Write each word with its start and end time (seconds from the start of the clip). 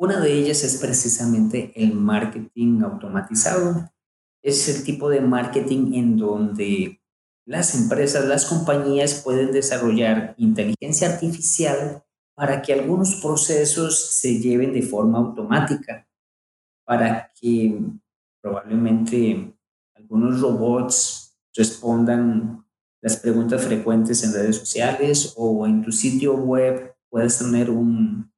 Una 0.00 0.18
de 0.18 0.32
ellas 0.32 0.64
es 0.64 0.78
precisamente 0.78 1.74
el 1.76 1.92
marketing 1.92 2.80
automatizado. 2.80 3.92
Es 4.42 4.66
el 4.74 4.82
tipo 4.82 5.10
de 5.10 5.20
marketing 5.20 5.92
en 5.92 6.16
donde 6.16 7.02
las 7.44 7.74
empresas, 7.74 8.24
las 8.24 8.46
compañías 8.46 9.20
pueden 9.22 9.52
desarrollar 9.52 10.34
inteligencia 10.38 11.12
artificial 11.12 12.02
para 12.34 12.62
que 12.62 12.72
algunos 12.72 13.16
procesos 13.16 14.18
se 14.18 14.40
lleven 14.40 14.72
de 14.72 14.80
forma 14.80 15.18
automática, 15.18 16.08
para 16.86 17.30
que 17.38 17.78
probablemente 18.40 19.54
algunos 19.94 20.40
robots 20.40 21.36
respondan 21.54 22.64
las 23.02 23.18
preguntas 23.18 23.62
frecuentes 23.62 24.24
en 24.24 24.32
redes 24.32 24.56
sociales 24.56 25.34
o 25.36 25.66
en 25.66 25.82
tu 25.82 25.92
sitio 25.92 26.36
web 26.36 26.94
puedes 27.10 27.36
tener 27.38 27.68
un, 27.68 28.29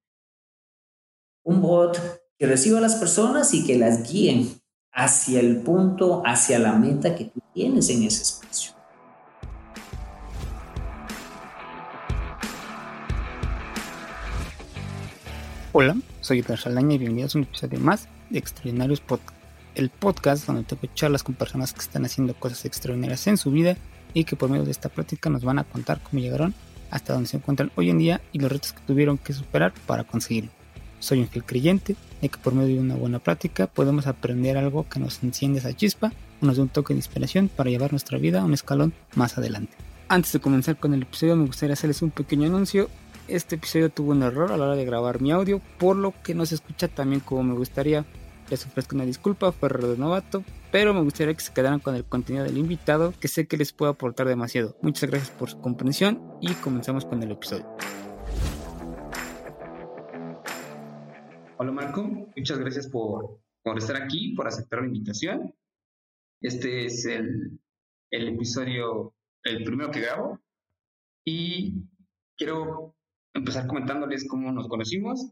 un 1.44 1.60
bot 1.60 1.98
que 2.38 2.46
reciba 2.46 2.78
a 2.78 2.80
las 2.80 2.96
personas 2.96 3.52
y 3.54 3.64
que 3.64 3.78
las 3.78 4.08
guíe 4.10 4.46
hacia 4.92 5.40
el 5.40 5.58
punto, 5.58 6.22
hacia 6.24 6.58
la 6.58 6.72
meta 6.72 7.14
que 7.14 7.24
tú 7.24 7.40
tienes 7.54 7.88
en 7.88 8.04
ese 8.04 8.22
espacio. 8.22 8.72
Hola, 15.72 15.96
soy 16.20 16.40
Edgar 16.40 16.58
Saldaña 16.58 16.94
y 16.94 16.98
bienvenidos 16.98 17.34
a 17.34 17.38
un 17.38 17.44
episodio 17.44 17.80
más 17.80 18.06
de 18.28 18.38
Extraordinarios 18.38 19.00
Podcast, 19.00 19.38
el 19.74 19.88
podcast 19.88 20.46
donde 20.46 20.64
tengo 20.64 20.82
charlas 20.94 21.22
con 21.22 21.34
personas 21.34 21.72
que 21.72 21.80
están 21.80 22.04
haciendo 22.04 22.34
cosas 22.34 22.66
extraordinarias 22.66 23.26
en 23.26 23.38
su 23.38 23.50
vida 23.50 23.76
y 24.12 24.24
que 24.24 24.36
por 24.36 24.50
medio 24.50 24.66
de 24.66 24.70
esta 24.70 24.90
práctica 24.90 25.30
nos 25.30 25.44
van 25.44 25.58
a 25.58 25.64
contar 25.64 26.02
cómo 26.02 26.20
llegaron 26.20 26.54
hasta 26.90 27.14
donde 27.14 27.28
se 27.28 27.38
encuentran 27.38 27.72
hoy 27.74 27.88
en 27.88 27.98
día 27.98 28.20
y 28.32 28.38
los 28.38 28.52
retos 28.52 28.74
que 28.74 28.82
tuvieron 28.82 29.16
que 29.16 29.32
superar 29.32 29.72
para 29.86 30.04
conseguirlo. 30.04 30.50
Soy 31.02 31.18
un 31.18 31.26
fiel 31.26 31.44
creyente 31.44 31.96
de 32.20 32.28
que 32.28 32.38
por 32.38 32.54
medio 32.54 32.76
de 32.76 32.80
una 32.80 32.94
buena 32.94 33.18
práctica 33.18 33.66
podemos 33.66 34.06
aprender 34.06 34.56
algo 34.56 34.88
que 34.88 35.00
nos 35.00 35.20
enciende 35.24 35.58
esa 35.58 35.74
chispa 35.74 36.12
o 36.40 36.46
nos 36.46 36.54
dé 36.54 36.62
un 36.62 36.68
toque 36.68 36.94
de 36.94 36.98
inspiración 36.98 37.48
para 37.48 37.70
llevar 37.70 37.90
nuestra 37.90 38.18
vida 38.18 38.40
a 38.40 38.44
un 38.44 38.54
escalón 38.54 38.94
más 39.16 39.36
adelante. 39.36 39.76
Antes 40.06 40.32
de 40.32 40.38
comenzar 40.38 40.76
con 40.76 40.94
el 40.94 41.02
episodio 41.02 41.34
me 41.34 41.46
gustaría 41.46 41.72
hacerles 41.72 42.02
un 42.02 42.12
pequeño 42.12 42.46
anuncio. 42.46 42.88
Este 43.26 43.56
episodio 43.56 43.90
tuvo 43.90 44.12
un 44.12 44.22
error 44.22 44.52
a 44.52 44.56
la 44.56 44.66
hora 44.66 44.76
de 44.76 44.84
grabar 44.84 45.20
mi 45.20 45.32
audio, 45.32 45.60
por 45.76 45.96
lo 45.96 46.14
que 46.22 46.36
no 46.36 46.46
se 46.46 46.54
escucha 46.54 46.86
también 46.86 47.18
como 47.18 47.42
me 47.42 47.54
gustaría. 47.54 48.04
Les 48.48 48.64
ofrezco 48.64 48.94
una 48.94 49.04
disculpa, 49.04 49.50
fue 49.50 49.70
error 49.70 49.88
de 49.88 49.98
novato, 49.98 50.44
pero 50.70 50.94
me 50.94 51.02
gustaría 51.02 51.34
que 51.34 51.40
se 51.40 51.52
quedaran 51.52 51.80
con 51.80 51.96
el 51.96 52.04
contenido 52.04 52.44
del 52.44 52.58
invitado, 52.58 53.12
que 53.18 53.26
sé 53.26 53.48
que 53.48 53.56
les 53.56 53.72
puede 53.72 53.90
aportar 53.90 54.28
demasiado. 54.28 54.76
Muchas 54.82 55.10
gracias 55.10 55.30
por 55.30 55.50
su 55.50 55.60
comprensión 55.60 56.22
y 56.40 56.52
comenzamos 56.54 57.04
con 57.04 57.20
el 57.24 57.32
episodio. 57.32 57.66
Hola 61.62 61.70
Marco, 61.70 62.02
muchas 62.36 62.58
gracias 62.58 62.88
por, 62.88 63.40
por 63.62 63.78
estar 63.78 63.94
aquí, 63.94 64.34
por 64.34 64.48
aceptar 64.48 64.80
la 64.80 64.88
invitación. 64.88 65.54
Este 66.40 66.86
es 66.86 67.04
el, 67.04 67.60
el 68.10 68.28
episodio, 68.30 69.14
el 69.44 69.62
primero 69.62 69.92
que 69.92 70.00
grabo, 70.00 70.40
y 71.24 71.84
quiero 72.36 72.96
empezar 73.32 73.68
comentándoles 73.68 74.26
cómo 74.26 74.50
nos 74.50 74.66
conocimos. 74.66 75.30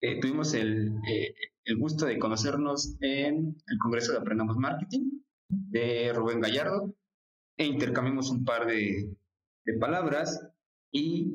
Eh, 0.00 0.18
tuvimos 0.18 0.52
el, 0.54 0.96
eh, 1.08 1.32
el 1.64 1.76
gusto 1.76 2.06
de 2.06 2.18
conocernos 2.18 2.96
en 3.00 3.56
el 3.64 3.78
Congreso 3.78 4.10
de 4.10 4.18
Aprendamos 4.18 4.56
Marketing 4.56 5.22
de 5.48 6.12
Rubén 6.12 6.40
Gallardo 6.40 6.92
e 7.56 7.66
intercambiamos 7.66 8.30
un 8.30 8.44
par 8.44 8.66
de, 8.66 9.16
palabras 9.78 10.44
y 10.90 11.34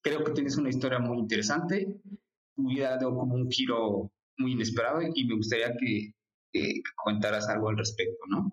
creo 0.00 0.22
que 0.22 0.30
tienes 0.30 0.56
una 0.58 0.68
historia 0.68 1.00
muy 1.00 1.18
interesante. 1.18 2.00
Vida 2.56 2.98
dio 2.98 3.14
como 3.14 3.34
un 3.34 3.50
giro 3.50 4.10
muy 4.38 4.52
inesperado 4.52 5.00
y 5.14 5.24
me 5.26 5.36
gustaría 5.36 5.74
que, 5.76 6.12
que 6.52 6.82
comentaras 6.96 7.48
algo 7.48 7.68
al 7.68 7.78
respecto, 7.78 8.24
¿no? 8.28 8.52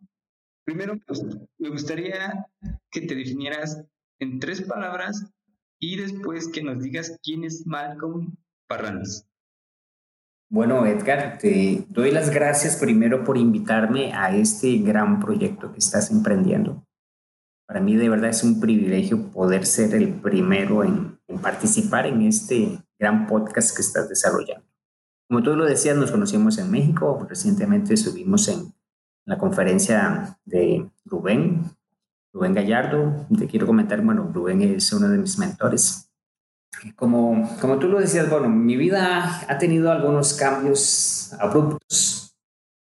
Primero, 0.65 0.97
pues, 1.07 1.23
me 1.57 1.69
gustaría 1.69 2.45
que 2.91 3.01
te 3.01 3.15
definieras 3.15 3.83
en 4.19 4.39
tres 4.39 4.61
palabras 4.61 5.31
y 5.79 5.97
después 5.97 6.47
que 6.47 6.63
nos 6.63 6.81
digas 6.83 7.17
quién 7.23 7.43
es 7.43 7.65
Malcolm 7.65 8.35
Parranz. 8.67 9.25
Bueno, 10.49 10.85
Edgar, 10.85 11.37
te 11.37 11.85
doy 11.89 12.11
las 12.11 12.29
gracias 12.29 12.75
primero 12.75 13.23
por 13.23 13.37
invitarme 13.37 14.13
a 14.13 14.35
este 14.35 14.77
gran 14.79 15.19
proyecto 15.19 15.71
que 15.71 15.79
estás 15.79 16.11
emprendiendo. 16.11 16.85
Para 17.65 17.79
mí 17.79 17.95
de 17.95 18.09
verdad 18.09 18.31
es 18.31 18.43
un 18.43 18.59
privilegio 18.59 19.31
poder 19.31 19.65
ser 19.65 19.95
el 19.95 20.13
primero 20.13 20.83
en, 20.83 21.17
participar 21.41 22.05
en 22.05 22.23
este 22.23 22.79
gran 23.01 23.25
podcast 23.25 23.75
que 23.75 23.81
estás 23.81 24.07
desarrollando. 24.07 24.67
Como 25.27 25.41
tú 25.41 25.55
lo 25.55 25.65
decías, 25.65 25.97
nos 25.97 26.11
conocimos 26.11 26.59
en 26.59 26.69
México, 26.69 27.25
recientemente 27.27 27.95
estuvimos 27.95 28.47
en 28.47 28.73
la 29.25 29.39
conferencia 29.39 30.37
de 30.45 30.87
Rubén, 31.05 31.63
Rubén 32.31 32.53
Gallardo. 32.53 33.25
Te 33.39 33.47
quiero 33.47 33.65
comentar, 33.65 34.01
bueno, 34.03 34.29
Rubén 34.31 34.61
es 34.61 34.93
uno 34.93 35.09
de 35.09 35.17
mis 35.17 35.39
mentores 35.39 36.11
como, 36.95 37.49
como 37.59 37.79
tú 37.79 37.87
lo 37.87 37.99
decías, 37.99 38.29
bueno, 38.29 38.49
mi 38.49 38.75
vida 38.75 39.41
ha 39.47 39.57
tenido 39.57 39.91
algunos 39.91 40.33
cambios 40.33 41.33
abruptos 41.39 42.37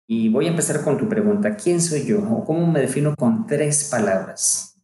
y 0.08 0.30
voy 0.30 0.46
a 0.46 0.52
empezar 0.52 0.84
con 0.84 0.98
tu 0.98 1.10
pregunta. 1.10 1.56
¿Quién 1.56 1.82
soy 1.82 2.06
yo 2.06 2.22
o 2.22 2.46
cómo 2.46 2.68
me 2.68 2.80
defino 2.80 3.16
con 3.16 3.48
tres 3.48 3.90
palabras? 3.90 4.80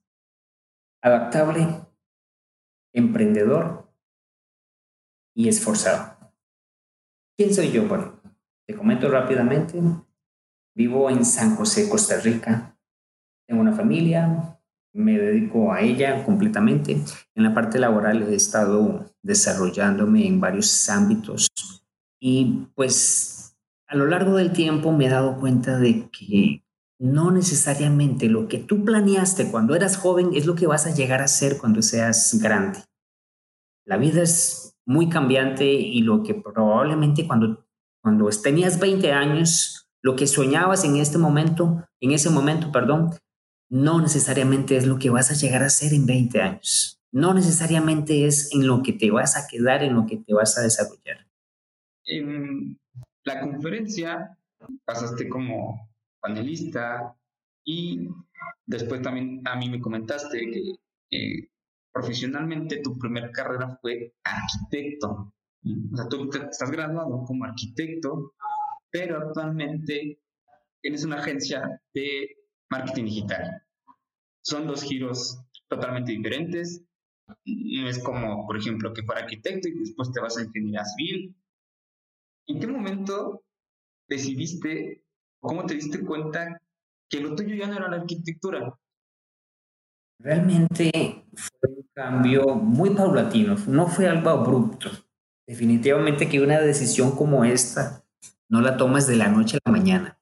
Adaptable, 1.01 1.85
emprendedor 2.93 3.90
esforzado. 5.47 6.17
¿Quién 7.37 7.53
soy 7.53 7.71
yo? 7.71 7.87
Bueno, 7.87 8.21
te 8.67 8.75
comento 8.75 9.09
rápidamente. 9.09 9.81
Vivo 10.75 11.09
en 11.09 11.25
San 11.25 11.55
José, 11.55 11.89
Costa 11.89 12.19
Rica. 12.19 12.77
Tengo 13.47 13.61
una 13.61 13.73
familia, 13.73 14.59
me 14.93 15.17
dedico 15.17 15.71
a 15.71 15.81
ella 15.81 16.23
completamente. 16.23 17.01
En 17.35 17.43
la 17.43 17.53
parte 17.53 17.79
laboral 17.79 18.23
he 18.23 18.35
estado 18.35 19.05
desarrollándome 19.21 20.27
en 20.27 20.39
varios 20.39 20.89
ámbitos 20.89 21.49
y 22.19 22.67
pues 22.75 23.57
a 23.87 23.95
lo 23.95 24.05
largo 24.05 24.37
del 24.37 24.53
tiempo 24.53 24.91
me 24.91 25.07
he 25.07 25.09
dado 25.09 25.39
cuenta 25.39 25.77
de 25.77 26.09
que 26.11 26.63
no 26.99 27.31
necesariamente 27.31 28.29
lo 28.29 28.47
que 28.47 28.59
tú 28.59 28.85
planeaste 28.85 29.49
cuando 29.49 29.75
eras 29.75 29.97
joven 29.97 30.29
es 30.35 30.45
lo 30.45 30.55
que 30.55 30.67
vas 30.67 30.85
a 30.85 30.93
llegar 30.93 31.21
a 31.21 31.27
ser 31.27 31.57
cuando 31.57 31.81
seas 31.81 32.39
grande. 32.39 32.79
La 33.85 33.97
vida 33.97 34.21
es 34.21 34.77
muy 34.91 35.09
cambiante 35.09 35.65
y 35.65 36.01
lo 36.01 36.21
que 36.21 36.35
probablemente 36.35 37.25
cuando, 37.25 37.65
cuando 38.03 38.29
tenías 38.43 38.79
20 38.79 39.11
años, 39.11 39.87
lo 40.01 40.15
que 40.15 40.27
soñabas 40.27 40.83
en 40.83 40.97
este 40.97 41.17
momento, 41.17 41.87
en 41.99 42.11
ese 42.11 42.29
momento, 42.29 42.71
perdón, 42.71 43.11
no 43.69 44.01
necesariamente 44.01 44.75
es 44.75 44.85
lo 44.85 44.99
que 44.99 45.09
vas 45.09 45.31
a 45.31 45.35
llegar 45.35 45.63
a 45.63 45.69
ser 45.69 45.93
en 45.93 46.05
20 46.05 46.41
años. 46.41 46.99
No 47.13 47.33
necesariamente 47.33 48.25
es 48.25 48.53
en 48.53 48.67
lo 48.67 48.83
que 48.83 48.93
te 48.93 49.11
vas 49.11 49.37
a 49.37 49.47
quedar, 49.47 49.83
en 49.83 49.95
lo 49.95 50.05
que 50.05 50.17
te 50.17 50.33
vas 50.33 50.57
a 50.57 50.61
desarrollar. 50.61 51.25
En 52.05 52.77
la 53.23 53.39
conferencia 53.41 54.37
pasaste 54.85 55.29
como 55.29 55.89
panelista 56.19 57.15
y 57.63 58.09
después 58.65 59.01
también 59.01 59.41
a 59.45 59.55
mí 59.55 59.69
me 59.69 59.79
comentaste 59.79 60.77
que 61.09 61.49
profesionalmente 61.91 62.81
tu 62.81 62.97
primera 62.97 63.31
carrera 63.31 63.77
fue 63.81 64.13
arquitecto. 64.23 65.33
O 65.93 65.95
sea, 65.95 66.07
tú 66.07 66.29
estás 66.31 66.71
graduado 66.71 67.23
como 67.25 67.45
arquitecto, 67.45 68.33
pero 68.89 69.17
actualmente 69.17 70.19
tienes 70.81 71.03
una 71.03 71.17
agencia 71.17 71.81
de 71.93 72.37
marketing 72.69 73.05
digital. 73.05 73.63
Son 74.41 74.65
dos 74.65 74.83
giros 74.83 75.39
totalmente 75.67 76.11
diferentes. 76.11 76.83
No 77.45 77.87
es 77.87 77.99
como, 78.03 78.45
por 78.47 78.57
ejemplo, 78.57 78.93
que 78.93 79.03
fuera 79.03 79.21
arquitecto 79.21 79.67
y 79.67 79.79
después 79.79 80.11
te 80.11 80.19
vas 80.19 80.37
a 80.37 80.43
ingeniería 80.43 80.83
civil. 80.83 81.35
¿En 82.47 82.59
qué 82.59 82.67
momento 82.67 83.43
decidiste, 84.09 85.03
cómo 85.39 85.65
te 85.65 85.75
diste 85.75 86.03
cuenta 86.03 86.61
que 87.07 87.21
lo 87.21 87.35
tuyo 87.35 87.55
ya 87.55 87.67
no 87.67 87.77
era 87.77 87.89
la 87.89 87.97
arquitectura? 87.97 88.73
Realmente 90.23 91.25
fue 91.33 91.69
un 91.69 91.87
cambio 91.95 92.55
muy 92.55 92.91
paulatino, 92.91 93.55
no 93.67 93.87
fue 93.87 94.07
algo 94.07 94.29
abrupto. 94.29 94.89
Definitivamente 95.47 96.29
que 96.29 96.41
una 96.41 96.59
decisión 96.59 97.15
como 97.15 97.43
esta 97.43 98.05
no 98.47 98.61
la 98.61 98.77
tomas 98.77 99.07
de 99.07 99.15
la 99.15 99.29
noche 99.29 99.57
a 99.57 99.69
la 99.69 99.71
mañana. 99.71 100.19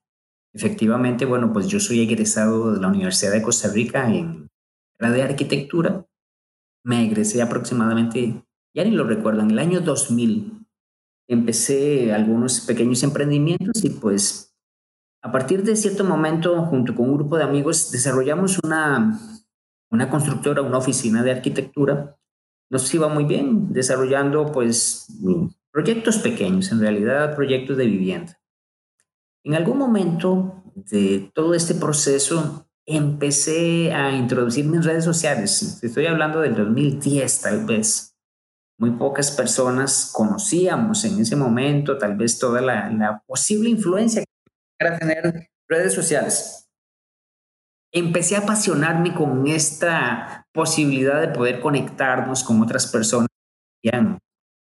Efectivamente, 0.53 1.25
bueno, 1.25 1.51
pues 1.51 1.67
yo 1.67 1.81
soy 1.81 1.99
egresado 1.99 2.73
de 2.73 2.79
la 2.79 2.87
Universidad 2.87 3.33
de 3.33 3.41
Costa 3.41 3.67
Rica 3.67 4.09
en 4.13 4.49
la 4.99 5.11
de 5.11 5.21
arquitectura. 5.21 6.05
Me 6.85 7.05
egresé 7.05 7.41
aproximadamente, 7.41 8.45
ya 8.73 8.83
ni 8.85 8.91
lo 8.91 9.03
recuerdo, 9.03 9.41
en 9.41 9.51
el 9.51 9.59
año 9.59 9.81
2000. 9.81 10.65
Empecé 11.27 12.13
algunos 12.13 12.61
pequeños 12.61 13.03
emprendimientos 13.03 13.83
y 13.83 13.89
pues 13.89 14.55
a 15.21 15.31
partir 15.31 15.63
de 15.63 15.75
cierto 15.75 16.05
momento, 16.05 16.63
junto 16.65 16.95
con 16.95 17.09
un 17.09 17.17
grupo 17.17 17.37
de 17.37 17.43
amigos, 17.43 17.91
desarrollamos 17.91 18.59
una, 18.63 19.19
una 19.91 20.09
constructora, 20.09 20.61
una 20.61 20.77
oficina 20.77 21.23
de 21.23 21.31
arquitectura. 21.31 22.17
Nos 22.69 22.93
iba 22.93 23.07
muy 23.07 23.25
bien, 23.25 23.73
desarrollando 23.73 24.51
pues 24.51 25.07
proyectos 25.71 26.17
pequeños, 26.19 26.71
en 26.71 26.79
realidad 26.79 27.35
proyectos 27.35 27.77
de 27.77 27.85
vivienda. 27.85 28.39
En 29.43 29.55
algún 29.55 29.77
momento 29.77 30.63
de 30.75 31.31
todo 31.33 31.53
este 31.53 31.75
proceso 31.75 32.67
empecé 32.85 33.93
a 33.93 34.11
introducirme 34.11 34.77
en 34.77 34.83
redes 34.83 35.03
sociales. 35.03 35.79
Estoy 35.81 36.07
hablando 36.07 36.41
del 36.41 36.55
2010 36.55 37.41
tal 37.41 37.65
vez. 37.65 38.15
Muy 38.77 38.91
pocas 38.91 39.31
personas 39.31 40.11
conocíamos 40.13 41.03
en 41.05 41.19
ese 41.19 41.35
momento 41.35 41.97
tal 41.97 42.15
vez 42.15 42.39
toda 42.39 42.61
la, 42.61 43.23
posible 43.27 43.69
influencia 43.69 44.23
que 44.23 44.85
era 44.85 44.97
tener 44.97 45.49
redes 45.67 45.93
sociales. 45.93 46.68
Empecé 47.91 48.35
a 48.35 48.41
apasionarme 48.41 49.13
con 49.13 49.47
esta 49.47 50.47
posibilidad 50.53 51.21
de 51.21 51.29
poder 51.29 51.59
conectarnos 51.59 52.43
con 52.43 52.61
otras 52.61 52.87
personas 52.87 53.27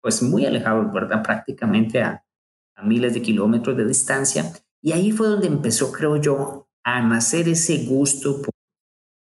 pues 0.03 0.23
muy 0.23 0.45
alejados, 0.45 0.93
¿verdad? 0.93 1.23
Prácticamente 1.23 2.03
a, 2.03 2.25
a 2.77 2.83
miles 2.83 3.15
de 3.15 3.23
kilómetros 3.23 3.77
de 3.77 3.87
distancia. 3.87 4.53
Y 4.83 4.93
ahí 4.93 5.13
fue 5.13 5.29
donde 5.29 5.47
empezó, 5.47 5.93
creo 5.93 6.17
yo, 6.17 6.69
a 6.85 7.01
nacer 7.01 7.49
ese 7.49 7.87
gusto 7.87 8.43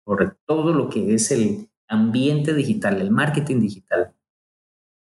por, 0.05 0.37
todo 0.45 0.73
lo 0.73 0.89
que 0.89 1.15
es 1.15 1.31
el 1.31 1.69
ambiente 1.87 2.53
digital, 2.53 3.01
el 3.01 3.09
marketing 3.09 3.61
digital. 3.61 4.13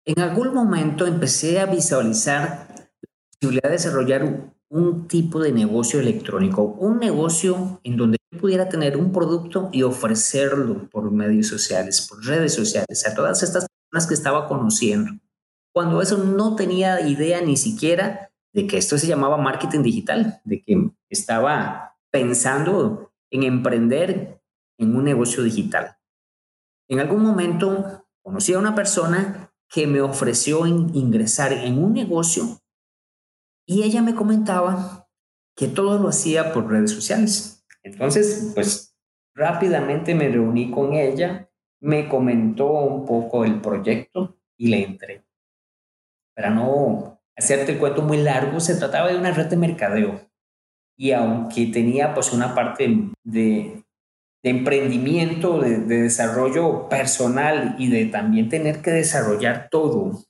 En 0.05 0.19
algún 0.21 0.53
momento 0.53 1.05
empecé 1.05 1.59
a 1.59 1.65
visualizar 1.65 2.67
la 2.69 2.89
posibilidad 3.31 3.69
de 3.69 3.71
desarrollar 3.71 4.53
un, 4.69 5.07
tipo 5.07 5.39
de 5.39 5.51
negocio 5.51 5.99
electrónico, 5.99 6.63
un 6.63 6.97
negocio 6.97 7.79
en 7.83 7.97
donde 7.97 8.16
pudiera 8.39 8.67
tener 8.67 8.97
un 8.97 9.11
producto 9.11 9.69
y 9.71 9.83
ofrecerlo 9.83 10.89
por 10.89 11.11
medios 11.11 11.47
sociales, 11.47 12.05
por 12.07 12.25
redes 12.25 12.53
sociales, 12.53 13.07
a 13.07 13.15
todas 13.15 13.41
estas 13.43 13.67
personas 13.67 14.07
que 14.07 14.13
estaba 14.13 14.47
conociendo. 14.47 15.11
Cuando 15.73 16.01
eso 16.01 16.17
no 16.17 16.55
tenía 16.55 17.01
idea 17.07 17.41
ni 17.41 17.55
siquiera 17.55 18.31
de 18.53 18.67
que 18.67 18.77
esto 18.77 18.97
se 18.97 19.07
llamaba 19.07 19.37
marketing 19.37 19.83
digital, 19.83 20.41
de 20.43 20.61
que 20.61 20.91
estaba 21.09 21.95
pensando 22.11 23.11
en 23.29 23.43
emprender 23.43 24.41
en 24.79 24.95
un 24.95 25.03
negocio 25.03 25.43
digital. 25.43 25.97
En 26.89 26.99
algún 26.99 27.21
momento 27.21 28.07
conocí 28.23 28.53
a 28.53 28.59
una 28.59 28.75
persona 28.75 29.53
que 29.69 29.87
me 29.87 30.01
ofreció 30.01 30.65
ingresar 30.65 31.53
en 31.53 31.83
un 31.83 31.93
negocio 31.93 32.59
y 33.65 33.83
ella 33.83 34.01
me 34.01 34.15
comentaba 34.15 35.07
que 35.55 35.67
todo 35.67 35.99
lo 35.99 36.09
hacía 36.09 36.53
por 36.53 36.69
redes 36.69 36.91
sociales. 36.91 37.56
Entonces, 37.87 38.51
pues 38.53 38.95
rápidamente 39.35 40.15
me 40.15 40.29
reuní 40.29 40.71
con 40.71 40.93
ella, 40.93 41.49
me 41.81 42.07
comentó 42.09 42.67
un 42.67 43.05
poco 43.05 43.45
el 43.45 43.61
proyecto 43.61 44.37
y 44.57 44.67
le 44.67 44.83
entré. 44.83 45.25
Para 46.35 46.49
no 46.49 47.21
hacerte 47.35 47.73
el 47.73 47.79
cuento 47.79 48.01
muy 48.01 48.17
largo, 48.17 48.59
se 48.59 48.75
trataba 48.75 49.09
de 49.09 49.17
una 49.17 49.31
red 49.31 49.47
de 49.47 49.57
mercadeo 49.57 50.27
y 50.97 51.11
aunque 51.11 51.67
tenía 51.67 52.13
pues 52.13 52.33
una 52.33 52.55
parte 52.55 53.11
de, 53.23 53.83
emprendimiento, 54.43 55.59
de, 55.59 55.79
desarrollo 55.79 56.89
personal 56.89 57.75
y 57.77 57.89
de 57.89 58.05
también 58.05 58.49
tener 58.49 58.81
que 58.81 58.91
desarrollar 58.91 59.67
todo 59.69 60.23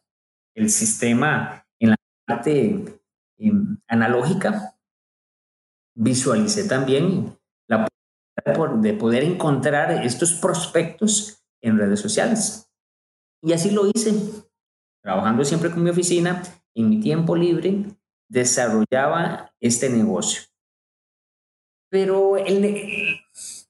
el 0.55 0.69
sistema 0.69 1.65
en 1.79 1.91
la 1.91 1.95
parte 2.25 2.83
em, 3.37 3.77
analógica, 3.87 4.75
visualicé 5.95 6.67
también 6.67 7.36
de 8.45 8.93
poder 8.93 9.23
encontrar 9.23 10.05
estos 10.05 10.33
prospectos 10.33 11.43
en 11.61 11.77
redes 11.77 11.99
sociales. 11.99 12.69
Y 13.41 13.53
así 13.53 13.71
lo 13.71 13.87
hice, 13.87 14.13
trabajando 15.03 15.43
siempre 15.43 15.71
con 15.71 15.83
mi 15.83 15.89
oficina, 15.89 16.43
en 16.75 16.89
mi 16.89 16.99
tiempo 16.99 17.35
libre, 17.35 17.85
desarrollaba 18.29 19.53
este 19.59 19.89
negocio. 19.89 20.43
Pero 21.89 22.37
el, 22.37 23.19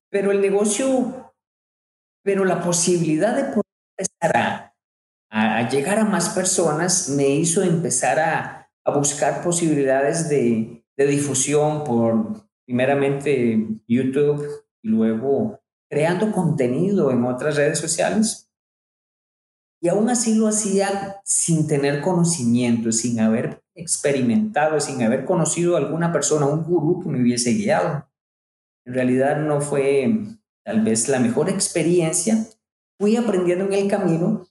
pero 0.09 0.31
el 0.31 0.41
negocio, 0.41 1.33
pero 2.23 2.45
la 2.45 2.61
posibilidad 2.61 3.35
de 3.35 3.43
poder 3.43 3.63
empezar 3.97 4.73
a, 5.29 5.69
llegar 5.69 5.99
a 5.99 6.05
más 6.05 6.29
personas 6.29 7.09
me 7.09 7.27
hizo 7.29 7.61
empezar 7.61 8.19
a, 8.19 8.63
buscar 8.95 9.43
posibilidades 9.43 10.29
de, 10.29 10.85
de 10.95 11.05
difusión 11.07 11.83
por 11.83 12.46
primeramente 12.67 13.65
YouTube 13.87 14.45
y 14.83 14.89
luego 14.89 15.61
creando 15.89 16.33
contenido 16.33 17.11
en 17.11 17.23
otras 17.23 17.55
redes 17.55 17.79
sociales. 17.79 18.51
Y 19.81 19.87
aún 19.87 20.09
así 20.09 20.35
lo 20.35 20.47
hacía 20.47 21.21
sin 21.23 21.67
tener 21.67 22.01
conocimiento, 22.01 22.91
sin 22.91 23.21
haber 23.21 23.63
experimentado, 23.73 24.79
sin 24.81 25.01
haber 25.01 25.23
conocido 25.23 25.75
a 25.75 25.79
alguna 25.79 26.11
persona, 26.11 26.45
un 26.45 26.63
gurú 26.63 27.01
que 27.01 27.09
me 27.09 27.21
hubiese 27.21 27.53
guiado. 27.53 28.09
En 28.85 28.93
realidad 28.93 29.39
no 29.39 29.61
fue 29.61 30.25
tal 30.63 30.81
vez 30.81 31.07
la 31.07 31.19
mejor 31.19 31.49
experiencia. 31.49 32.47
Fui 32.99 33.15
aprendiendo 33.15 33.65
en 33.65 33.73
el 33.73 33.87
camino, 33.87 34.45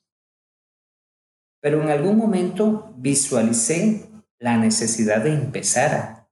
pero 1.61 1.83
en 1.83 1.91
algún 1.91 2.17
momento 2.17 2.95
visualicé 2.97 4.09
la 4.39 4.57
necesidad 4.57 5.25
de 5.25 5.35
empezar 5.35 6.26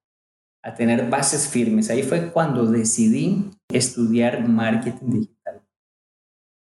a, 0.65 0.75
tener 0.75 1.09
bases 1.11 1.49
firmes. 1.49 1.91
Ahí 1.91 2.03
fue 2.03 2.33
cuando 2.33 2.67
decidí 2.67 3.51
estudiar 3.69 4.49
marketing 4.49 5.11
digital. 5.11 5.63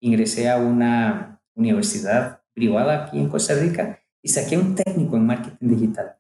Ingresé 0.02 0.50
a 0.50 0.58
una 0.58 1.42
universidad 1.56 2.42
privada 2.54 3.06
aquí 3.06 3.20
en 3.20 3.30
Costa 3.30 3.54
Rica 3.54 4.00
y 4.22 4.30
saqué 4.30 4.58
un 4.58 4.76
técnico 4.76 5.16
en 5.16 5.26
marketing 5.26 5.68
digital. 5.68 6.18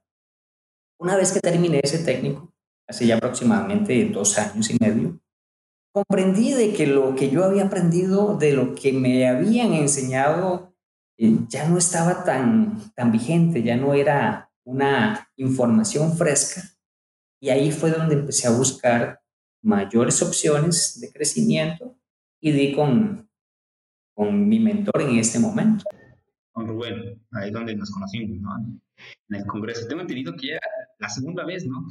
Una 0.99 1.15
vez 1.15 1.31
que 1.31 1.39
terminé 1.39 1.79
ese 1.83 1.99
técnico, 1.99 2.53
hace 2.87 3.07
ya 3.07 3.15
aproximadamente 3.15 4.05
dos 4.05 4.37
años 4.37 4.69
y 4.69 4.77
medio, 4.79 5.19
comprendí 5.91 6.53
de 6.53 6.73
que 6.73 6.87
lo 6.87 7.15
que 7.15 7.29
yo 7.29 7.43
había 7.43 7.65
aprendido, 7.65 8.37
de 8.37 8.53
lo 8.53 8.75
que 8.75 8.93
me 8.93 9.27
habían 9.27 9.73
enseñado, 9.73 10.73
eh, 11.17 11.37
ya 11.47 11.67
no 11.67 11.77
estaba 11.77 12.23
tan, 12.23 12.93
tan 12.95 13.11
vigente, 13.11 13.63
ya 13.63 13.75
no 13.75 13.93
era 13.93 14.51
una 14.63 15.29
información 15.35 16.15
fresca. 16.15 16.61
Y 17.41 17.49
ahí 17.49 17.71
fue 17.71 17.89
donde 17.89 18.13
empecé 18.13 18.47
a 18.47 18.55
buscar 18.55 19.19
mayores 19.63 20.21
opciones 20.21 21.01
de 21.01 21.11
crecimiento 21.11 21.97
y 22.39 22.51
di 22.51 22.75
con, 22.75 23.27
con 24.13 24.47
mi 24.47 24.59
mentor 24.59 25.01
en 25.01 25.17
este 25.17 25.39
momento. 25.39 25.83
Con 26.51 26.67
Rubén, 26.67 27.19
ahí 27.31 27.47
es 27.47 27.53
donde 27.53 27.75
nos 27.75 27.89
conocimos, 27.89 28.39
¿no? 28.41 28.79
En 29.29 29.35
el 29.35 29.45
Congreso. 29.47 29.87
Tengo 29.87 30.01
entendido 30.01 30.35
que 30.35 30.49
ya 30.49 30.59
la 30.99 31.09
segunda 31.09 31.43
vez, 31.43 31.65
¿no? 31.65 31.83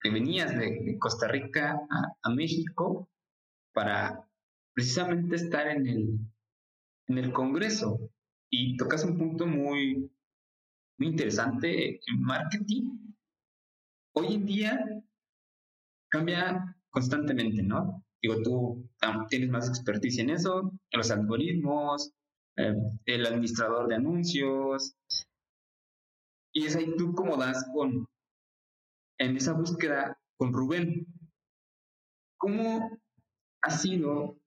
Que, 0.00 0.10
venías 0.10 0.56
de, 0.56 0.96
Costa 1.00 1.26
Rica 1.26 1.80
a, 2.22 2.30
México 2.30 3.10
para 3.74 4.24
precisamente 4.74 5.34
estar 5.34 5.66
en 5.66 5.86
el, 5.88 6.18
en 7.08 7.18
el 7.18 7.32
Congreso. 7.32 7.98
Y 8.48 8.76
tocas 8.76 9.04
un 9.04 9.18
punto 9.18 9.44
muy, 9.44 10.08
muy 10.98 11.08
interesante 11.08 11.96
en 12.06 12.22
marketing. 12.22 13.07
Hoy 14.18 14.34
en 14.34 14.46
día 14.46 14.84
cambia 16.08 16.76
constantemente, 16.90 17.62
¿no? 17.62 18.04
Digo, 18.20 18.42
tú 18.42 18.90
tienes 19.28 19.48
más 19.48 19.68
experticia 19.68 20.24
en 20.24 20.30
eso, 20.30 20.72
en 20.90 20.98
los 20.98 21.12
algoritmos, 21.12 22.12
eh, 22.56 22.74
el 23.06 23.26
administrador 23.26 23.86
de 23.86 23.94
anuncios. 23.94 24.96
Y 26.52 26.66
es 26.66 26.74
ahí 26.74 26.96
tú 26.96 27.14
cómo 27.14 27.36
das 27.36 27.64
con, 27.72 28.08
en 29.18 29.36
esa 29.36 29.52
búsqueda 29.52 30.18
con 30.36 30.52
Rubén. 30.52 31.06
¿Cómo 32.38 32.98
ha 33.62 33.70
sido 33.70 34.40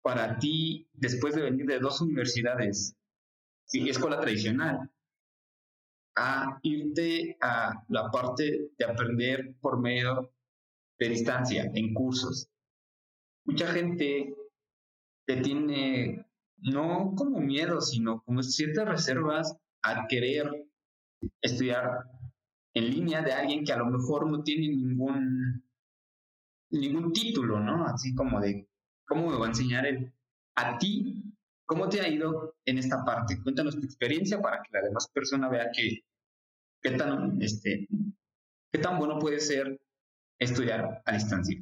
para 0.00 0.38
ti, 0.38 0.88
después 0.94 1.34
de 1.34 1.42
venir 1.42 1.66
de 1.66 1.80
dos 1.80 2.00
universidades, 2.00 2.96
sí, 3.66 3.90
escuela 3.90 4.18
tradicional, 4.18 4.90
a 6.16 6.58
irte 6.62 7.36
a 7.40 7.84
la 7.88 8.10
parte 8.10 8.70
de 8.76 8.84
aprender 8.84 9.54
por 9.60 9.80
medio 9.80 10.32
de 10.98 11.08
distancia, 11.08 11.70
en 11.74 11.94
cursos? 11.94 12.48
Mucha 13.44 13.68
gente 13.68 14.34
te 15.26 15.36
tiene, 15.36 16.26
no 16.58 17.14
como 17.16 17.40
miedo, 17.40 17.80
sino 17.80 18.22
como 18.22 18.42
ciertas 18.42 18.88
reservas 18.88 19.56
a 19.82 20.06
querer 20.08 20.66
estudiar 21.40 22.04
en 22.74 22.90
línea 22.90 23.22
de 23.22 23.32
alguien 23.32 23.64
que 23.64 23.72
a 23.72 23.78
lo 23.78 23.86
mejor 23.86 24.30
no 24.30 24.42
tiene 24.42 24.68
ningún, 24.68 25.64
ningún 26.70 27.12
título, 27.12 27.60
¿no? 27.60 27.86
Así 27.86 28.14
como 28.14 28.40
de, 28.40 28.68
¿cómo 29.06 29.30
me 29.30 29.38
va 29.38 29.46
a 29.46 29.48
enseñar 29.48 29.86
él? 29.86 30.12
A 30.56 30.78
ti, 30.78 31.22
¿cómo 31.66 31.88
te 31.88 32.00
ha 32.00 32.08
ido 32.08 32.54
en 32.64 32.78
esta 32.78 33.04
parte? 33.04 33.42
Cuéntanos 33.42 33.76
tu 33.76 33.84
experiencia 33.84 34.40
para 34.40 34.62
que 34.62 34.70
la 34.72 34.82
demás 34.82 35.08
persona 35.12 35.48
vea 35.48 35.70
que, 35.74 36.04
qué 36.86 36.96
tan, 36.96 37.42
este, 37.42 37.88
qué 38.72 38.78
tan 38.78 38.98
bueno 38.98 39.18
puede 39.18 39.40
ser 39.40 39.78
estudiar 40.38 41.02
a 41.04 41.12
distancia. 41.12 41.60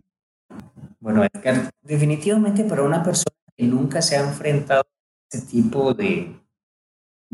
Bueno, 1.00 1.24
Edgar, 1.24 1.70
definitivamente 1.82 2.64
para 2.64 2.82
una 2.82 3.02
persona 3.02 3.36
que 3.56 3.64
nunca 3.64 4.02
se 4.02 4.16
ha 4.16 4.28
enfrentado 4.28 4.82
a 4.82 5.36
este 5.36 5.46
tipo 5.50 5.94
de, 5.94 6.40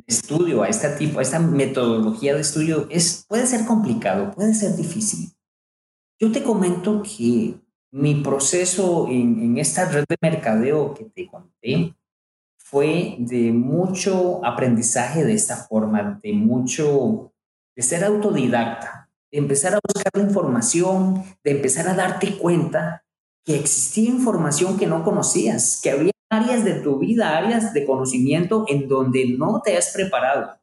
estudio, 0.06 0.62
a 0.62 0.68
este 0.68 0.88
tipo, 0.90 1.18
a 1.18 1.22
esta 1.22 1.38
metodología 1.38 2.34
de 2.34 2.40
estudio, 2.40 2.86
es, 2.90 3.24
puede 3.28 3.46
ser 3.46 3.66
complicado, 3.66 4.30
puede 4.32 4.54
ser 4.54 4.76
difícil. 4.76 5.32
Yo 6.18 6.30
te 6.32 6.42
comento 6.42 7.02
que 7.02 7.54
mi 7.92 8.22
proceso 8.22 9.08
en, 9.08 9.40
en 9.40 9.58
esta 9.58 9.90
red 9.90 10.04
de 10.08 10.16
mercadeo 10.20 10.94
que 10.94 11.04
te 11.04 11.26
conté 11.26 11.94
fue 12.56 13.16
de 13.18 13.52
mucho 13.52 14.44
aprendizaje 14.44 15.24
de 15.24 15.32
esta 15.32 15.56
forma, 15.56 16.20
de 16.22 16.32
mucho, 16.32 17.32
de 17.76 17.82
ser 17.82 18.04
autodidacta, 18.04 19.10
de 19.30 19.38
empezar 19.38 19.74
a 19.74 19.80
buscar 19.82 20.12
información, 20.22 21.24
de 21.44 21.50
empezar 21.52 21.88
a 21.88 21.94
darte 21.94 22.36
cuenta 22.36 23.04
que 23.44 23.56
existía 23.56 24.10
información 24.10 24.76
que 24.76 24.86
no 24.86 25.02
conocías, 25.02 25.80
que 25.82 25.90
había 25.90 26.12
áreas 26.30 26.64
de 26.64 26.74
tu 26.74 26.98
vida, 26.98 27.36
áreas 27.36 27.72
de 27.72 27.84
conocimiento 27.84 28.64
en 28.68 28.88
donde 28.88 29.36
no 29.36 29.60
te 29.64 29.76
has 29.76 29.92
preparado. 29.92 30.60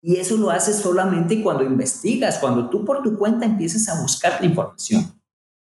Y 0.00 0.16
eso 0.16 0.36
lo 0.36 0.50
haces 0.50 0.76
solamente 0.76 1.42
cuando 1.42 1.64
investigas, 1.64 2.38
cuando 2.38 2.70
tú 2.70 2.84
por 2.84 3.02
tu 3.02 3.18
cuenta 3.18 3.46
empiezas 3.46 3.88
a 3.88 4.00
buscar 4.00 4.40
la 4.40 4.46
información. 4.46 5.20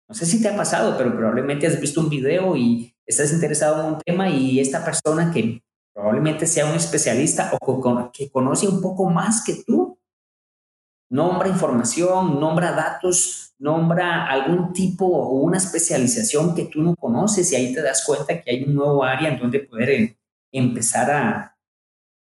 No 0.09 0.15
sé 0.15 0.27
si 0.27 0.43
te 0.43 0.49
ha 0.49 0.57
pasado, 0.57 0.97
pero 0.97 1.15
probablemente 1.15 1.67
has 1.67 1.81
visto 1.81 2.01
un 2.01 2.09
video 2.09 2.57
y 2.57 2.95
estás 3.07 3.33
interesado 3.33 3.81
en 3.81 3.95
un 3.95 4.01
tema 4.01 4.29
y 4.29 4.59
esta 4.59 4.85
persona 4.85 5.31
que 5.33 5.63
probablemente 5.95 6.47
sea 6.47 6.67
un 6.67 6.75
especialista 6.75 7.53
o 7.61 8.11
que 8.13 8.31
conoce 8.31 8.67
un 8.67 8.81
poco 8.81 9.09
más 9.11 9.45
que 9.45 9.63
tú, 9.67 9.98
nombra 11.11 11.49
información, 11.49 12.39
nombra 12.39 12.73
datos, 12.73 13.55
nombra 13.59 14.27
algún 14.27 14.73
tipo 14.73 15.07
o 15.07 15.41
una 15.41 15.59
especialización 15.59 16.55
que 16.55 16.67
tú 16.67 16.83
no 16.83 16.95
conoces 16.95 17.51
y 17.53 17.57
ahí 17.57 17.75
te 17.75 17.83
das 17.83 18.05
cuenta 18.07 18.41
que 18.41 18.51
hay 18.51 18.65
un 18.65 18.75
nuevo 18.75 19.03
área 19.05 19.31
en 19.31 19.39
donde 19.39 19.61
poder 19.61 19.91
eh, 19.91 20.19
empezar 20.53 21.11
a, 21.11 21.55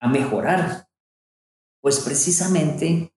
mejorar. 0.08 0.86
Pues 1.80 1.98
precisamente 1.98 3.12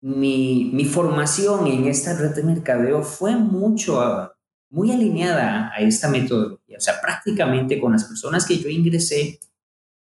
mi, 0.00 0.70
mi, 0.74 0.84
formación 0.84 1.68
en 1.68 1.84
esta 1.84 2.18
red 2.18 2.34
de 2.34 2.42
mercadeo 2.42 3.04
fue 3.04 3.36
mucho, 3.36 4.00
ah, 4.00 4.34
muy 4.68 4.90
alineada 4.90 5.70
a 5.72 5.78
esta 5.78 6.08
metodología. 6.08 6.76
O 6.76 6.80
sea, 6.80 7.00
prácticamente 7.00 7.80
con 7.80 7.92
las 7.92 8.04
personas 8.04 8.44
que 8.44 8.58
yo 8.58 8.68
ingresé 8.68 9.38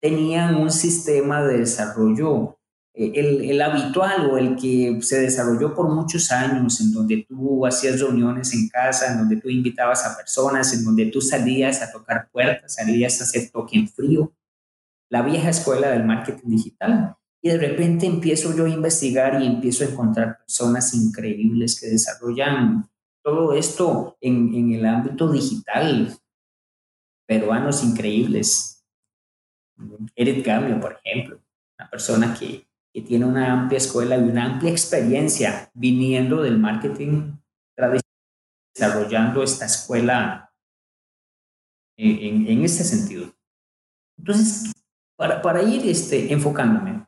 tenían 0.01 0.55
un 0.55 0.71
sistema 0.71 1.43
de 1.43 1.57
desarrollo 1.57 2.57
eh, 2.95 3.49
el, 3.49 3.61
habitual 3.61 4.29
o 4.29 4.37
el 4.37 4.55
que 4.55 4.99
se 5.01 5.19
desarrolló 5.19 5.73
por 5.73 5.89
muchos 5.89 6.31
años, 6.31 6.79
en 6.79 6.91
donde 6.91 7.25
tú 7.27 7.65
hacías 7.65 7.99
reuniones 7.99 8.53
en 8.53 8.69
casa, 8.69 9.11
en 9.11 9.17
donde 9.19 9.37
tú 9.37 9.49
invitabas 9.49 10.05
a 10.05 10.15
personas, 10.15 10.73
en 10.73 10.83
donde 10.83 11.07
tú 11.07 11.19
salías 11.19 11.81
a 11.81 11.91
tocar 11.91 12.29
puertas, 12.31 12.75
salías 12.75 13.19
a 13.19 13.23
hacer 13.23 13.49
toque 13.49 13.77
en 13.77 13.87
frío, 13.87 14.31
la 15.09 15.23
vieja 15.23 15.49
escuela 15.49 15.89
del 15.89 16.05
marketing 16.05 16.49
digital. 16.49 17.15
Y 17.41 17.49
de 17.49 17.57
repente 17.57 18.05
empiezo 18.05 18.55
yo 18.55 18.65
a 18.65 18.69
investigar 18.69 19.41
y 19.41 19.47
empiezo 19.47 19.83
a 19.83 19.87
encontrar 19.87 20.37
personas 20.37 20.93
increíbles 20.93 21.79
que 21.79 21.87
desarrollan 21.87 22.89
todo 23.23 23.53
esto 23.53 24.17
en, 24.21 24.71
el 24.71 24.85
ámbito 24.85 25.31
digital. 25.31 26.15
Peruanos 27.25 27.83
increíbles. 27.83 28.85
Eric 30.15 30.45
Gamio, 30.45 30.79
por 30.79 30.99
ejemplo, 31.03 31.41
una 31.77 31.89
persona 31.89 32.33
que 32.37 32.65
que 32.93 33.01
tiene 33.01 33.25
una 33.25 33.51
amplia 33.51 33.77
escuela 33.77 34.17
y 34.17 34.21
una 34.21 34.45
amplia 34.45 34.71
experiencia 34.71 35.71
viniendo 35.73 36.43
del 36.43 36.59
marketing 36.59 37.37
tradicional, 37.75 38.03
desarrollando 38.75 39.41
esta 39.41 39.65
escuela 39.65 40.53
en, 41.97 42.47
en, 42.47 42.63
este 42.63 42.83
sentido. 42.83 43.33
Entonces, 44.17 44.71
para, 45.17 45.41
para 45.41 45.63
ir 45.63 45.89
este, 45.89 46.31
enfocándome, 46.31 47.07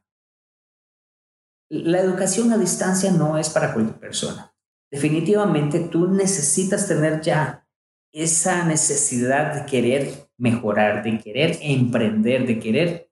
la 1.70 2.00
educación 2.00 2.52
a 2.52 2.58
distancia 2.58 3.12
no 3.12 3.38
es 3.38 3.50
para 3.50 3.74
cualquier 3.74 4.00
persona. 4.00 4.56
Definitivamente 4.92 5.80
tú 5.80 6.08
necesitas 6.08 6.88
tener 6.88 7.22
ya 7.22 7.68
esa 8.12 8.66
necesidad 8.66 9.54
de 9.54 9.66
querer 9.66 10.30
mejorar, 10.38 11.04
de 11.04 11.20
querer 11.20 11.58
emprender, 11.62 12.48
de 12.48 12.60
querer 12.60 13.05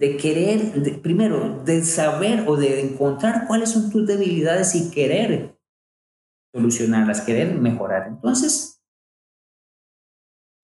de 0.00 0.16
querer, 0.16 1.02
primero, 1.02 1.62
de 1.62 1.84
saber 1.84 2.48
o 2.48 2.56
de 2.56 2.80
encontrar 2.80 3.46
cuáles 3.46 3.68
son 3.68 3.90
tus 3.90 4.06
debilidades 4.06 4.74
y 4.74 4.90
querer 4.90 5.60
solucionarlas, 6.54 7.20
querer 7.20 7.54
mejorar. 7.58 8.08
Entonces, 8.08 8.82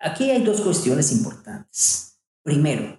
aquí 0.01 0.31
hay 0.31 0.43
dos 0.43 0.63
cuestiones 0.63 1.13
importantes. 1.13 2.19
Primero, 2.43 2.99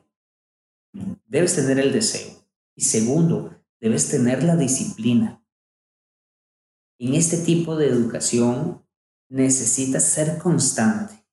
debes 1.26 1.56
tener 1.56 1.80
el 1.80 1.92
deseo. 1.92 2.48
Y 2.76 2.84
segundo, 2.84 3.60
debes 3.80 4.08
tener 4.08 4.44
la 4.44 4.56
disciplina. 4.56 5.44
En 7.00 7.16
este 7.16 7.38
tipo 7.38 7.76
de 7.76 7.88
educación 7.88 8.86
necesitas 9.28 10.04
ser 10.04 10.38
constante. 10.38 11.28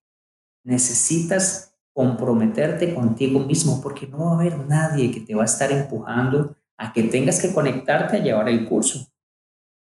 Necesitas 0.64 1.73
comprometerte 1.94 2.92
contigo 2.92 3.40
mismo 3.40 3.80
porque 3.80 4.06
no 4.06 4.18
va 4.18 4.30
a 4.32 4.34
haber 4.34 4.58
nadie 4.66 5.12
que 5.12 5.20
te 5.20 5.34
va 5.34 5.42
a 5.42 5.46
estar 5.46 5.70
empujando 5.70 6.56
a 6.76 6.92
que 6.92 7.04
tengas 7.04 7.40
que 7.40 7.54
conectarte 7.54 8.16
a 8.16 8.20
llevar 8.20 8.48
el 8.48 8.68
curso. 8.68 9.06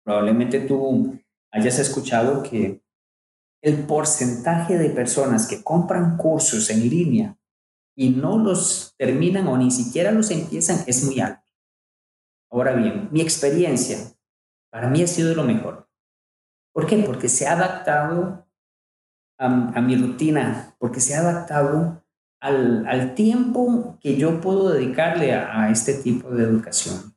Probablemente 0.05 0.61
tú 0.61 1.19
hayas 1.53 1.79
escuchado 1.79 2.43
que 2.43 2.83
el 3.63 3.87
porcentaje 3.87 4.77
de 4.77 4.91
personas 4.91 5.47
que 5.47 5.63
compran 5.63 6.17
cursos 6.17 6.69
en 6.69 6.91
línea 6.91 7.39
y 7.97 8.11
no 8.11 8.39
los 8.39 8.95
terminan 8.99 9.47
o 9.47 9.57
ni 9.57 9.71
siquiera 9.71 10.11
los 10.11 10.31
empiezan 10.31 10.85
es 10.87 11.05
muy 11.05 11.21
alto. 11.21 11.43
Ahora 12.51 12.75
bien, 12.75 13.09
mi 13.13 13.21
experiencia 13.21 13.99
para 14.71 14.89
mí 14.89 15.03
ha 15.03 15.07
sido 15.07 15.35
lo 15.35 15.45
mejor. 15.45 15.89
¿Por 16.73 16.87
qué? 16.87 16.99
Porque 16.99 17.29
se 17.29 17.47
ha 17.47 17.53
adaptado 17.53 18.44
a, 19.39 19.81
mi 19.81 19.97
rutina, 19.97 20.75
porque 20.79 21.01
se 21.01 21.15
ha 21.15 21.21
adaptado 21.21 22.05
al, 22.41 22.87
al, 22.87 23.15
tiempo 23.15 23.99
que 24.01 24.17
yo 24.17 24.41
puedo 24.41 24.71
dedicarle 24.71 25.35
a, 25.35 25.71
este 25.71 25.95
tipo 25.95 26.31
de 26.31 26.45
educación. 26.45 27.15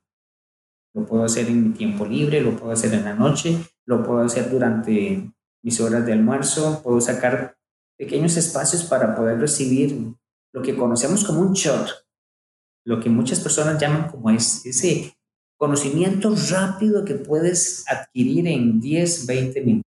Lo 0.94 1.06
puedo 1.06 1.24
hacer 1.24 1.46
en 1.48 1.68
mi 1.68 1.70
tiempo 1.70 2.06
libre, 2.06 2.40
lo 2.40 2.56
puedo 2.56 2.72
hacer 2.72 2.92
en 2.94 3.04
la 3.04 3.14
noche, 3.14 3.58
lo 3.86 4.02
puedo 4.02 4.20
hacer 4.20 4.50
durante 4.50 5.30
mis 5.62 5.80
horas 5.80 6.04
de 6.06 6.12
almuerzo, 6.12 6.82
puedo 6.82 7.00
sacar 7.00 7.56
pequeños 7.96 8.36
espacios 8.36 8.84
para 8.84 9.14
poder 9.14 9.38
recibir 9.38 10.14
lo 10.52 10.62
que 10.62 10.76
conocemos 10.76 11.24
como 11.24 11.40
un 11.40 11.52
shot, 11.52 12.06
lo 12.84 13.00
que 13.00 13.10
muchas 13.10 13.40
personas 13.40 13.80
llaman 13.80 14.08
como 14.08 14.30
es, 14.30 14.64
ese 14.64 15.14
conocimiento 15.58 16.34
rápido 16.50 17.04
que 17.04 17.14
puedes 17.14 17.84
adquirir 17.88 18.46
en 18.46 18.80
10, 18.80 19.26
20 19.26 19.60
minutos. 19.62 19.87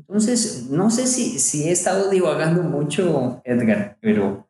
Entonces, 0.00 0.70
no 0.70 0.90
sé 0.90 1.06
si, 1.06 1.64
he 1.64 1.72
estado 1.72 2.10
divagando 2.10 2.62
mucho, 2.62 3.42
Edgar, 3.44 3.98
pero 4.00 4.48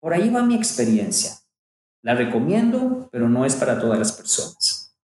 por 0.00 0.14
ahí 0.14 0.30
va 0.30 0.44
mi 0.44 0.54
experiencia. 0.54 1.32
La 2.02 2.14
recomiendo, 2.14 3.08
pero 3.10 3.28
no 3.28 3.44
es 3.44 3.56
para 3.56 3.80
todas 3.80 3.98
las 3.98 4.12
personas. 4.12 4.96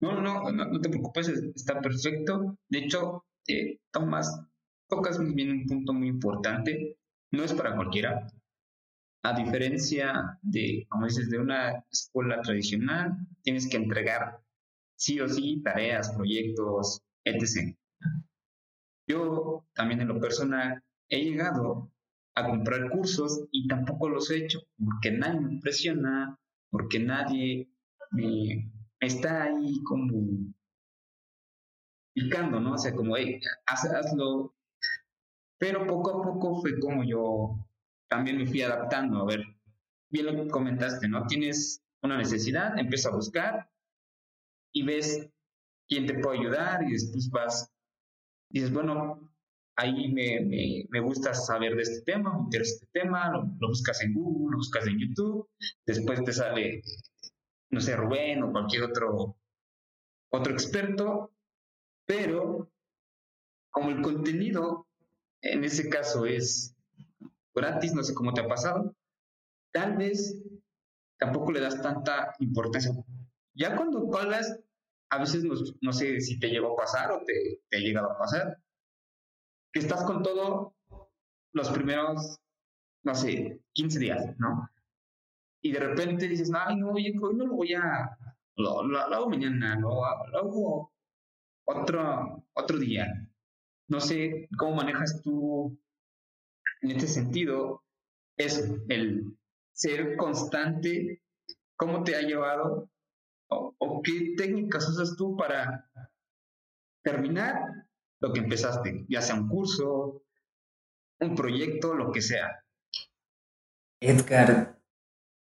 No, 0.00 0.20
no, 0.20 0.50
no, 0.50 0.80
te 0.80 0.88
preocupes, 0.88 1.28
está 1.28 1.80
perfecto. 1.80 2.56
De 2.68 2.78
hecho, 2.78 3.24
Tomás, 3.92 4.40
tocas 4.88 5.18
muy 5.18 5.34
bien 5.34 5.50
un 5.50 5.66
punto 5.66 5.92
muy 5.92 6.08
importante. 6.08 6.98
No 7.30 7.44
es 7.44 7.52
para 7.52 7.76
cualquiera. 7.76 8.26
A 9.24 9.34
diferencia 9.34 10.38
de, 10.42 10.86
como 10.88 11.06
dices, 11.06 11.28
de 11.30 11.38
una 11.38 11.84
escuela 11.90 12.40
tradicional, 12.40 13.16
tienes 13.42 13.68
que 13.68 13.76
entregar 13.76 14.40
sí 14.96 15.20
o 15.20 15.28
sí 15.28 15.60
tareas, 15.62 16.10
proyectos, 16.10 17.02
etc. 17.24 17.76
Yo 19.06 19.64
también 19.74 20.00
en 20.00 20.08
lo 20.08 20.20
personal 20.20 20.82
he 21.08 21.24
llegado 21.24 21.90
a 22.34 22.46
comprar 22.46 22.90
cursos 22.90 23.46
y 23.50 23.66
tampoco 23.66 24.08
los 24.08 24.30
he 24.30 24.44
hecho 24.44 24.60
porque 24.78 25.10
nadie 25.10 25.40
me 25.40 25.60
presiona, 25.60 26.38
porque 26.70 26.98
nadie 26.98 27.68
me 28.10 28.72
está 29.00 29.44
ahí 29.44 29.82
como 29.82 30.52
picando, 32.14 32.60
¿no? 32.60 32.74
O 32.74 32.78
sea, 32.78 32.94
como, 32.94 33.16
hey, 33.16 33.40
hazlo. 33.66 34.54
Pero 35.58 35.86
poco 35.86 36.10
a 36.10 36.22
poco 36.22 36.60
fue 36.60 36.78
como 36.78 37.04
yo 37.04 37.56
también 38.08 38.36
me 38.36 38.46
fui 38.46 38.62
adaptando. 38.62 39.18
A 39.20 39.24
ver, 39.24 39.44
bien 40.10 40.26
lo 40.26 40.34
que 40.34 40.50
comentaste, 40.50 41.08
¿no? 41.08 41.26
Tienes 41.26 41.82
una 42.02 42.18
necesidad, 42.18 42.78
empieza 42.78 43.08
a 43.08 43.16
buscar 43.16 43.70
y 44.72 44.82
ves 44.82 45.28
quién 45.88 46.06
te 46.06 46.18
puede 46.18 46.40
ayudar 46.40 46.82
y 46.82 46.92
después 46.92 47.30
vas 47.30 47.71
dices, 48.52 48.72
bueno, 48.72 49.32
ahí 49.76 50.12
me, 50.12 50.86
me, 50.88 51.00
gusta 51.00 51.34
saber 51.34 51.74
de 51.74 51.82
este 51.82 52.02
tema, 52.02 52.34
me 52.34 52.44
interesa 52.44 52.74
este 52.74 52.86
tema, 52.92 53.30
lo, 53.30 53.68
buscas 53.68 54.02
en 54.02 54.14
Google, 54.14 54.52
lo 54.52 54.58
buscas 54.58 54.86
en 54.86 54.98
YouTube, 54.98 55.48
después 55.86 56.22
te 56.24 56.32
sale, 56.32 56.82
no 57.70 57.80
sé, 57.80 57.96
Rubén 57.96 58.42
o 58.42 58.52
cualquier 58.52 58.84
otro, 58.84 59.36
otro 60.30 60.52
experto, 60.52 61.32
pero 62.06 62.70
como 63.70 63.90
el 63.90 64.02
contenido 64.02 64.86
en 65.40 65.64
ese 65.64 65.88
caso 65.88 66.26
es 66.26 66.76
gratis, 67.54 67.94
no 67.94 68.02
sé 68.02 68.14
cómo 68.14 68.32
te 68.32 68.42
ha 68.42 68.48
pasado, 68.48 68.94
tal 69.72 69.96
vez 69.96 70.40
tampoco 71.18 71.52
le 71.52 71.60
das 71.60 71.80
tanta 71.80 72.34
importancia. 72.38 72.92
Ya 73.54 73.76
cuando 73.76 74.08
hablas, 74.16 74.58
a 75.12 75.18
veces 75.18 75.44
no, 75.44 75.92
sé 75.92 76.20
si 76.22 76.38
te 76.38 76.48
llegó 76.48 76.72
a 76.72 76.76
pasar 76.76 77.12
o 77.12 77.22
te, 77.26 77.60
te 77.68 77.76
ha 77.76 77.80
llegado 77.80 78.10
a 78.10 78.18
pasar, 78.18 78.56
que 79.70 79.80
estás 79.80 80.04
con 80.04 80.22
todo 80.22 80.74
los 81.52 81.68
primeros, 81.70 82.40
no 83.04 83.14
sé, 83.14 83.60
15 83.74 83.98
días, 83.98 84.38
¿no? 84.38 84.70
Y 85.62 85.72
de 85.72 85.80
repente 85.80 86.26
dices, 86.28 86.50
ay, 86.54 86.76
no, 86.76 86.92
oye, 86.92 87.12
hoy 87.20 87.36
no 87.36 87.46
lo 87.46 87.56
voy 87.56 87.74
a, 87.74 88.16
lo, 88.56 88.84
lo, 88.84 88.98
hago 88.98 89.28
mañana, 89.28 89.78
lo, 89.78 89.90
lo 89.90 90.38
hago 90.38 90.92
otro, 91.66 92.42
otro 92.54 92.78
día. 92.78 93.06
No 93.88 94.00
sé 94.00 94.48
cómo 94.56 94.76
manejas 94.76 95.20
tú 95.22 95.78
en 96.80 96.90
este 96.90 97.06
sentido, 97.06 97.84
es 98.38 98.66
el 98.88 99.36
ser 99.72 100.16
constante, 100.16 101.22
cómo 101.76 102.02
te 102.02 102.16
ha 102.16 102.22
llevado 102.22 102.88
o, 103.52 104.02
qué 104.02 104.34
técnicas 104.36 104.88
usas 104.88 105.16
tú 105.16 105.36
para 105.36 105.90
terminar 107.02 107.86
lo 108.20 108.32
que 108.32 108.40
empezaste, 108.40 109.04
ya 109.08 109.20
sea 109.20 109.34
un 109.34 109.48
curso, 109.48 110.22
un 111.20 111.34
proyecto, 111.34 111.94
lo 111.94 112.12
que 112.12 112.22
sea. 112.22 112.64
Edgar, 114.00 114.80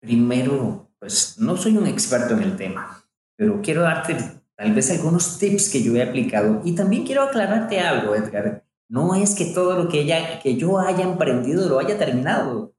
primero, 0.00 0.90
pues 0.98 1.38
no 1.38 1.56
soy 1.56 1.76
un 1.76 1.86
experto 1.86 2.34
en 2.34 2.42
el 2.42 2.56
tema, 2.56 3.04
pero 3.36 3.60
quiero 3.62 3.82
darte 3.82 4.16
tal 4.54 4.72
vez 4.74 4.90
algunos 4.90 5.38
tips 5.38 5.70
que 5.70 5.82
yo 5.82 5.94
he 5.96 6.02
aplicado 6.02 6.62
y 6.64 6.74
también 6.74 7.04
quiero 7.04 7.22
aclararte 7.22 7.80
algo, 7.80 8.14
Edgar. 8.14 8.64
No 8.88 9.14
es 9.14 9.34
que 9.34 9.46
todo 9.46 9.82
lo 9.82 9.88
que, 9.88 10.02
ella, 10.02 10.38
que 10.40 10.56
yo 10.56 10.78
haya 10.78 11.04
emprendido 11.04 11.68
lo 11.68 11.78
haya 11.78 11.98
terminado. 11.98 12.75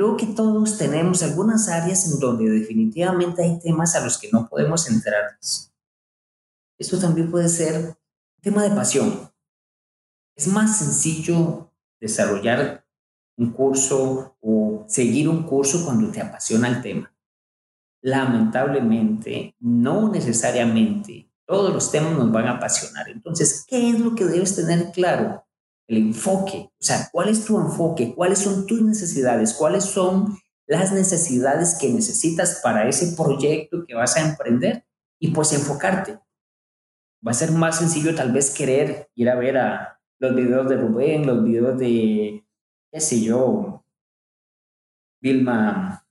Creo 0.00 0.16
que 0.16 0.28
todos 0.28 0.78
tenemos 0.78 1.22
algunas 1.22 1.68
áreas 1.68 2.10
en 2.10 2.18
donde 2.18 2.48
definitivamente 2.48 3.42
hay 3.42 3.60
temas 3.60 3.94
a 3.94 4.00
los 4.00 4.16
que 4.16 4.30
no 4.32 4.48
podemos 4.48 4.88
entrarnos. 4.88 5.74
Esto 6.78 6.98
también 6.98 7.30
puede 7.30 7.50
ser 7.50 7.98
tema 8.40 8.62
de 8.62 8.70
pasión. 8.70 9.30
Es 10.34 10.46
más 10.46 10.78
sencillo 10.78 11.70
desarrollar 12.00 12.86
un 13.36 13.52
curso 13.52 14.38
o 14.40 14.86
seguir 14.88 15.28
un 15.28 15.42
curso 15.42 15.84
cuando 15.84 16.10
te 16.10 16.22
apasiona 16.22 16.68
el 16.68 16.80
tema. 16.80 17.14
Lamentablemente, 18.00 19.54
no 19.60 20.10
necesariamente 20.10 21.30
todos 21.44 21.74
los 21.74 21.90
temas 21.90 22.14
nos 22.14 22.32
van 22.32 22.46
a 22.46 22.52
apasionar. 22.52 23.10
Entonces, 23.10 23.66
¿qué 23.68 23.90
es 23.90 24.00
lo 24.00 24.14
que 24.14 24.24
debes 24.24 24.56
tener 24.56 24.92
claro? 24.92 25.44
El 25.90 25.96
enfoque. 25.96 26.70
O 26.72 26.82
sea, 26.82 27.08
¿cuál 27.10 27.28
es 27.28 27.44
tu 27.44 27.58
enfoque? 27.58 28.14
¿Cuáles 28.14 28.38
son 28.38 28.66
tus 28.66 28.80
necesidades? 28.82 29.54
¿Cuáles 29.54 29.84
son 29.84 30.38
las 30.66 30.92
necesidades 30.92 31.76
que 31.80 31.88
necesitas 31.88 32.60
para 32.62 32.88
ese 32.88 33.16
proyecto 33.16 33.84
que 33.86 33.94
vas 33.94 34.16
a 34.16 34.28
emprender? 34.28 34.86
Y 35.18 35.32
pues 35.32 35.52
enfocarte 35.52 36.18
va 37.26 37.32
a 37.32 37.34
ser 37.34 37.52
más 37.52 37.78
sencillo 37.78 38.14
tal 38.14 38.32
vez 38.32 38.54
querer 38.54 39.10
ir 39.14 39.28
a 39.28 39.34
ver 39.34 39.58
a 39.58 40.00
los 40.18 40.34
videos 40.34 40.68
de 40.68 40.76
Rubén, 40.76 41.26
los 41.26 41.44
videos 41.44 41.78
de, 41.78 42.44
qué 42.92 43.00
sé 43.00 43.22
yo, 43.22 43.84
Vilma 45.20 46.06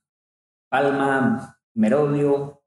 Palma, 0.68 1.58
Merodio, 1.74 2.62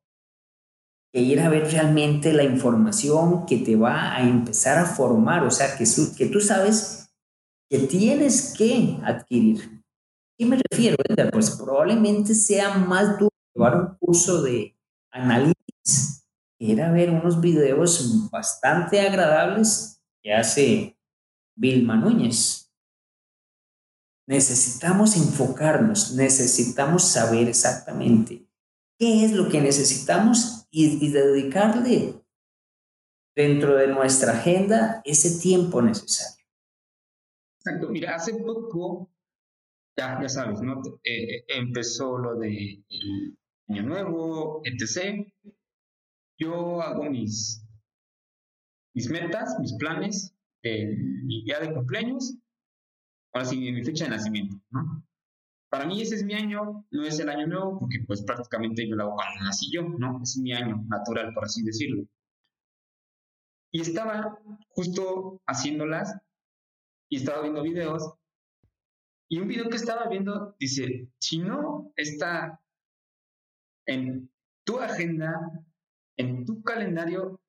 que 1.11 1.21
ir 1.21 1.39
a 1.41 1.49
ver 1.49 1.71
realmente 1.71 2.33
la 2.33 2.43
información 2.43 3.45
que 3.45 3.57
te 3.57 3.75
va 3.75 4.15
a 4.15 4.21
empezar 4.21 4.77
a 4.77 4.85
formar, 4.85 5.43
o 5.43 5.51
sea, 5.51 5.77
que, 5.77 5.85
que 6.17 6.25
tú 6.27 6.39
sabes 6.41 7.02
que 7.69 7.79
tienes 7.79 8.53
que 8.57 8.99
adquirir. 9.03 9.83
¿Qué 10.37 10.45
me 10.45 10.59
refiero? 10.69 10.97
Pues 11.31 11.51
probablemente 11.51 12.33
sea 12.33 12.77
más 12.77 13.19
duro 13.19 13.29
llevar 13.55 13.75
un 13.77 13.97
curso 13.97 14.41
de 14.41 14.75
análisis 15.11 16.23
era 16.71 16.91
ver 16.91 17.09
unos 17.09 17.41
videos 17.41 18.29
bastante 18.31 19.01
agradables 19.01 20.01
que 20.21 20.33
hace 20.33 20.97
Vilma 21.55 21.95
Núñez. 21.97 22.71
Necesitamos 24.27 25.17
enfocarnos, 25.17 26.13
necesitamos 26.13 27.03
saber 27.03 27.49
exactamente 27.49 28.47
qué 28.97 29.25
es 29.25 29.33
lo 29.33 29.49
que 29.49 29.59
necesitamos 29.59 30.65
y, 30.71 31.11
dedicarle 31.11 32.23
dentro 33.35 33.75
de 33.75 33.87
nuestra 33.87 34.31
agenda 34.31 35.01
ese 35.03 35.41
tiempo 35.41 35.81
necesario. 35.81 36.42
Exacto, 37.65 37.89
mira, 37.89 38.15
hace 38.15 38.33
poco, 38.35 39.09
ya, 39.97 40.19
ya 40.21 40.29
sabes, 40.29 40.61
¿no? 40.61 40.81
Eh, 41.03 41.35
eh, 41.35 41.45
empezó 41.47 42.17
lo 42.17 42.35
de 42.35 42.83
el 42.89 43.37
Año 43.69 43.83
Nuevo, 43.83 44.61
etc 44.65 45.31
yo 46.37 46.81
hago 46.81 47.03
mis, 47.09 47.65
mis 48.93 49.09
metas, 49.09 49.57
mis 49.59 49.73
planes, 49.75 50.35
mi 50.63 51.43
día 51.43 51.59
de 51.59 51.73
cumpleaños, 51.73 52.35
ahora 53.33 53.45
sí, 53.45 53.57
mi 53.57 53.83
fecha 53.83 54.05
de 54.05 54.11
nacimiento, 54.11 54.57
¿no? 54.71 55.05
Para 55.69 55.85
mí 55.87 56.01
ese 56.01 56.15
es 56.15 56.23
mi 56.23 56.35
año, 56.35 56.85
no 56.91 57.03
es 57.03 57.19
el 57.19 57.29
año 57.29 57.47
nuevo, 57.47 57.79
porque 57.79 57.99
pues 58.05 58.21
prácticamente 58.23 58.87
yo 58.87 58.95
lo 58.95 59.03
hago 59.03 59.15
cuando 59.15 59.45
nací 59.45 59.71
yo, 59.73 59.81
¿no? 59.83 60.21
Es 60.21 60.37
mi 60.37 60.53
año 60.53 60.83
natural, 60.87 61.33
por 61.33 61.45
así 61.45 61.63
decirlo. 61.63 62.03
Y 63.71 63.81
estaba 63.81 64.37
justo 64.69 65.41
haciéndolas 65.47 66.15
y 67.13 67.17
estaba 67.17 67.43
viendo 67.43 67.61
videos 67.61 68.11
y 69.29 69.39
un 69.39 69.47
video 69.47 69.69
que 69.69 69.77
estaba 69.77 70.07
viendo 70.09 70.55
dice, 70.59 71.11
si 71.19 71.37
no 71.37 71.91
está 71.95 72.59
en 73.85 74.31
tu 74.65 74.79
agenda, 74.79 75.63
en 76.17 76.43
tu 76.43 76.63
calendario, 76.63 77.39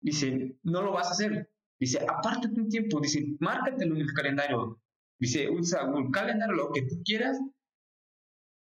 dice, 0.00 0.56
no 0.62 0.82
lo 0.82 0.92
vas 0.92 1.08
a 1.08 1.10
hacer. 1.10 1.50
Dice, 1.80 1.98
aparte 2.08 2.46
un 2.48 2.68
tiempo, 2.68 3.00
dice, 3.00 3.36
márcatelo 3.40 3.96
en 3.96 4.02
el 4.02 4.12
calendario. 4.12 4.80
Dice, 5.18 5.50
usa 5.50 5.86
un 5.86 6.12
calendario, 6.12 6.54
lo 6.54 6.70
que 6.70 6.82
tú 6.82 7.02
quieras. 7.04 7.36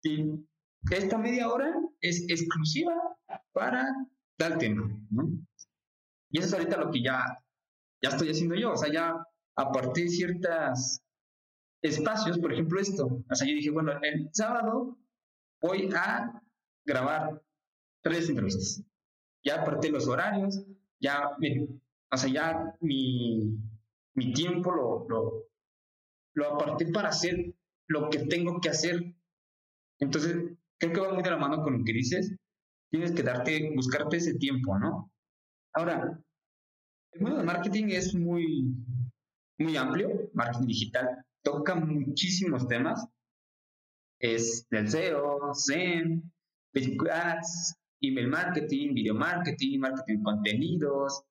Y 0.04 0.46
esta 0.92 1.18
media 1.18 1.48
hora 1.48 1.74
es 2.00 2.28
exclusiva 2.28 2.94
para 3.52 3.92
tal 4.36 4.58
tema, 4.58 4.88
¿no? 5.10 5.28
Y 6.30 6.38
eso 6.38 6.46
es 6.46 6.54
ahorita 6.54 6.76
lo 6.76 6.92
que 6.92 7.02
ya, 7.02 7.44
ya 8.00 8.10
estoy 8.10 8.30
haciendo 8.30 8.54
yo. 8.54 8.72
O 8.72 8.76
sea, 8.76 8.92
ya 8.92 9.26
aparté 9.56 10.08
ciertos 10.08 11.00
espacios, 11.82 12.38
por 12.38 12.52
ejemplo 12.52 12.80
esto. 12.80 13.24
O 13.28 13.34
sea, 13.34 13.46
yo 13.48 13.54
dije, 13.54 13.70
bueno, 13.70 13.92
el 14.02 14.28
sábado 14.32 14.98
voy 15.60 15.90
a 15.94 16.42
grabar 16.84 17.42
tres 18.02 18.28
entrevistas 18.28 18.84
ya 19.46 19.62
aparté 19.62 19.90
los 19.90 20.08
horarios, 20.08 20.60
ya, 21.00 21.30
o 22.10 22.16
sea, 22.16 22.30
ya 22.30 22.76
mi, 22.80 23.56
mi 24.14 24.32
tiempo 24.32 24.72
lo, 24.72 25.06
lo, 25.08 25.44
lo 26.34 26.54
aparté 26.54 26.90
para 26.92 27.10
hacer 27.10 27.54
lo 27.86 28.10
que 28.10 28.18
tengo 28.26 28.60
que 28.60 28.70
hacer. 28.70 29.14
Entonces, 30.00 30.36
creo 30.78 30.92
que 30.92 31.00
va 31.00 31.14
muy 31.14 31.22
de 31.22 31.30
la 31.30 31.36
mano 31.36 31.62
con 31.62 31.78
lo 31.78 31.84
que 31.84 31.92
dices. 31.92 32.34
Tienes 32.90 33.12
que 33.12 33.22
darte, 33.22 33.70
buscarte 33.74 34.16
ese 34.16 34.34
tiempo, 34.34 34.76
¿no? 34.78 35.12
Ahora, 35.74 36.20
el 37.12 37.20
mundo 37.20 37.36
del 37.36 37.46
marketing 37.46 37.86
es 37.90 38.14
muy, 38.16 38.74
muy 39.58 39.76
amplio, 39.76 40.30
marketing 40.34 40.66
digital, 40.66 41.24
toca 41.42 41.74
muchísimos 41.74 42.66
temas. 42.68 43.06
Es 44.18 44.66
del 44.70 44.88
SEO, 44.90 45.54
SEM, 45.54 46.22
Facebook 46.72 47.10
Ads, 47.10 47.76
email 48.00 48.28
marketing, 48.28 48.94
video 48.94 49.14
marketing, 49.14 49.78
marketing 49.78 50.22
contenidos. 50.22 51.22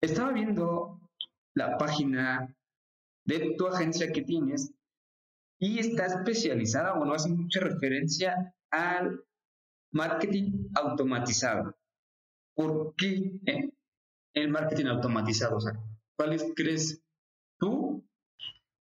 Estaba 0.00 0.32
viendo 0.32 1.00
la 1.54 1.76
página 1.76 2.54
de 3.24 3.54
tu 3.56 3.66
agencia 3.66 4.12
que 4.12 4.22
tienes 4.22 4.72
y 5.60 5.78
está 5.78 6.06
especializada 6.06 6.94
o 6.94 7.04
no 7.04 7.14
hace 7.14 7.28
mucha 7.28 7.60
referencia 7.60 8.54
al 8.70 9.24
marketing 9.92 10.68
automatizado. 10.74 11.76
¿Por 12.54 12.94
qué 12.96 13.40
el 14.34 14.48
marketing 14.50 14.86
automatizado? 14.86 15.56
O 15.56 15.60
sea, 15.60 15.72
¿cuáles 16.16 16.44
crees 16.54 17.02
tú 17.58 18.04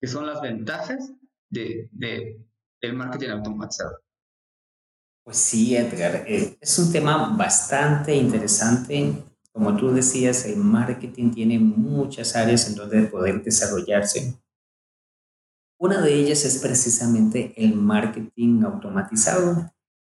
que 0.00 0.06
son 0.06 0.26
las 0.26 0.40
ventajas 0.40 1.12
de, 1.50 1.88
de, 1.92 2.40
del 2.80 2.94
marketing 2.94 3.30
automatizado? 3.30 3.98
Pues 5.24 5.38
sí, 5.38 5.74
Edgar, 5.74 6.24
eh, 6.28 6.58
es 6.60 6.78
un 6.78 6.92
tema 6.92 7.34
bastante 7.34 8.14
interesante. 8.14 9.24
Como 9.52 9.74
tú 9.76 9.90
decías, 9.90 10.44
el 10.44 10.58
marketing 10.58 11.30
tiene 11.30 11.58
muchas 11.58 12.36
áreas 12.36 12.68
en 12.68 12.74
donde 12.74 13.04
poder 13.04 13.42
desarrollarse. 13.42 14.38
Una 15.78 16.02
de 16.02 16.14
ellas 16.14 16.44
es 16.44 16.58
precisamente 16.58 17.54
el 17.56 17.74
marketing 17.74 18.64
automatizado. 18.64 19.72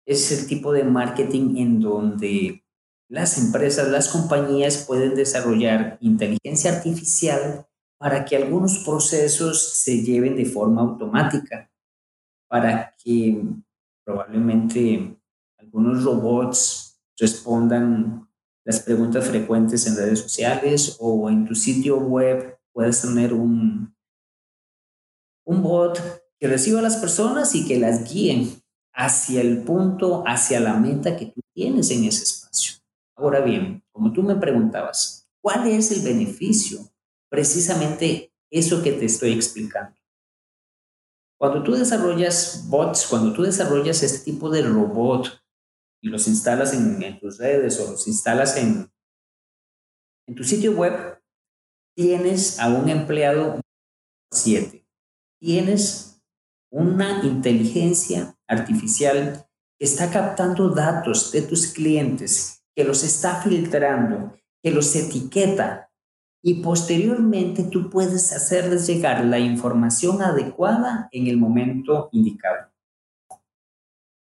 Es 0.04 0.32
el 0.32 0.48
tipo 0.48 0.72
de 0.72 0.82
marketing 0.82 1.56
en 1.56 1.80
donde 1.80 2.64
las 3.08 3.38
empresas, 3.38 3.88
las 3.88 4.08
compañías 4.08 4.84
pueden 4.86 5.14
desarrollar 5.14 5.98
inteligencia 6.00 6.76
artificial 6.76 7.66
para 7.98 8.24
que 8.24 8.36
algunos 8.36 8.78
procesos 8.84 9.80
se 9.82 10.02
lleven 10.02 10.36
de 10.36 10.44
forma 10.44 10.82
automática, 10.82 11.70
para 12.48 12.94
que 13.02 13.42
probablemente 14.04 15.18
algunos 15.58 16.04
robots 16.04 17.00
respondan 17.18 18.28
las 18.64 18.80
preguntas 18.80 19.26
frecuentes 19.26 19.86
en 19.86 19.96
redes 19.96 20.20
sociales 20.20 20.96
o 21.00 21.30
en 21.30 21.46
tu 21.46 21.54
sitio 21.54 21.98
web 21.98 22.58
puedes 22.72 23.00
tener 23.00 23.32
un, 23.32 23.94
un 25.46 25.62
bot 25.62 25.98
que 26.38 26.48
reciba 26.48 26.80
a 26.80 26.82
las 26.82 26.96
personas 26.96 27.54
y 27.54 27.66
que 27.66 27.78
las 27.78 28.12
guíen 28.12 28.62
hacia 28.92 29.40
el 29.40 29.62
punto, 29.62 30.24
hacia 30.26 30.60
la 30.60 30.74
meta 30.74 31.16
que 31.16 31.26
tú 31.26 31.40
tienes 31.54 31.90
en 31.90 32.04
ese 32.04 32.24
espacio. 32.24 32.76
Ahora 33.14 33.40
bien, 33.40 33.82
como 33.92 34.12
tú 34.12 34.22
me 34.22 34.36
preguntabas, 34.36 35.28
¿cuál 35.40 35.68
es 35.68 35.90
el 35.92 36.02
beneficio? 36.02 36.80
Precisamente 37.36 38.32
eso 38.50 38.82
que 38.82 38.92
te 38.92 39.04
estoy 39.04 39.34
explicando. 39.34 39.94
Cuando 41.38 41.62
tú 41.62 41.72
desarrollas 41.72 42.64
bots, 42.66 43.06
cuando 43.08 43.34
tú 43.34 43.42
desarrollas 43.42 44.02
este 44.02 44.24
tipo 44.24 44.48
de 44.48 44.62
robot 44.62 45.38
y 46.00 46.08
los 46.08 46.28
instalas 46.28 46.72
en, 46.72 47.20
tus 47.20 47.36
redes 47.36 47.78
o 47.78 47.90
los 47.90 48.08
instalas 48.08 48.56
en, 48.56 48.90
en 50.26 50.34
tu 50.34 50.44
sitio 50.44 50.72
web, 50.72 51.22
tienes 51.94 52.58
a 52.58 52.70
un 52.70 52.88
empleado 52.88 53.60
7. 54.32 54.88
Tienes 55.38 56.22
una 56.72 57.22
inteligencia 57.22 58.34
artificial 58.48 59.46
que 59.78 59.84
está 59.84 60.10
captando 60.10 60.70
datos 60.70 61.32
de 61.32 61.42
tus 61.42 61.66
clientes, 61.66 62.64
que 62.74 62.82
los 62.82 63.04
está 63.04 63.42
filtrando, 63.42 64.34
que 64.62 64.70
los 64.70 64.96
etiqueta 64.96 65.85
y 66.46 66.62
posteriormente 66.62 67.64
tú 67.64 67.90
puedes 67.90 68.32
hacerles 68.32 68.86
llegar 68.86 69.24
la 69.24 69.40
información 69.40 70.22
adecuada 70.22 71.08
en 71.10 71.26
el 71.26 71.38
momento 71.38 72.08
indicado. 72.12 72.70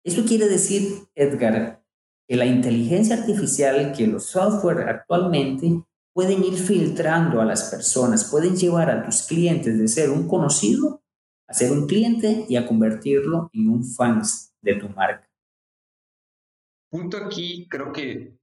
Eso 0.05 0.27
quiere 0.27 0.47
decir, 0.47 1.09
Edgar, 1.15 1.83
que 2.29 2.37
la 2.37 2.45
inteligencia 2.45 3.17
artificial, 3.17 3.95
que 3.97 4.07
los 4.07 4.27
software 4.27 4.87
actualmente 4.87 5.83
pueden 6.13 6.45
ir 6.45 6.59
filtrando 6.59 7.41
a 7.41 7.47
las 7.47 7.71
personas, 7.71 8.31
pueden 8.31 8.55
llevar 8.55 8.91
a 8.91 9.03
tus 9.03 9.23
clientes 9.23 9.79
de 9.79 9.89
ser 9.89 10.11
un 10.11 10.29
conocido 10.29 11.03
a 11.49 11.55
ser 11.55 11.73
un 11.73 11.87
cliente 11.87 12.45
y 12.49 12.57
a 12.57 12.67
convertirlo 12.67 13.51
en 13.55 13.71
un 13.71 13.83
fan 13.83 14.23
de 14.61 14.75
tu 14.75 14.91
marca. 14.91 15.29
Punto 16.91 17.17
aquí, 17.17 17.67
creo 17.69 17.93
que, 17.93 18.37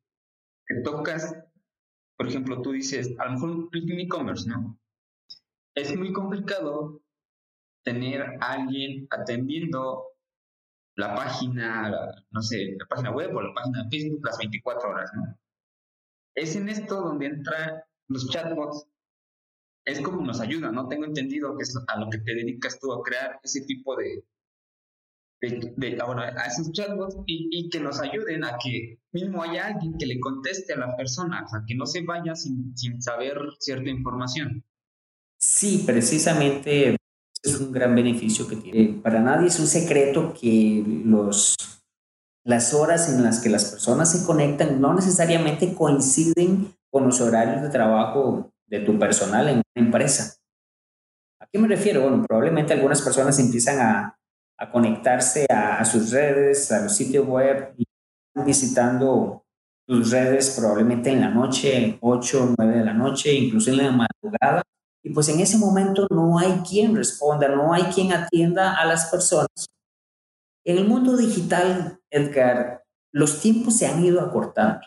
que 0.66 0.76
tocas, 0.84 1.47
por 2.18 2.28
ejemplo, 2.28 2.62
tú 2.62 2.72
dices, 2.72 3.14
a 3.20 3.26
lo 3.26 3.32
mejor 3.34 3.50
un 3.52 3.70
e-commerce, 3.74 4.50
¿no? 4.50 4.80
Es 5.76 5.96
muy 5.96 6.12
complicado 6.12 7.02
tener 7.84 8.22
a 8.42 8.54
alguien 8.54 9.08
atendiendo 9.12 10.04
la 10.96 11.14
página, 11.14 11.92
no 12.32 12.42
sé, 12.42 12.76
la 12.78 12.88
página 12.88 13.12
web 13.12 13.36
o 13.36 13.42
la 13.42 13.54
página 13.54 13.84
de 13.84 13.90
Facebook 13.90 14.26
las 14.26 14.38
24 14.40 14.90
horas, 14.90 15.12
¿no? 15.16 15.40
Es 16.36 16.56
en 16.56 16.70
esto 16.70 17.02
donde 17.02 17.28
entran 17.28 17.84
los 18.08 18.28
chatbots. 18.30 18.88
Es 19.86 20.02
como 20.02 20.26
nos 20.26 20.42
ayuda, 20.42 20.72
¿no? 20.72 20.88
Tengo 20.88 21.06
entendido 21.06 21.56
que 21.56 21.64
es 21.64 21.78
a 21.88 22.00
lo 22.00 22.10
que 22.10 22.18
te 22.18 22.34
dedicas 22.34 22.80
tú 22.80 22.92
a 22.94 23.04
crear 23.04 23.40
ese 23.44 23.62
tipo 23.62 23.96
de, 23.96 24.24
de, 25.42 25.98
bueno, 26.06 26.22
a 26.22 26.46
esos 26.46 26.72
chatbots 26.72 27.18
y, 27.26 27.50
y, 27.52 27.70
que 27.70 27.80
nos 27.80 28.00
ayuden 28.00 28.44
a 28.44 28.58
que 28.58 29.00
mismo 29.12 29.44
haya 29.44 29.68
alguien 29.68 29.98
que 29.98 30.06
le 30.06 30.20
conteste 30.20 30.74
a 30.74 30.78
la 30.78 30.96
persona, 30.96 31.44
o 31.46 31.48
sea, 31.48 31.64
que 31.68 31.76
no 31.76 31.86
se 31.86 32.02
vaya 32.02 32.36
sin, 32.36 32.76
sin 32.76 33.02
saber 33.02 33.38
cierta 33.60 33.90
información. 33.90 34.64
Sí, 35.38 35.84
precisamente 35.86 36.98
es 37.44 37.60
un 37.60 37.72
gran 37.72 37.96
beneficio 37.96 38.48
que 38.48 38.56
tiene. 38.56 39.00
Para 39.02 39.20
nadie 39.20 39.48
es 39.48 39.60
un 39.60 39.68
secreto 39.68 40.34
que 40.34 40.84
los, 41.06 41.56
las 42.44 42.74
horas 42.74 43.10
en 43.10 43.24
las 43.24 43.40
que 43.40 43.50
las 43.50 43.66
personas 43.66 44.12
se 44.12 44.26
conectan 44.26 44.82
no 44.82 44.94
necesariamente 44.94 45.74
coinciden 45.74 46.74
con 46.90 47.06
los 47.06 47.22
horarios 47.22 47.62
de 47.62 47.70
trabajo 47.70 48.52
de 48.66 48.80
tu 48.80 48.98
personal 48.98 49.48
en 49.50 49.56
una 49.56 49.86
empresa. 49.86 50.36
¿A 51.40 51.48
qué 51.52 51.60
me 51.60 51.68
refiero? 51.68 52.02
Bueno, 52.02 52.26
probablemente 52.28 52.74
algunas 52.74 53.02
personas 53.02 53.38
empiezan 53.40 53.80
a, 53.80 54.17
a 54.58 54.72
conectarse 54.72 55.46
a, 55.50 55.84
sus 55.86 56.12
redes, 56.12 56.72
a 56.72 56.84
los 56.84 56.96
sitios 56.96 57.28
web 57.28 57.74
y 57.78 57.86
visitando 58.44 59.46
tus 59.88 60.12
redes 60.12 60.56
probablemente 60.60 61.12
en 61.12 61.22
la 61.22 61.30
noche, 61.30 61.98
8 62.02 62.56
9 62.58 62.78
de 62.78 62.86
la 62.86 62.94
noche, 62.94 63.34
incluso 63.34 63.70
en 63.72 63.78
la 63.78 63.92
madrugada, 63.92 64.64
y 65.04 65.12
pues 65.12 65.30
en 65.30 65.40
ese 65.40 65.58
momento 65.58 66.08
no 66.10 66.38
hay 66.38 66.62
quien 66.68 66.96
responda, 66.96 67.48
no 67.48 67.74
hay 67.74 67.84
quien 67.84 68.12
atienda 68.12 68.76
a 68.76 68.86
las 68.86 69.06
personas. 69.06 69.68
En 70.66 70.78
el 70.78 70.88
mundo 70.88 71.16
digital, 71.16 72.02
Edgar, 72.10 72.84
los 73.14 73.40
tiempos 73.40 73.78
se 73.78 73.88
han 73.88 74.04
ido 74.04 74.20
acortando. 74.20 74.82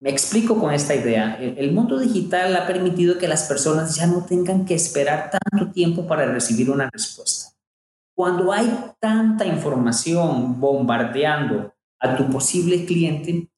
Me 0.00 0.10
explico 0.10 0.58
con 0.58 0.72
esta 0.72 0.94
idea. 0.94 1.36
El 1.36 1.72
mundo 1.72 1.98
digital 1.98 2.56
ha 2.56 2.66
permitido 2.66 3.18
que 3.18 3.28
las 3.28 3.48
personas 3.48 3.96
ya 3.96 4.06
no 4.06 4.24
tengan 4.24 4.64
que 4.64 4.74
esperar 4.74 5.30
tanto 5.30 5.72
tiempo 5.72 6.06
para 6.06 6.24
recibir 6.26 6.70
una 6.70 6.88
respuesta. 6.90 7.57
Cuando 8.18 8.52
hay 8.52 8.68
tanta 8.98 9.46
información 9.46 10.58
bombardeando 10.58 11.72
a 12.00 12.16
tu 12.16 12.28
posible 12.28 12.84
cliente, 12.84 13.48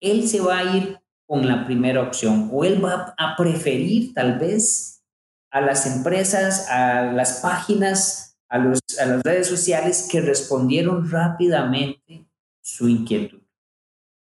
él 0.00 0.28
se 0.28 0.40
va 0.40 0.58
a 0.58 0.76
ir 0.76 1.00
con 1.26 1.48
la 1.48 1.64
primera 1.64 2.00
opción 2.00 2.48
o 2.52 2.64
él 2.64 2.84
va 2.84 3.12
a 3.18 3.34
preferir 3.34 4.14
tal 4.14 4.38
vez 4.38 5.04
a 5.50 5.60
las 5.60 5.96
empresas, 5.96 6.70
a 6.70 7.10
las 7.10 7.40
páginas, 7.40 8.38
a, 8.48 8.58
a 8.58 9.06
las 9.06 9.22
redes 9.24 9.48
sociales 9.48 10.08
que 10.08 10.20
respondieron 10.20 11.10
rápidamente 11.10 12.30
su 12.62 12.88
inquietud. 12.88 13.42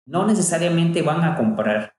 No 0.05 0.27
necesariamente 0.27 1.01
van 1.01 1.23
a 1.23 1.35
comprar, 1.35 1.95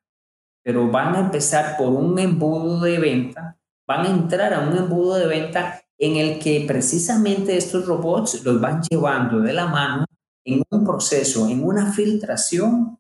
pero 0.63 0.89
van 0.89 1.17
a 1.17 1.19
empezar 1.19 1.77
por 1.77 1.89
un 1.89 2.17
embudo 2.17 2.79
de 2.79 3.01
venta, 3.01 3.59
van 3.89 4.07
a 4.07 4.11
entrar 4.11 4.55
a 4.55 4.61
un 4.61 4.77
embudo 4.77 5.17
de 5.17 5.27
venta 5.27 5.82
en 6.03 6.17
el 6.17 6.41
que 6.41 6.65
precisamente 6.67 7.57
estos 7.57 7.87
robots 7.87 8.45
los 8.45 8.61
van 8.61 8.83
llevando 8.83 9.39
de 9.39 9.53
la 9.53 9.69
mano 9.69 10.05
en 10.45 10.61
un 10.69 10.85
proceso, 10.85 11.49
en 11.49 11.63
una 11.63 11.93
filtración 11.93 12.99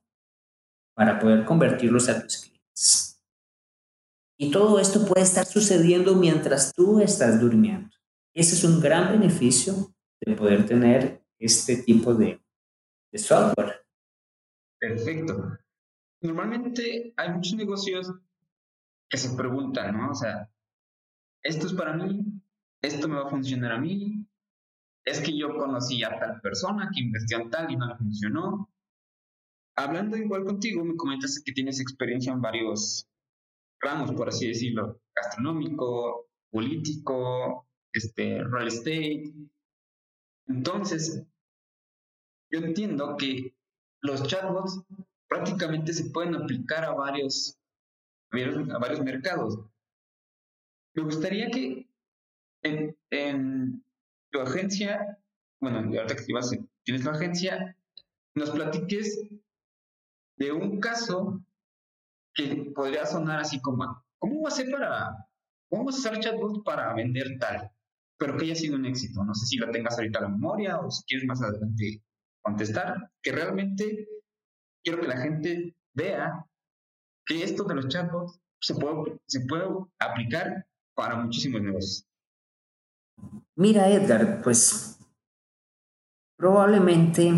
para 0.94 1.18
poder 1.18 1.44
convertirlos 1.44 2.08
a 2.08 2.22
tus 2.22 2.42
clientes. 2.42 3.20
Y 4.38 4.52
todo 4.52 4.78
esto 4.78 5.04
puede 5.04 5.22
estar 5.22 5.44
sucediendo 5.44 6.14
mientras 6.14 6.72
tú 6.72 7.00
estás 7.00 7.40
durmiendo. 7.40 7.90
Ese 8.32 8.54
es 8.54 8.62
un 8.62 8.80
gran 8.80 9.10
beneficio 9.10 9.92
de 10.20 10.36
poder 10.36 10.64
tener 10.64 11.24
este 11.40 11.82
tipo 11.82 12.14
de, 12.14 12.40
de 13.10 13.18
software. 13.18 13.84
Perfecto. 14.78 15.58
Normalmente 16.20 17.14
hay 17.16 17.30
muchos 17.30 17.54
negocios 17.54 18.12
que 19.10 19.18
se 19.18 19.36
preguntan, 19.36 19.96
¿no? 19.96 20.12
O 20.12 20.14
sea, 20.14 20.48
esto 21.42 21.66
es 21.66 21.72
para 21.72 21.94
mí, 21.94 22.31
esto 22.82 23.08
me 23.08 23.16
va 23.16 23.26
a 23.26 23.30
funcionar 23.30 23.72
a 23.72 23.78
mí, 23.78 24.26
es 25.04 25.20
que 25.20 25.36
yo 25.36 25.56
conocí 25.56 26.02
a 26.02 26.18
tal 26.18 26.40
persona 26.40 26.90
que 26.92 27.00
invirtió 27.00 27.38
en 27.40 27.50
tal 27.50 27.70
y 27.70 27.76
no 27.76 27.86
le 27.86 27.96
funcionó. 27.96 28.68
Hablando 29.76 30.16
igual 30.16 30.44
contigo, 30.44 30.84
me 30.84 30.96
comentas 30.96 31.40
que 31.44 31.52
tienes 31.52 31.80
experiencia 31.80 32.32
en 32.32 32.42
varios 32.42 33.08
ramos, 33.80 34.12
por 34.12 34.28
así 34.28 34.48
decirlo, 34.48 35.00
gastronómico, 35.14 36.28
político, 36.50 37.66
este, 37.92 38.44
real 38.44 38.68
estate. 38.68 39.32
Entonces, 40.46 41.24
yo 42.50 42.60
entiendo 42.60 43.16
que 43.16 43.54
los 44.02 44.24
chatbots 44.24 44.82
prácticamente 45.28 45.92
se 45.92 46.10
pueden 46.10 46.34
aplicar 46.34 46.84
a 46.84 46.92
varios, 46.92 47.58
a 48.30 48.78
varios 48.78 49.00
mercados. 49.00 49.58
Me 50.94 51.04
gustaría 51.04 51.50
que 51.50 51.88
en, 52.62 53.84
tu 54.30 54.40
agencia, 54.40 55.18
bueno, 55.60 55.78
ahorita 55.78 56.16
que 56.16 56.24
tienes 56.84 57.04
la 57.04 57.12
agencia, 57.12 57.76
nos 58.34 58.50
platiques 58.50 59.28
de 60.38 60.52
un 60.52 60.80
caso 60.80 61.44
que 62.34 62.72
podría 62.74 63.04
sonar 63.04 63.40
así 63.40 63.60
como, 63.60 64.02
¿cómo 64.18 64.42
va 64.42 64.48
a 64.48 64.52
ser 64.52 64.70
para, 64.70 65.28
cómo 65.68 65.84
vas 65.84 65.96
a 65.96 65.98
usar 65.98 66.20
chatbot 66.20 66.64
para 66.64 66.94
vender 66.94 67.38
tal? 67.38 67.70
Pero 68.18 68.36
que 68.36 68.44
haya 68.46 68.54
sido 68.54 68.76
un 68.76 68.86
éxito. 68.86 69.22
No 69.24 69.34
sé 69.34 69.46
si 69.46 69.58
la 69.58 69.70
tengas 69.70 69.98
ahorita 69.98 70.20
en 70.20 70.24
la 70.24 70.30
memoria 70.30 70.78
o 70.78 70.90
si 70.90 71.02
quieres 71.04 71.26
más 71.26 71.42
adelante 71.42 72.02
contestar, 72.40 73.10
que 73.22 73.32
realmente 73.32 74.08
quiero 74.82 75.00
que 75.00 75.08
la 75.08 75.18
gente 75.18 75.76
vea 75.94 76.46
que 77.26 77.42
esto 77.42 77.64
de 77.64 77.74
los 77.74 77.88
chatbots 77.88 78.40
se 78.60 78.74
puede, 78.74 79.18
se 79.26 79.40
puede 79.46 79.66
aplicar 79.98 80.66
para 80.94 81.16
muchísimos 81.16 81.62
negocios. 81.62 82.06
Mira, 83.54 83.88
Edgar, 83.90 84.42
pues 84.42 84.98
probablemente 86.36 87.32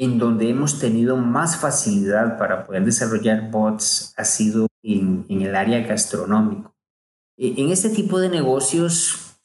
en 0.00 0.18
donde 0.18 0.48
hemos 0.48 0.78
tenido 0.80 1.18
más 1.18 1.58
facilidad 1.58 2.38
para 2.38 2.64
poder 2.64 2.86
desarrollar 2.86 3.50
bots 3.50 4.14
ha 4.16 4.24
sido 4.24 4.66
en, 4.82 5.26
el 5.28 5.54
área 5.54 5.86
gastronómico. 5.86 6.74
E, 7.36 7.60
en 7.60 7.70
este 7.70 7.90
tipo 7.90 8.18
de 8.18 8.30
negocios, 8.30 9.36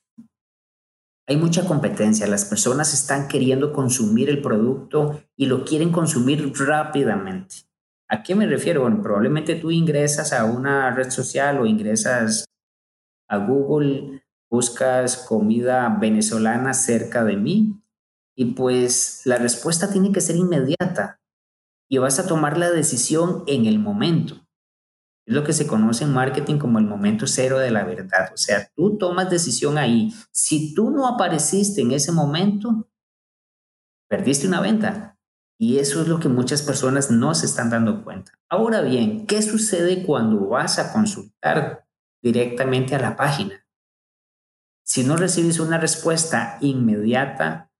hay 1.27 1.35
mucha 1.35 1.67
competencia, 1.67 2.25
las 2.25 2.45
personas 2.45 2.93
están 2.93 3.27
queriendo 3.27 3.73
consumir 3.73 4.29
el 4.29 4.41
producto 4.41 5.21
y 5.35 5.47
lo 5.47 5.65
quieren 5.65 5.91
consumir 5.91 6.53
rápidamente. 6.57 7.55
¿A 8.07 8.23
qué 8.23 8.33
me 8.33 8.47
refiero? 8.47 8.81
Bueno, 8.83 9.01
probablemente 9.01 9.55
tú 9.55 9.71
ingresas 9.71 10.31
a 10.31 10.45
una 10.45 10.89
red 10.91 11.09
social 11.09 11.59
o 11.59 11.65
ingresas 11.65 12.45
a 13.27 13.37
Google, 13.37 14.23
buscas 14.55 15.17
comida 15.17 15.97
venezolana 15.99 16.73
cerca 16.73 17.25
de 17.25 17.35
mí 17.35 17.83
y 18.37 18.53
pues 18.53 19.21
la 19.25 19.37
respuesta 19.37 19.91
tiene 19.91 20.13
que 20.13 20.21
ser 20.21 20.37
inmediata 20.37 21.19
y 21.89 21.97
vas 21.97 22.19
a 22.19 22.25
tomar 22.25 22.57
la 22.57 22.71
decisión 22.71 23.43
en 23.47 23.65
el 23.65 23.79
momento. 23.79 24.47
Es 25.27 25.35
lo 25.35 25.43
que 25.43 25.51
se 25.51 25.67
conoce 25.67 26.05
en 26.05 26.13
marketing 26.13 26.57
como 26.57 26.79
el 26.79 26.85
momento 26.85 27.27
cero 27.27 27.59
de 27.59 27.69
la 27.69 27.83
verdad. 27.83 28.31
O 28.33 28.37
sea, 28.37 28.69
tú 28.75 28.97
tomas 28.97 29.29
decisión 29.29 29.77
ahí. 29.77 30.13
Si 30.31 30.73
tú 30.73 30.89
no 30.89 31.05
apareciste 31.05 31.81
en 31.81 31.91
ese 31.91 32.13
momento, 32.13 32.87
perdiste 34.07 34.47
una 34.47 34.61
venta. 34.61 35.17
Y 35.59 35.79
eso 35.79 36.01
es 36.01 36.07
lo 36.07 36.19
que 36.19 36.29
muchas 36.29 36.61
personas 36.61 37.11
no 37.11 37.35
se 37.35 37.45
están 37.45 37.69
dando 37.69 38.05
cuenta. 38.05 38.31
Ahora 38.49 38.81
bien, 38.81 39.27
¿qué 39.27 39.41
sucede 39.41 40.05
cuando 40.05 40.47
vas 40.47 40.79
a 40.79 40.93
consultar 40.93 41.85
directamente 42.21 42.95
a 42.95 42.99
la 42.99 43.17
página? 43.17 43.64
Si 44.85 45.03
no 45.03 45.17
recibes 45.17 45.59
una 45.59 45.79
respuesta 45.79 46.57
inmediata, 46.61 47.71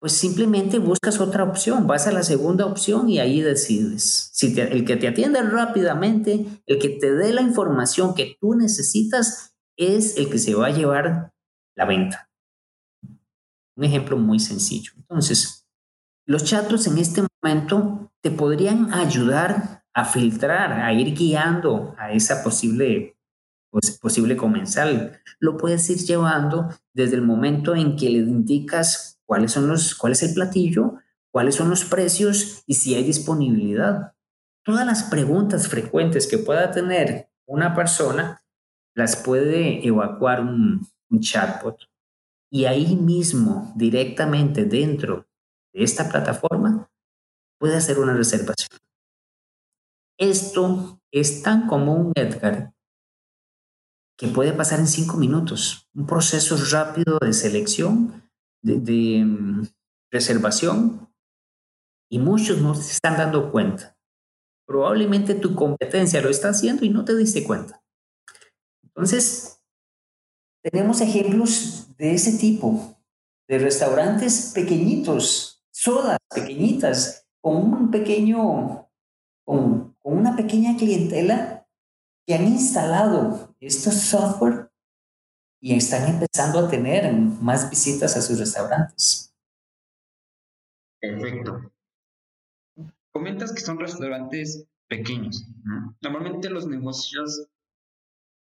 pues 0.00 0.12
simplemente 0.12 0.78
buscas 0.78 1.20
otra 1.20 1.44
opción, 1.44 1.86
vas 1.86 2.06
a 2.06 2.12
la 2.12 2.22
segunda 2.22 2.64
opción 2.66 3.08
y 3.08 3.18
ahí 3.18 3.40
decides. 3.40 4.30
Si 4.32 4.58
el 4.58 4.84
que 4.84 4.96
te 4.96 5.08
atienda 5.08 5.42
rápidamente, 5.42 6.46
el 6.66 6.78
que 6.78 6.88
te 6.88 7.12
dé 7.14 7.32
la 7.32 7.42
información 7.42 8.14
que 8.14 8.36
tú 8.40 8.54
necesitas, 8.54 9.54
es 9.76 10.16
el 10.16 10.30
que 10.30 10.38
se 10.38 10.54
va 10.54 10.68
a 10.68 10.70
llevar 10.70 11.32
la 11.76 11.84
venta. 11.84 12.30
Un 13.76 13.84
ejemplo 13.84 14.16
muy 14.16 14.38
sencillo. 14.38 14.92
Entonces, 14.96 15.66
los 16.26 16.44
chatos 16.44 16.86
en 16.86 16.98
este 16.98 17.22
momento 17.42 18.10
te 18.22 18.30
podrían 18.30 18.94
ayudar 18.94 19.84
a 19.92 20.04
filtrar, 20.04 20.72
a 20.72 20.92
ir 20.92 21.14
guiando 21.14 21.94
a 21.98 22.12
esa 22.12 22.42
posible, 22.42 23.15
posible 24.00 24.36
comensal. 24.36 25.20
Lo 25.38 25.56
puedes 25.56 25.88
ir 25.90 25.98
llevando 25.98 26.68
desde 26.92 27.16
el 27.16 27.22
momento 27.22 27.74
en 27.74 27.96
que 27.96 28.10
le 28.10 28.18
indicas 28.18 29.18
cuáles 29.24 29.52
son 29.52 29.68
los, 29.68 29.94
cuál 29.94 30.12
es 30.12 30.22
el 30.22 30.34
platillo, 30.34 30.94
cuáles 31.30 31.54
son 31.54 31.70
los 31.70 31.84
precios 31.84 32.62
y 32.66 32.74
si 32.74 32.94
hay 32.94 33.04
disponibilidad. 33.04 34.14
Todas 34.64 34.86
las 34.86 35.04
preguntas 35.04 35.68
frecuentes 35.68 36.26
que 36.26 36.38
pueda 36.38 36.70
tener 36.70 37.28
una 37.46 37.74
persona 37.74 38.42
las 38.94 39.16
puede 39.16 39.86
evacuar 39.86 40.40
un, 40.40 40.86
un 41.10 41.20
chatbot 41.20 41.78
y 42.50 42.64
ahí 42.64 42.96
mismo, 42.96 43.72
directamente 43.76 44.64
dentro 44.64 45.26
de 45.72 45.82
esta 45.82 46.08
plataforma, 46.08 46.90
puede 47.58 47.76
hacer 47.76 47.98
una 47.98 48.14
reservación. 48.14 48.78
Esto 50.18 51.00
es 51.10 51.42
tan 51.42 51.66
común, 51.66 52.12
Edgar, 52.14 52.72
que 54.16 54.28
puede 54.28 54.52
pasar 54.52 54.80
en 54.80 54.86
cinco 54.86 55.16
minutos. 55.16 55.88
Un 55.94 56.06
proceso 56.06 56.56
rápido 56.70 57.18
de 57.20 57.32
selección 57.32 58.30
de, 58.62 59.24
mm, 59.24 59.66
reservación 60.10 61.12
y 62.10 62.18
muchos 62.18 62.60
no 62.60 62.74
se 62.74 62.92
están 62.92 63.16
dando 63.16 63.50
cuenta. 63.50 63.96
Probablemente 64.66 65.34
tu 65.34 65.54
competencia 65.54 66.22
lo 66.22 66.30
está 66.30 66.48
haciendo 66.48 66.84
y 66.84 66.88
no 66.88 67.04
te 67.04 67.16
diste 67.16 67.44
cuenta. 67.44 67.82
Entonces, 68.82 69.60
tenemos 70.62 71.00
ejemplos 71.00 71.94
de 71.96 72.14
ese 72.14 72.38
tipo, 72.38 72.98
de 73.48 73.58
restaurantes 73.58 74.52
pequeñitos, 74.54 75.62
sodas 75.70 76.18
pequeñitas, 76.34 77.26
con 77.40 77.56
un 77.56 77.90
pequeño, 77.90 78.88
con 79.44 79.96
una 80.02 80.34
pequeña 80.34 80.76
clientela 80.76 81.68
que 82.26 82.34
han 82.34 82.46
instalado 82.46 83.45
estos 83.60 83.94
software 83.94 84.70
y 85.60 85.74
están 85.74 86.08
empezando 86.08 86.60
a 86.60 86.70
tener 86.70 87.12
más 87.12 87.70
visitas 87.70 88.16
a 88.16 88.22
sus 88.22 88.38
restaurantes. 88.38 89.34
Perfecto. 91.00 91.72
Comentas 93.12 93.52
que 93.52 93.60
son 93.60 93.78
restaurantes 93.78 94.66
pequeños. 94.88 95.46
Normalmente 96.02 96.50
los 96.50 96.66
negocios 96.66 97.48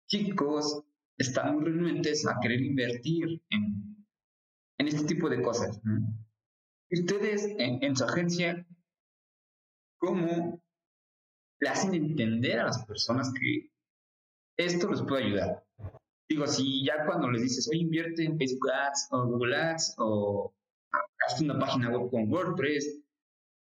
chicos 0.08 0.84
están 1.16 1.56
muy 1.56 1.64
renuentes 1.64 2.26
a 2.26 2.38
querer 2.40 2.60
invertir 2.60 3.42
en, 3.50 4.06
en 4.78 4.88
este 4.88 5.04
tipo 5.04 5.28
de 5.28 5.42
cosas. 5.42 5.80
Ustedes 6.90 7.44
en, 7.58 7.82
en 7.82 7.96
su 7.96 8.04
agencia, 8.04 8.66
¿cómo 9.98 10.62
le 11.60 11.68
hacen 11.68 11.94
entender 11.94 12.58
a 12.60 12.66
las 12.66 12.84
personas 12.84 13.32
que 13.32 13.69
esto 14.64 14.88
les 14.90 15.03
puede 15.03 15.25
ayudar? 15.25 15.64
Digo, 16.29 16.46
si 16.46 16.85
ya 16.85 17.05
cuando 17.07 17.31
les 17.31 17.42
dices, 17.42 17.68
oye, 17.68 17.81
invierte 17.81 18.25
en 18.25 18.38
Facebook 18.38 18.70
Ads 18.70 19.09
o 19.11 19.27
Google 19.27 19.57
Ads 19.57 19.94
o 19.99 20.55
haz 21.27 21.40
una 21.40 21.59
página 21.59 21.90
web 21.90 22.11
con 22.11 22.33
WordPress, 22.33 23.01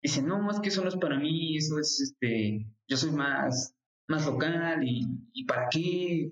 dicen, 0.01 0.27
no, 0.27 0.51
es 0.51 0.59
que 0.59 0.69
eso 0.69 0.83
no 0.83 0.89
es 0.89 0.97
para 0.97 1.17
mí, 1.17 1.57
eso 1.57 1.79
es, 1.79 2.01
este, 2.01 2.65
yo 2.87 2.97
soy 2.97 3.11
más, 3.11 3.75
más 4.09 4.25
local 4.25 4.81
y, 4.83 5.45
para 5.45 5.69
qué. 5.69 6.31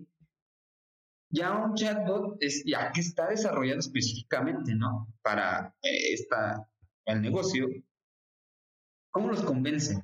Ya 1.30 1.58
un 1.58 1.76
chatbot 1.76 2.40
ya 2.66 2.92
que 2.92 3.02
está 3.02 3.30
desarrollado 3.30 3.80
específicamente, 3.80 4.74
¿no? 4.76 5.14
Para 5.22 5.76
eh, 5.82 6.14
esta, 6.14 6.66
el 7.06 7.22
negocio, 7.22 7.68
¿cómo 9.12 9.28
los 9.28 9.42
convencen? 9.44 10.02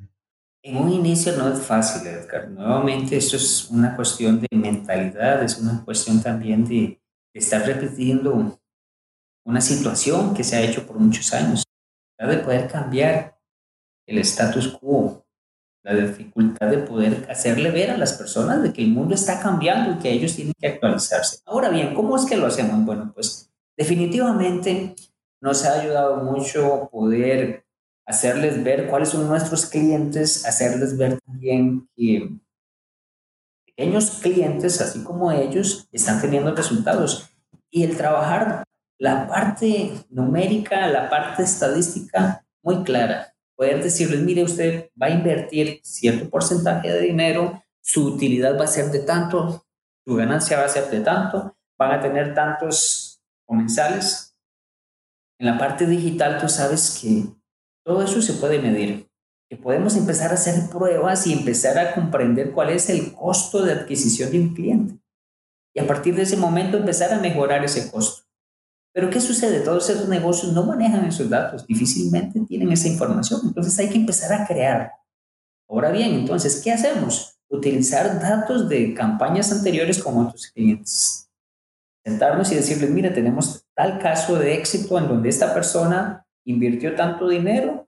En 0.65 0.77
un 0.77 0.89
inicio 0.89 1.35
no 1.35 1.51
es 1.51 1.59
fácil, 1.59 2.07
Edgar. 2.07 2.49
Nuevamente, 2.49 3.17
esto 3.17 3.35
es 3.35 3.69
una 3.69 3.97
cuestión 3.97 4.39
de 4.39 4.47
mentalidad, 4.55 5.43
es 5.43 5.57
una 5.57 5.83
cuestión 5.83 6.23
también 6.23 6.63
de, 6.63 7.01
estar 7.33 7.65
repitiendo 7.65 8.59
una 9.43 9.59
situación 9.59 10.33
que 10.33 10.43
se 10.43 10.55
ha 10.55 10.61
hecho 10.61 10.85
por 10.85 10.99
muchos 10.99 11.33
años, 11.33 11.63
de 12.17 12.37
poder 12.37 12.69
cambiar 12.69 13.37
el 14.07 14.19
status 14.19 14.69
quo, 14.69 15.25
la 15.83 15.95
dificultad 15.95 16.69
de 16.69 16.77
poder 16.77 17.27
hacerle 17.29 17.71
ver 17.71 17.91
a 17.91 17.97
las 17.97 18.13
personas 18.13 18.61
de 18.61 18.71
que 18.71 18.83
el 18.83 18.91
mundo 18.91 19.15
está 19.15 19.41
cambiando 19.41 19.95
y 19.95 19.99
que 19.99 20.11
ellos 20.11 20.35
tienen 20.35 20.53
que 20.57 20.67
actualizarse. 20.67 21.41
Ahora 21.45 21.69
bien, 21.69 21.93
¿cómo 21.93 22.15
es 22.15 22.25
que 22.25 22.37
lo 22.37 22.45
hacemos? 22.45 22.85
Bueno, 22.85 23.11
pues 23.13 23.51
definitivamente 23.75 24.95
nos 25.41 25.65
ha 25.65 25.81
ayudado 25.81 26.17
mucho 26.17 26.87
poder 26.89 27.62
hacerles 28.05 28.63
ver 28.63 28.87
cuáles 28.87 29.09
son 29.09 29.27
nuestros 29.27 29.65
clientes, 29.65 30.45
hacerles 30.45 30.97
ver 30.97 31.19
también 31.21 31.87
que 31.95 32.37
pequeños 33.65 34.19
clientes, 34.21 34.81
así 34.81 35.03
como 35.03 35.31
ellos, 35.31 35.87
están 35.91 36.21
teniendo 36.21 36.53
resultados. 36.53 37.29
Y 37.69 37.83
el 37.83 37.97
trabajar 37.97 38.63
la 38.99 39.27
parte 39.27 40.05
numérica, 40.09 40.87
la 40.87 41.09
parte 41.09 41.43
estadística 41.43 42.45
muy 42.61 42.83
clara. 42.83 43.33
Poder 43.55 43.83
decirles, 43.83 44.21
mire, 44.21 44.43
usted 44.43 44.89
va 44.99 45.07
a 45.07 45.11
invertir 45.11 45.79
cierto 45.83 46.29
porcentaje 46.29 46.91
de 46.91 47.01
dinero, 47.01 47.63
su 47.81 48.13
utilidad 48.13 48.57
va 48.57 48.63
a 48.63 48.67
ser 48.67 48.91
de 48.91 48.99
tanto, 48.99 49.65
su 50.05 50.15
ganancia 50.15 50.57
va 50.57 50.65
a 50.65 50.69
ser 50.69 50.89
de 50.89 51.01
tanto, 51.01 51.55
van 51.77 51.91
a 51.91 52.01
tener 52.01 52.33
tantos 52.33 53.21
comensales. 53.45 54.35
En 55.39 55.47
la 55.47 55.57
parte 55.57 55.85
digital, 55.85 56.39
tú 56.39 56.47
sabes 56.47 56.99
que 57.01 57.25
todo 57.83 58.01
eso 58.01 58.21
se 58.21 58.33
puede 58.33 58.59
medir. 58.59 59.09
Que 59.49 59.57
podemos 59.57 59.95
empezar 59.95 60.31
a 60.31 60.35
hacer 60.35 60.69
pruebas 60.69 61.27
y 61.27 61.33
empezar 61.33 61.77
a 61.77 61.93
comprender 61.93 62.51
cuál 62.51 62.69
es 62.69 62.89
el 62.89 63.13
costo 63.13 63.63
de 63.63 63.73
adquisición 63.73 64.31
de 64.31 64.39
un 64.39 64.53
cliente. 64.53 64.99
Y 65.75 65.79
a 65.79 65.87
partir 65.87 66.15
de 66.15 66.23
ese 66.23 66.37
momento 66.37 66.77
empezar 66.77 67.13
a 67.13 67.19
mejorar 67.19 67.63
ese 67.63 67.91
costo. 67.91 68.23
Pero 68.93 69.09
¿qué 69.09 69.19
sucede? 69.19 69.61
Todos 69.61 69.89
esos 69.89 70.07
negocios 70.07 70.53
no 70.53 70.63
manejan 70.63 71.05
esos 71.05 71.29
datos, 71.29 71.65
difícilmente 71.65 72.39
tienen 72.47 72.71
esa 72.71 72.87
información. 72.87 73.41
Entonces 73.43 73.77
hay 73.79 73.89
que 73.89 73.97
empezar 73.97 74.31
a 74.33 74.45
crear. 74.45 74.91
Ahora 75.67 75.89
bien, 75.91 76.13
entonces, 76.13 76.61
¿qué 76.63 76.71
hacemos? 76.71 77.39
Utilizar 77.49 78.21
datos 78.21 78.69
de 78.69 78.93
campañas 78.93 79.51
anteriores 79.51 80.01
con 80.01 80.17
otros 80.17 80.47
clientes. 80.53 81.31
Sentarnos 82.05 82.51
y 82.51 82.55
decirles, 82.55 82.91
mira, 82.91 83.13
tenemos 83.13 83.65
tal 83.73 83.97
caso 83.97 84.37
de 84.37 84.53
éxito 84.55 84.99
en 84.99 85.07
donde 85.07 85.29
esta 85.29 85.53
persona 85.53 86.22
invirtió 86.45 86.95
tanto 86.95 87.27
dinero 87.27 87.87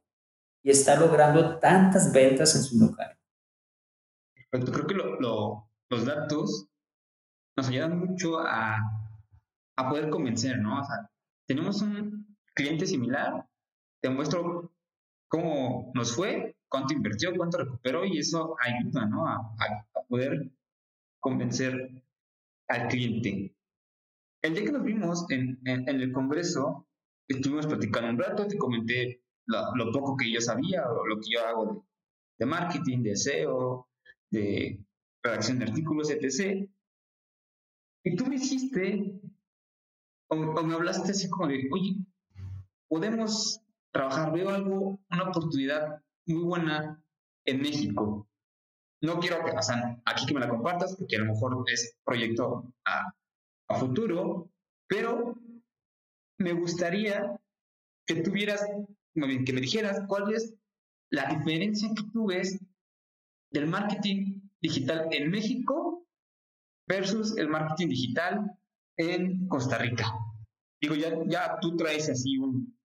y 0.64 0.72
está 0.72 1.00
logrando 1.00 1.60
tantas 1.60 2.12
ventas 2.12 2.56
en 2.56 2.64
su 2.64 2.80
local. 2.80 3.18
Creo 4.52 4.88
que 4.88 4.96
los 4.96 6.06
datos 6.06 6.68
nos 7.58 7.68
ayudan 7.68 8.00
mucho 8.00 8.40
a, 8.40 8.78
a 9.76 9.90
poder 9.90 10.10
convencer, 10.10 10.58
¿no? 10.60 10.80
O 10.80 10.84
sea, 10.84 11.10
tenemos 11.48 11.82
un 11.82 12.38
cliente 12.54 12.86
similar, 12.86 13.46
te 14.02 14.10
muestro 14.10 14.74
cómo 15.28 15.92
nos 15.94 16.16
fue, 16.16 16.56
cuánto 16.70 16.94
invirtió, 16.94 17.36
cuánto 17.36 17.58
recuperó 17.58 18.06
y 18.06 18.20
eso 18.20 18.56
ayuda, 18.62 19.06
¿no? 19.06 19.28
A, 19.28 19.36
a 19.36 20.02
poder 20.08 20.50
convencer 21.20 22.04
al 22.68 22.88
cliente. 22.88 23.56
el 24.42 24.54
día 24.54 24.64
que 24.64 24.72
nos 24.72 24.84
vimos 24.84 25.26
en, 25.30 25.60
en, 25.66 25.88
el 25.90 26.12
Congreso, 26.12 26.88
estuvimos 27.28 27.68
platicando 27.68 28.10
un 28.12 28.20
rato, 28.20 28.48
te 28.48 28.58
comenté 28.58 29.22
lo, 29.48 29.92
poco 29.92 30.16
que 30.18 30.32
yo 30.32 30.42
sabía 30.42 30.90
o 30.90 31.06
lo 31.06 31.18
que 31.18 31.30
yo 31.34 31.46
hago 31.46 31.66
de, 31.66 31.82
de 32.40 32.46
marketing, 32.46 33.04
de 33.04 33.16
SEO, 33.16 33.88
de 34.32 34.84
redacción 35.24 35.60
de 35.60 35.66
artículos, 35.66 36.10
etc. 36.10 36.68
Y 38.04 38.16
tú 38.16 38.26
me 38.26 38.38
dijiste, 38.38 39.20
o, 40.28 40.36
me 40.36 40.74
hablaste 40.74 41.12
así 41.12 41.30
como 41.30 41.48
de, 41.48 41.68
oye, 41.72 41.96
podemos 42.88 43.62
trabajar, 43.92 44.32
veo 44.32 44.50
algo, 44.50 45.00
una 45.10 45.30
oportunidad 45.30 46.02
muy 46.28 46.44
buena 46.44 47.04
en 47.46 47.62
México. 47.62 48.28
No 49.02 49.20
quiero 49.20 49.44
que, 49.46 49.52
pasen 49.52 50.02
aquí 50.06 50.26
que 50.26 50.34
me 50.34 50.40
la 50.40 50.50
compartas, 50.50 50.96
porque 50.96 51.16
a 51.16 51.20
lo 51.20 51.34
mejor 51.34 51.64
es 51.72 51.98
proyecto 52.04 52.74
a, 52.86 53.14
a 53.70 53.76
futuro, 53.76 54.50
pero 54.88 55.36
me 56.38 56.54
gustaría 56.54 57.40
que 58.06 58.16
tuvieras, 58.16 58.66
que 59.14 59.54
me 59.54 59.62
dijeras 59.62 60.02
cuál 60.08 60.34
es 60.34 60.54
la 61.12 61.26
diferencia 61.34 61.90
que 61.96 62.04
tú 62.12 62.28
ves 62.28 62.60
del 63.52 63.68
marketing 63.68 64.42
digital 64.62 65.08
en 65.12 65.32
México 65.32 66.06
versus 66.88 67.38
el 67.38 67.48
marketing 67.48 67.90
digital 67.90 68.52
en 68.98 69.48
Costa 69.48 69.78
Rica. 69.78 70.06
Digo, 70.82 70.96
ya, 70.96 71.10
ya 71.28 71.58
tú 71.62 71.76
traes 71.76 72.10
así 72.10 72.38
un, 72.38 72.78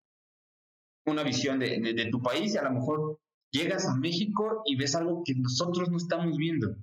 una 1.06 1.22
visión 1.22 1.58
de, 1.58 1.80
de, 1.80 2.06
tu 2.06 2.22
país 2.22 2.54
y 2.54 2.58
a 2.58 2.62
lo 2.62 2.72
mejor 2.72 3.20
llegas 3.52 3.86
a 3.86 3.96
México 3.96 4.62
y 4.64 4.76
ves 4.76 4.94
algo 4.94 5.22
que 5.24 5.34
nosotros 5.34 5.90
no 5.90 5.96
estamos 5.96 6.36
viendo. 6.36 6.76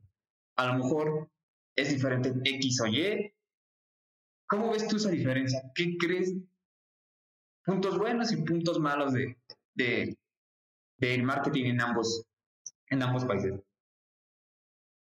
A 0.58 0.68
lo 0.68 0.84
mejor 0.84 1.32
es 1.76 1.90
diferente 1.90 2.30
en 2.30 2.42
X 2.44 2.82
o 2.82 2.88
Y. 2.88 3.34
¿Cómo 4.50 4.72
ves 4.72 4.88
tú 4.88 4.98
esa 4.98 5.10
diferencia? 5.10 5.62
¿Qué 5.76 5.98
crees? 5.98 6.34
Puntos 7.68 7.98
buenos 7.98 8.32
y 8.32 8.38
puntos 8.38 8.80
malos 8.80 9.12
de, 9.12 9.38
de, 9.76 10.18
del 10.98 11.24
marketing 11.24 11.66
en 11.66 11.82
ambos, 11.82 12.24
en 12.90 13.04
ambos 13.04 13.26
países. 13.26 13.60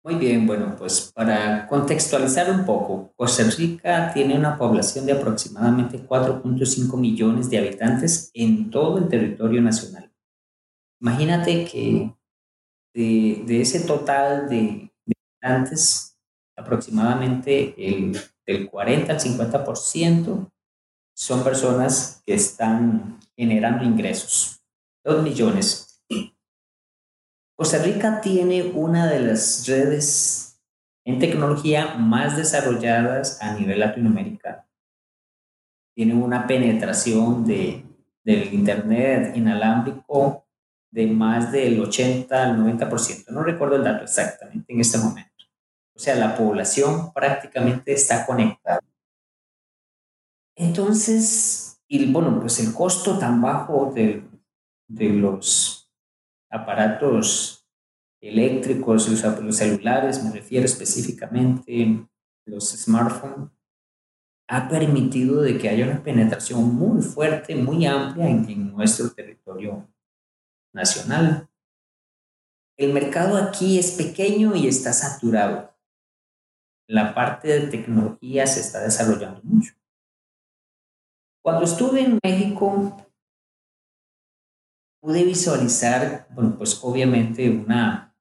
Muy 0.02 0.16
bien, 0.16 0.48
bueno, 0.48 0.74
pues 0.78 1.12
para 1.14 1.68
contextualizar 1.68 2.50
un 2.50 2.66
poco, 2.66 3.12
Costa 3.18 3.44
Rica 3.58 4.14
tiene 4.14 4.38
una 4.38 4.58
población 4.58 5.06
de 5.06 5.12
aproximadamente 5.12 6.08
4.5 6.08 6.98
millones 6.98 7.50
de 7.50 7.58
habitantes 7.58 8.32
en 8.34 8.72
todo 8.72 8.98
el 8.98 9.10
territorio 9.10 9.62
nacional. 9.62 10.10
Imagínate 11.02 11.66
que 11.66 12.16
de, 12.94 13.62
ese 13.62 13.86
total 13.86 14.48
de, 14.48 14.90
habitantes, 15.42 16.18
aproximadamente 16.56 17.76
el, 17.78 18.18
del 18.46 18.70
40 18.70 19.12
al 19.12 19.20
50% 19.20 20.53
son 21.14 21.44
personas 21.44 22.22
que 22.26 22.34
están 22.34 23.20
generando 23.36 23.84
ingresos. 23.84 24.62
2 25.04 25.24
millones 25.24 25.94
Costa 27.56 27.78
Rica 27.78 28.20
tiene 28.20 28.64
una 28.64 29.08
de 29.08 29.20
las 29.20 29.68
redes 29.68 30.60
en 31.06 31.20
tecnología 31.20 31.94
más 31.96 32.36
desarrolladas 32.36 33.42
a 33.42 33.54
nivel 33.54 33.80
latinoamericano. 33.80 34.66
Tiene 35.96 36.16
una 36.16 36.48
penetración 36.48 37.46
de, 37.46 37.86
del 38.24 38.52
Internet 38.54 39.38
inalámbrico 39.38 40.48
de 40.92 41.06
más 41.08 41.52
del 41.52 41.80
80 41.80 42.44
al 42.44 42.58
90%. 42.58 43.30
No 43.30 43.44
recuerdo 43.44 43.76
el 43.76 43.84
dato 43.84 44.04
exactamente 44.04 44.74
en 44.74 44.82
este 44.82 44.98
momento. 44.98 45.32
O 45.96 46.00
sea, 46.00 46.16
la 46.16 46.36
población 46.36 47.14
prácticamente 47.14 47.94
está 47.94 48.26
conectada. 48.26 48.82
Entonces, 50.56 51.82
y 51.88 52.12
bueno, 52.12 52.40
pues 52.40 52.60
el 52.60 52.74
costo 52.74 53.18
tan 53.18 53.42
bajo 53.42 53.92
de, 53.94 54.24
de 54.88 55.10
los 55.10 55.92
aparatos 56.50 57.64
eléctricos, 58.22 59.10
los, 59.10 59.58
celulares, 59.58 60.24
me 60.24 60.32
refiero 60.32 60.66
específicamente, 60.66 62.08
los 62.46 62.70
smartphones, 62.70 63.50
ha 64.48 64.70
permitido 64.70 65.42
de 65.42 65.58
que 65.58 65.70
haya 65.70 65.86
una 65.86 66.04
penetración 66.04 66.76
muy 66.76 67.02
fuerte, 67.02 67.56
muy 67.56 67.86
amplia 67.86 68.30
en, 68.30 68.72
nuestro 68.72 69.12
territorio 69.12 69.90
nacional. 70.74 71.50
El 72.78 72.94
mercado 72.94 73.38
aquí 73.38 73.78
es 73.78 73.92
pequeño 73.92 74.56
y 74.56 74.68
está 74.68 74.94
saturado. 74.94 75.76
La 76.88 77.14
parte 77.14 77.48
de 77.48 77.68
tecnología 77.68 78.46
se 78.48 78.60
está 78.60 78.82
desarrollando 78.82 79.42
mucho. 79.44 79.74
Cuando 81.44 81.66
estuve 81.66 82.02
en 82.02 82.20
México, 82.24 82.96
pude 85.02 85.26
visualizar, 85.26 86.26
bueno, 86.32 86.58
pues 86.58 86.82
obviamente 86.82 87.50
una, 87.50 88.16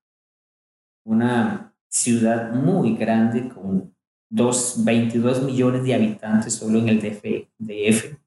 una 1.07 1.73
ciudad 1.89 2.53
muy 2.53 2.97
grande 2.97 3.49
con 3.49 3.95
dos, 4.29 4.85
22 4.85 5.45
millones 5.45 5.85
de 5.85 5.95
habitantes 5.95 6.55
solo 6.55 6.81
en 6.81 6.89
el 6.89 7.01
DF, 7.01 8.19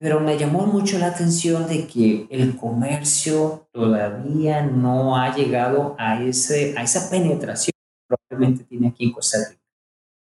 Pero 0.00 0.20
me 0.20 0.38
llamó 0.38 0.66
mucho 0.66 0.98
la 0.98 1.08
atención 1.08 1.66
de 1.66 1.86
que 1.86 2.26
el 2.30 2.56
comercio 2.56 3.68
todavía 3.70 4.62
no 4.64 5.14
ha 5.14 5.36
llegado 5.36 5.94
a, 5.98 6.22
ese, 6.22 6.74
a 6.78 6.84
esa 6.84 7.10
penetración 7.10 7.72
que 7.76 8.16
probablemente 8.16 8.64
tiene 8.64 8.88
aquí 8.88 9.04
en 9.04 9.12
Costa 9.12 9.38
Rica. 9.50 9.62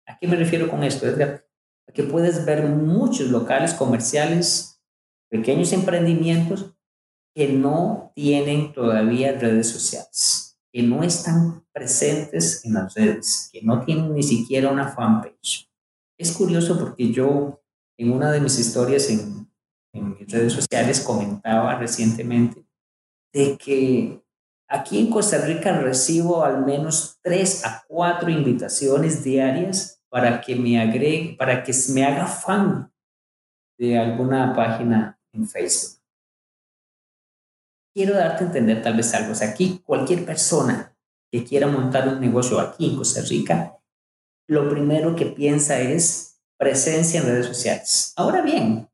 ¿A 0.07 0.19
qué 0.19 0.27
me 0.27 0.37
refiero 0.37 0.71
con 0.71 0.83
esto, 0.85 1.07
Edgar? 1.07 1.47
Que 1.95 2.03
puedes 2.03 2.45
ver 2.45 2.67
muchos 2.67 3.31
locales 3.31 3.73
comerciales 3.73 4.83
pequeños 5.31 5.73
emprendimientos 5.73 6.75
que 7.35 7.49
no 7.49 8.13
tienen 8.15 8.73
todavía 8.73 9.39
redes 9.39 9.69
sociales, 9.69 10.59
que 10.73 10.83
no 10.83 11.03
están 11.03 11.67
presentes 11.73 12.65
en 12.65 12.75
las 12.75 12.95
redes, 12.95 13.51
que 13.53 13.61
no 13.63 13.85
tienen 13.85 14.15
ni 14.15 14.23
siquiera 14.23 14.71
una 14.71 14.89
fanpage. 14.89 15.71
Es 16.19 16.33
curioso 16.33 16.79
porque 16.79 17.13
yo 17.13 17.63
en 17.99 18.13
una 18.13 18.33
de 18.33 18.41
mis 18.41 18.59
historias 18.59 19.11
en, 19.11 19.51
en 19.93 20.15
mis 20.15 20.29
redes 20.29 20.53
sociales 20.53 21.01
comentaba 21.01 21.79
recientemente 21.79 22.67
de 23.35 23.59
que 23.59 24.25
aquí 24.69 24.99
en 24.99 25.11
Costa 25.11 25.39
Rica 25.45 25.79
recibo 25.79 26.43
al 26.43 26.65
menos 26.65 27.19
tres 27.23 27.65
a 27.67 27.85
cuatro 27.87 28.31
invitaciones 28.31 29.23
diarias 29.23 29.96
para 30.11 30.41
que 30.41 30.57
me 30.57 30.81
agregue, 30.81 31.37
para 31.39 31.63
que 31.63 31.73
me 31.93 32.05
haga 32.05 32.27
fan 32.27 32.93
de 33.79 33.99
alguna 33.99 34.55
página 34.55 35.21
en 35.33 35.49
Facebook. 35.49 36.01
Quiero 37.95 38.15
darte 38.15 38.45
a 38.45 38.47
entender 38.47 38.83
tal 38.83 38.97
vez 38.97 39.13
algo. 39.15 39.33
O 39.33 39.45
aquí 39.45 39.83
cualquier 39.85 40.25
persona 40.25 40.97
que 41.31 41.45
quiera 41.45 41.67
montar 41.67 42.09
un 42.09 42.21
negocio 42.21 42.61
aquí 42.61 42.91
en 42.91 42.97
Costa 42.97 43.21
Rica, 43.23 43.79
lo 44.49 44.69
primero 44.69 45.17
que 45.17 45.27
piensa 45.27 45.81
es 45.81 46.41
presencia 46.59 47.21
en 47.21 47.27
redes 47.27 47.47
sociales. 47.47 48.13
Ahora 48.17 48.43
bien, 48.43 48.89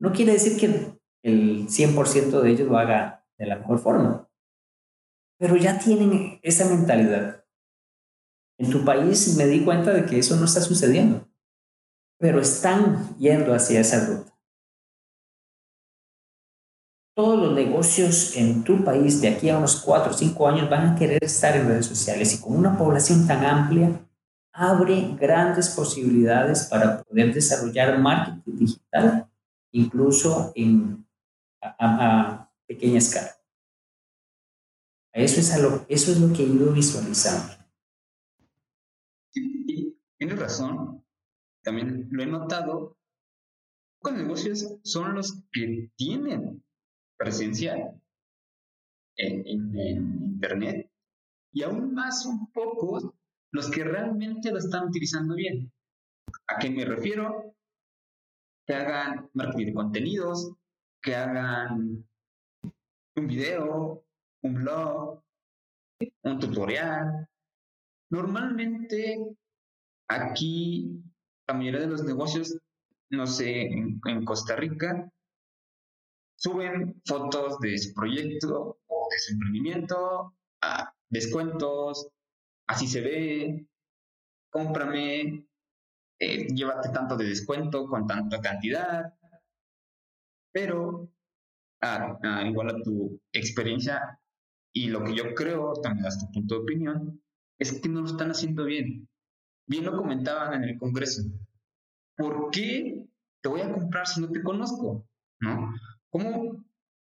no 0.00 0.12
quiere 0.12 0.32
decir 0.32 0.58
que 0.58 0.98
el 1.22 1.68
100% 1.68 2.40
de 2.40 2.50
ellos 2.50 2.68
lo 2.68 2.78
haga 2.78 3.26
de 3.38 3.46
la 3.46 3.56
mejor 3.56 3.78
forma, 3.78 4.28
pero 5.38 5.56
ya 5.56 5.78
tienen 5.78 6.38
esa 6.42 6.68
mentalidad. 6.68 7.43
En 8.58 8.70
tu 8.70 8.84
país 8.84 9.36
me 9.36 9.46
di 9.46 9.64
cuenta 9.64 9.92
de 9.92 10.06
que 10.06 10.18
eso 10.18 10.36
no 10.36 10.44
está 10.44 10.60
sucediendo, 10.60 11.28
pero 12.18 12.40
están 12.40 13.16
yendo 13.18 13.54
hacia 13.54 13.80
esa 13.80 14.06
ruta 14.06 14.34
todos 17.14 17.38
los 17.38 17.52
negocios 17.52 18.36
en 18.36 18.64
tu 18.64 18.84
país 18.84 19.20
de 19.20 19.28
aquí 19.28 19.48
a 19.48 19.58
unos 19.58 19.76
4 19.76 20.10
o 20.10 20.14
5 20.14 20.48
años 20.48 20.68
van 20.68 20.88
a 20.88 20.94
querer 20.96 21.22
estar 21.22 21.56
en 21.56 21.68
redes 21.68 21.86
sociales 21.86 22.34
y 22.34 22.40
con 22.40 22.56
una 22.56 22.76
población 22.76 23.26
tan 23.26 23.44
amplia 23.44 24.04
abre 24.52 25.16
grandes 25.18 25.68
posibilidades 25.70 26.64
para 26.64 27.02
poder 27.02 27.32
desarrollar 27.32 27.98
marketing 27.98 28.56
digital, 28.56 29.28
incluso 29.72 30.52
en, 30.54 31.06
a, 31.60 32.50
pequeña 32.66 32.98
escala. 32.98 33.30
Eso 35.12 35.40
es, 35.40 35.60
lo, 35.60 35.84
eso 35.88 36.12
es 36.12 36.18
lo 36.18 36.32
que 36.32 36.42
he 36.42 36.46
ido 36.46 36.72
visualizando. 36.72 37.63
Tienes 40.24 40.40
razón, 40.40 41.04
también 41.62 42.08
lo 42.10 42.22
he 42.22 42.26
notado. 42.26 42.96
Los 44.02 44.14
negocios 44.14 44.78
son 44.82 45.14
los 45.14 45.42
que 45.52 45.90
tienen 45.96 46.64
presencial 47.18 48.00
en, 49.18 49.46
Internet 49.46 50.90
y 51.52 51.62
aún 51.62 51.92
más 51.92 52.24
un 52.24 52.50
poco 52.52 53.14
los 53.52 53.70
que 53.70 53.84
realmente 53.84 54.50
lo 54.50 54.56
están 54.56 54.88
utilizando 54.88 55.34
bien. 55.34 55.70
¿A 56.46 56.58
qué 56.58 56.70
me 56.70 56.86
refiero? 56.86 57.54
Que 58.66 58.76
hagan 58.76 59.28
marketing 59.34 59.66
de 59.66 59.74
contenidos, 59.74 60.54
que 61.02 61.16
hagan 61.16 62.08
un 63.14 63.26
video, 63.26 64.02
un 64.42 64.54
blog, 64.54 65.22
un 66.22 66.40
tutorial. 66.40 67.28
Normalmente 68.10 69.36
aquí 70.08 71.02
la 71.46 71.54
mayoría 71.54 71.80
de 71.80 71.86
los 71.86 72.04
negocios, 72.04 72.56
no 73.10 73.26
sé, 73.26 73.62
en, 73.62 74.24
Costa 74.24 74.56
Rica, 74.56 75.10
suben 76.36 77.00
fotos 77.06 77.58
de 77.60 77.78
su 77.78 77.94
proyecto 77.94 78.78
o 78.86 79.08
de 79.10 79.18
su 79.18 79.32
emprendimiento, 79.34 80.34
a 80.62 80.92
descuentos, 81.10 82.08
así 82.66 82.86
se 82.86 83.00
ve, 83.00 83.68
cómprame, 84.50 85.46
eh, 86.18 86.46
llévate 86.54 86.88
tanto 86.90 87.16
de 87.16 87.26
descuento 87.26 87.86
con 87.86 88.06
tanta 88.06 88.40
cantidad, 88.40 89.14
pero 90.52 91.10
igual 92.44 92.70
a 92.70 92.82
tu 92.82 93.20
experiencia 93.32 94.18
y 94.72 94.88
lo 94.88 95.04
que 95.04 95.14
yo 95.14 95.34
creo, 95.34 95.74
también 95.74 96.06
a 96.06 96.10
tu 96.10 96.32
punto 96.32 96.54
de 96.56 96.60
opinión, 96.62 97.22
es 97.58 97.80
que 97.80 97.88
no 97.88 98.00
lo 98.00 98.06
están 98.06 98.30
haciendo 98.30 98.64
bien. 98.64 99.08
Bien 99.66 99.84
lo 99.84 99.96
comentaban 99.96 100.62
en 100.62 100.70
el 100.70 100.78
Congreso. 100.78 101.22
¿Por 102.16 102.50
qué 102.50 103.06
te 103.42 103.48
voy 103.48 103.60
a 103.60 103.72
comprar 103.72 104.06
si 104.06 104.20
no 104.20 104.30
te 104.30 104.42
conozco? 104.42 105.06
¿No? 105.40 105.74
¿Cómo? 106.10 106.64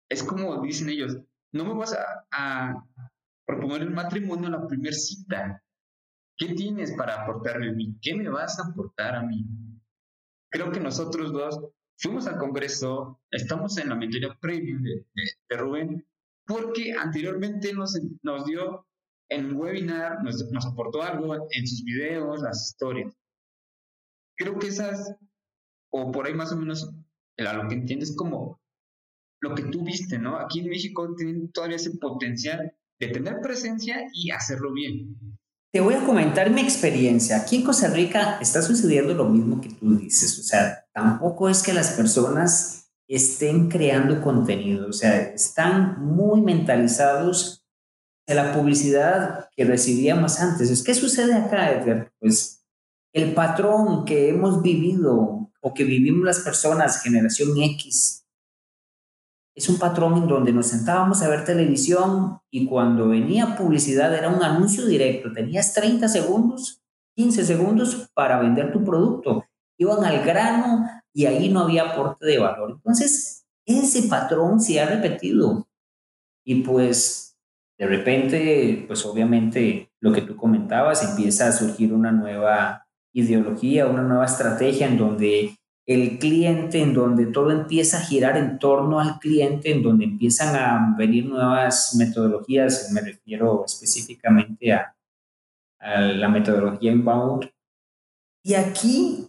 Es 0.09 0.23
como 0.23 0.61
dicen 0.61 0.89
ellos, 0.89 1.17
no 1.51 1.65
me 1.65 1.73
vas 1.73 1.93
a, 1.93 2.25
a 2.31 2.83
proponer 3.45 3.81
el 3.81 3.91
matrimonio 3.91 4.47
a 4.47 4.51
la 4.51 4.67
primera 4.67 4.95
cita. 4.95 5.63
¿Qué 6.37 6.53
tienes 6.53 6.93
para 6.93 7.23
aportarme 7.23 7.69
a 7.69 7.73
mí? 7.73 7.97
¿Qué 8.01 8.15
me 8.15 8.29
vas 8.29 8.59
a 8.59 8.67
aportar 8.67 9.15
a 9.15 9.23
mí? 9.23 9.45
Creo 10.49 10.71
que 10.71 10.79
nosotros 10.79 11.33
dos 11.33 11.59
fuimos 11.97 12.27
al 12.27 12.37
Congreso, 12.37 13.19
estamos 13.31 13.77
en 13.77 13.89
la 13.89 13.95
mentoría 13.95 14.37
previa 14.39 14.77
de, 14.79 15.57
Rubén, 15.57 16.05
porque 16.45 16.93
anteriormente 16.93 17.73
nos, 17.73 17.99
nos 18.21 18.45
dio 18.45 18.86
en 19.29 19.45
un 19.45 19.55
webinar, 19.57 20.23
nos, 20.23 20.49
nos 20.51 20.65
aportó 20.65 21.01
algo 21.01 21.35
en 21.51 21.67
sus 21.67 21.83
videos, 21.83 22.41
las 22.41 22.69
historias. 22.69 23.13
Creo 24.37 24.57
que 24.59 24.67
esas, 24.67 25.15
o 25.91 26.11
por 26.11 26.27
ahí 26.27 26.33
más 26.33 26.51
o 26.51 26.57
menos, 26.57 26.89
a 27.37 27.53
lo 27.53 27.67
que 27.67 27.75
entiendes 27.75 28.15
como 28.15 28.59
lo 29.41 29.55
que 29.55 29.63
tú 29.63 29.83
viste, 29.83 30.17
¿no? 30.17 30.37
Aquí 30.39 30.59
en 30.59 30.69
México 30.69 31.13
tienen 31.15 31.51
todavía 31.51 31.75
ese 31.75 31.91
potencial 31.91 32.73
de 32.99 33.07
tener 33.07 33.39
presencia 33.41 34.07
y 34.13 34.31
hacerlo 34.31 34.73
bien. 34.73 35.15
Te 35.71 35.81
voy 35.81 35.93
a 35.93 36.05
comentar 36.05 36.49
mi 36.49 36.61
experiencia. 36.61 37.37
Aquí 37.37 37.57
en 37.57 37.63
Costa 37.63 37.89
Rica 37.89 38.39
está 38.41 38.61
sucediendo 38.61 39.13
lo 39.13 39.25
mismo 39.25 39.61
que 39.61 39.69
tú 39.69 39.95
dices. 39.97 40.39
O 40.39 40.43
sea, 40.43 40.85
tampoco 40.93 41.49
es 41.49 41.61
que 41.61 41.73
las 41.73 41.91
personas 41.91 42.89
estén 43.07 43.69
creando 43.69 44.21
contenido. 44.21 44.87
O 44.87 44.93
sea, 44.93 45.19
están 45.19 46.03
muy 46.03 46.41
mentalizados 46.41 47.66
de 48.27 48.35
la 48.35 48.53
publicidad 48.53 49.49
que 49.55 49.63
recibíamos 49.63 50.39
antes. 50.39 50.83
¿Qué 50.83 50.93
sucede 50.93 51.33
acá, 51.33 51.71
Edgar? 51.71 52.11
Pues 52.19 52.65
el 53.13 53.33
patrón 53.33 54.05
que 54.05 54.29
hemos 54.29 54.61
vivido 54.61 55.49
o 55.61 55.73
que 55.73 55.85
vivimos 55.85 56.25
las 56.25 56.39
personas, 56.39 57.01
generación 57.01 57.57
X, 57.57 58.25
es 59.55 59.69
un 59.69 59.79
patrón 59.79 60.17
en 60.17 60.27
donde 60.27 60.53
nos 60.53 60.67
sentábamos 60.67 61.23
a 61.23 61.29
ver 61.29 61.43
televisión 61.43 62.39
y 62.51 62.67
cuando 62.67 63.07
venía 63.07 63.55
publicidad 63.57 64.13
era 64.13 64.29
un 64.29 64.43
anuncio 64.43 64.85
directo. 64.85 65.33
Tenías 65.33 65.73
30 65.73 66.07
segundos, 66.09 66.83
15 67.15 67.43
segundos 67.43 68.07
para 68.13 68.39
vender 68.39 68.71
tu 68.71 68.83
producto. 68.83 69.45
Iban 69.79 70.05
al 70.05 70.23
grano 70.23 70.87
y 71.11 71.25
ahí 71.25 71.49
no 71.49 71.61
había 71.61 71.91
aporte 71.91 72.27
de 72.27 72.37
valor. 72.37 72.73
Entonces, 72.73 73.47
ese 73.65 74.03
patrón 74.03 74.61
se 74.61 74.79
ha 74.79 74.85
repetido. 74.85 75.67
Y 76.43 76.61
pues, 76.61 77.26
de 77.77 77.85
repente, 77.85 78.83
pues 78.87 79.05
obviamente 79.05 79.91
lo 79.99 80.11
que 80.11 80.21
tú 80.21 80.35
comentabas, 80.35 81.07
empieza 81.07 81.47
a 81.47 81.51
surgir 81.51 81.93
una 81.93 82.11
nueva 82.11 82.87
ideología, 83.13 83.87
una 83.87 84.03
nueva 84.03 84.25
estrategia 84.25 84.87
en 84.87 84.97
donde 84.97 85.57
el 85.87 86.19
cliente, 86.19 86.81
en 86.81 86.93
donde 86.93 87.27
todo 87.27 87.49
empieza 87.51 87.97
a 87.97 88.01
girar 88.01 88.35
en 88.35 88.59
torno 88.59 88.99
al 88.99 89.19
cliente, 89.19 89.71
en 89.71 89.81
donde 89.81 90.03
empiezan 90.03 90.55
a 90.55 90.95
venir 90.97 91.25
nuevas 91.25 91.95
metodologías, 91.97 92.91
me 92.91 93.01
refiero 93.01 93.63
específicamente 93.65 94.73
a, 94.73 94.93
la 95.79 96.27
metodología 96.27 96.91
inbound. 96.91 97.49
Y 98.43 98.55
aquí, 98.55 99.26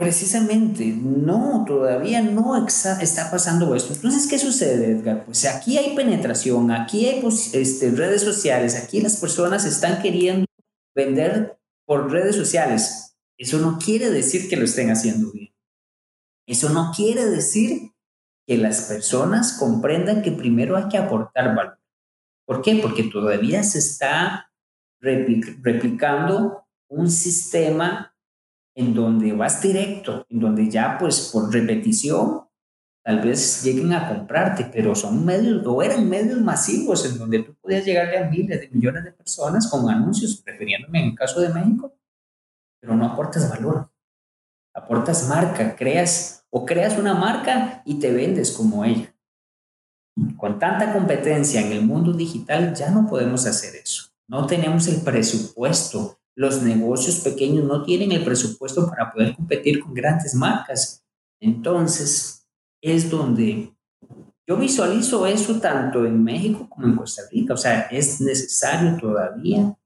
precisamente, 0.00 0.86
no, 0.86 1.62
todavía 1.68 2.22
no 2.22 2.66
está 2.66 3.30
pasando 3.30 3.74
esto. 3.74 3.92
Entonces, 3.92 4.26
¿qué 4.26 4.38
sucede, 4.38 4.92
Edgar? 4.92 5.26
Pues 5.26 5.44
aquí 5.44 5.76
hay 5.76 5.94
penetración, 5.94 6.70
aquí 6.70 7.06
hay 7.06 7.22
este, 7.52 7.90
redes 7.90 8.22
sociales, 8.22 8.82
aquí 8.82 9.02
las 9.02 9.18
personas 9.18 9.66
están 9.66 10.00
queriendo 10.00 10.46
vender 10.96 11.58
por 11.84 12.10
redes 12.10 12.34
sociales. 12.34 13.14
Eso 13.36 13.58
no 13.58 13.78
quiere 13.78 14.08
decir 14.08 14.48
que 14.48 14.56
lo 14.56 14.64
estén 14.64 14.90
haciendo 14.90 15.30
bien. 15.32 15.54
Eso 16.46 16.70
no 16.70 16.92
quiere 16.96 17.26
decir 17.26 17.92
que 18.46 18.56
las 18.56 18.80
personas 18.84 19.52
comprendan 19.58 20.22
que 20.22 20.32
primero 20.32 20.78
hay 20.78 20.88
que 20.88 20.96
aportar 20.96 21.54
valor. 21.54 21.78
¿Por 22.46 22.62
qué? 22.62 22.76
Porque 22.76 23.02
todavía 23.02 23.62
se 23.64 23.78
está 23.78 24.50
replicando 24.98 26.66
un 26.88 27.10
sistema 27.10 28.09
en 28.80 28.94
donde 28.94 29.32
vas 29.32 29.60
directo, 29.60 30.24
en 30.28 30.40
donde 30.40 30.68
ya 30.70 30.96
pues 30.98 31.30
por 31.32 31.52
repetición 31.52 32.42
tal 33.04 33.20
vez 33.20 33.62
lleguen 33.62 33.92
a 33.92 34.08
comprarte, 34.08 34.70
pero 34.72 34.94
son 34.94 35.24
medios 35.24 35.66
o 35.66 35.82
eran 35.82 36.08
medios 36.08 36.40
masivos 36.40 37.04
en 37.04 37.18
donde 37.18 37.42
tú 37.42 37.54
podías 37.60 37.84
llegarle 37.84 38.18
a 38.18 38.28
miles 38.28 38.60
de 38.60 38.68
millones 38.70 39.04
de 39.04 39.12
personas 39.12 39.68
con 39.68 39.88
anuncios, 39.90 40.42
prefiriéndome 40.42 41.02
en 41.02 41.08
el 41.10 41.14
caso 41.14 41.40
de 41.40 41.50
México, 41.50 41.94
pero 42.80 42.94
no 42.94 43.04
aportas 43.06 43.48
valor, 43.50 43.90
aportas 44.74 45.28
marca, 45.28 45.76
creas 45.76 46.46
o 46.50 46.64
creas 46.64 46.98
una 46.98 47.14
marca 47.14 47.82
y 47.84 47.98
te 47.98 48.12
vendes 48.12 48.52
como 48.52 48.84
ella. 48.84 49.14
Con 50.36 50.58
tanta 50.58 50.92
competencia 50.92 51.60
en 51.60 51.72
el 51.72 51.84
mundo 51.84 52.12
digital 52.12 52.74
ya 52.74 52.90
no 52.90 53.06
podemos 53.06 53.46
hacer 53.46 53.76
eso. 53.76 54.10
No 54.28 54.46
tenemos 54.46 54.86
el 54.88 55.02
presupuesto. 55.02 56.19
Los 56.36 56.62
negocios 56.62 57.20
pequeños 57.20 57.64
no 57.64 57.82
tienen 57.82 58.12
el 58.12 58.24
presupuesto 58.24 58.88
para 58.88 59.12
poder 59.12 59.34
competir 59.34 59.80
con 59.80 59.94
grandes 59.94 60.34
marcas. 60.34 61.04
Entonces, 61.40 62.46
es 62.82 63.10
donde 63.10 63.74
yo 64.46 64.56
visualizo 64.56 65.26
eso 65.26 65.60
tanto 65.60 66.04
en 66.04 66.24
México 66.24 66.68
como 66.68 66.86
en 66.86 66.96
Costa 66.96 67.22
Rica. 67.30 67.54
O 67.54 67.56
sea, 67.56 67.82
es 67.82 68.20
necesario 68.20 68.96
todavía 68.96 69.76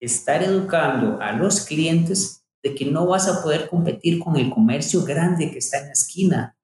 estar 0.00 0.42
educando 0.42 1.20
a 1.20 1.32
los 1.32 1.60
clientes 1.60 2.44
de 2.62 2.74
que 2.74 2.84
no 2.84 3.06
vas 3.06 3.28
a 3.28 3.42
poder 3.42 3.68
competir 3.68 4.18
con 4.18 4.36
el 4.36 4.50
comercio 4.50 5.04
grande 5.04 5.50
que 5.50 5.58
está 5.58 5.78
en 5.78 5.86
la 5.86 5.92
esquina, 5.92 6.56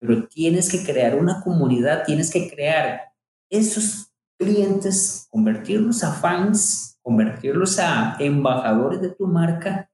pero 0.00 0.28
tienes 0.28 0.70
que 0.70 0.84
crear 0.84 1.18
una 1.18 1.40
comunidad, 1.40 2.04
tienes 2.04 2.30
que 2.30 2.50
crear 2.50 3.12
esos 3.50 4.12
clientes, 4.38 5.26
convertirlos 5.30 6.04
a 6.04 6.12
fans, 6.12 6.89
convertirlos 7.02 7.78
a 7.78 8.16
embajadores 8.18 9.00
de 9.00 9.10
tu 9.10 9.26
marca. 9.26 9.90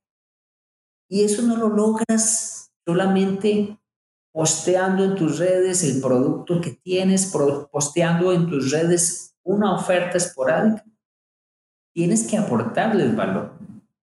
Y 1.09 1.25
eso 1.25 1.43
no 1.43 1.57
lo 1.57 1.69
logras 1.69 2.73
solamente 2.85 3.79
posteando 4.33 5.05
en 5.05 5.15
tus 5.15 5.39
redes 5.39 5.83
el 5.83 6.01
producto 6.01 6.61
que 6.61 6.73
tienes, 6.73 7.33
posteando 7.73 8.33
en 8.33 8.49
tus 8.49 8.71
redes 8.71 9.35
una 9.43 9.75
oferta 9.75 10.19
esporádica. 10.19 10.85
Tienes 11.95 12.27
que 12.27 12.37
aportarles 12.37 13.17
valor. 13.17 13.59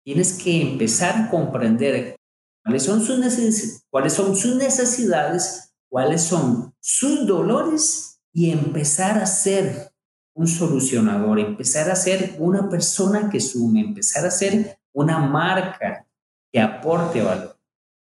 Tienes 0.03 0.41
que 0.41 0.61
empezar 0.61 1.15
a 1.15 1.29
comprender 1.29 2.15
cuáles 2.63 2.83
son 2.83 3.01
sus 3.01 3.19
necesidades, 3.19 3.85
cuáles 3.89 4.13
son 4.13 4.35
sus 4.35 4.55
necesidades, 4.55 5.75
cuáles 5.89 6.23
son 6.23 6.73
sus 6.79 7.27
dolores 7.27 8.19
y 8.33 8.51
empezar 8.51 9.17
a 9.17 9.25
ser 9.25 9.91
un 10.35 10.47
solucionador, 10.47 11.39
empezar 11.39 11.89
a 11.89 11.95
ser 11.95 12.35
una 12.39 12.69
persona 12.69 13.29
que 13.29 13.39
sume, 13.39 13.79
empezar 13.79 14.25
a 14.25 14.31
ser 14.31 14.77
una 14.93 15.17
marca 15.19 16.05
que 16.51 16.59
aporte 16.59 17.21
valor. 17.21 17.57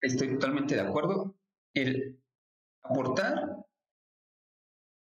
Estoy 0.01 0.33
totalmente 0.33 0.75
de 0.75 0.81
acuerdo. 0.81 1.33
El 1.73 2.19
aportar 2.83 3.65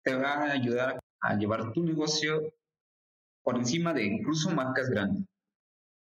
te 0.05 0.15
va 0.15 0.35
a 0.35 0.53
ayudar 0.53 1.01
a 1.21 1.35
llevar 1.37 1.73
tu 1.73 1.83
negocio 1.83 2.55
por 3.43 3.57
encima 3.57 3.93
de 3.93 4.05
incluso 4.05 4.51
marcas 4.51 4.89
grandes. 4.89 5.25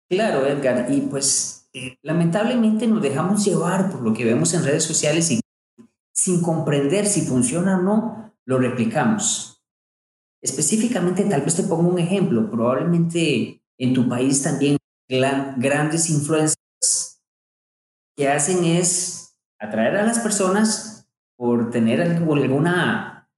Claro, 0.09 0.47
Edgar, 0.47 0.91
y 0.91 1.03
pues 1.03 1.69
eh, 1.73 1.99
lamentablemente 2.03 2.87
nos 2.87 3.03
dejamos 3.03 3.45
llevar 3.45 3.91
por 3.91 4.03
lo 4.03 4.15
que 4.15 4.25
vemos 4.25 4.55
en 4.55 4.65
redes 4.65 4.85
sociales 4.85 5.31
y 5.31 5.41
sin 6.13 6.43
comprender 6.43 7.07
si 7.07 7.23
funciona 7.23 7.79
o 7.79 7.83
no, 7.83 8.35
lo 8.45 8.59
replicamos. 8.59 9.56
Específicamente, 10.47 11.25
tal 11.25 11.43
vez 11.43 11.57
te 11.57 11.65
pongo 11.65 11.89
un 11.89 11.99
ejemplo, 11.99 12.49
probablemente 12.49 13.61
en 13.79 13.95
tu 13.95 14.09
país 14.09 14.45
también 14.45 14.77
grandes 15.09 16.09
influencers 16.09 17.21
que 18.17 18.29
hacen 18.29 18.63
es 18.63 19.37
atraer 19.59 19.97
a 19.97 20.07
las 20.07 20.21
personas 20.21 21.09
por 21.37 21.71
tener 21.71 22.01
alguna 22.01 23.29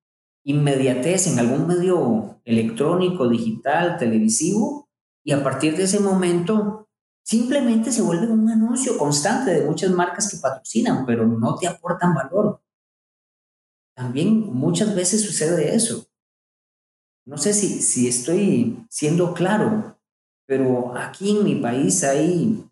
inmediatez 0.45 1.29
en 1.29 1.39
algún 1.39 1.67
medio 1.67 2.43
electrónico, 2.45 3.27
digital, 3.27 3.97
televisivo, 3.97 4.91
y 5.25 5.33
a 5.33 5.43
partir 5.43 5.79
de 5.79 5.85
ese 5.85 6.01
momento 6.01 6.91
simplemente 7.25 7.91
se 7.91 8.03
vuelve 8.03 8.27
un 8.27 8.51
anuncio 8.51 8.99
constante 8.99 9.53
de 9.53 9.65
muchas 9.65 9.93
marcas 9.93 10.31
que 10.31 10.37
patrocinan, 10.37 11.07
pero 11.07 11.27
no 11.27 11.57
te 11.57 11.69
aportan 11.69 12.15
valor. 12.15 12.61
También 13.97 14.53
muchas 14.53 14.95
veces 14.95 15.23
sucede 15.23 15.75
eso. 15.75 16.07
No 17.29 17.37
sé 17.37 17.53
si, 17.53 17.83
si 17.83 18.09
estoy 18.09 18.87
siendo 18.89 19.35
claro, 19.35 19.99
pero 20.47 20.97
aquí 20.97 21.37
en 21.37 21.45
mi 21.45 21.57
país 21.57 22.03
hay 22.03 22.65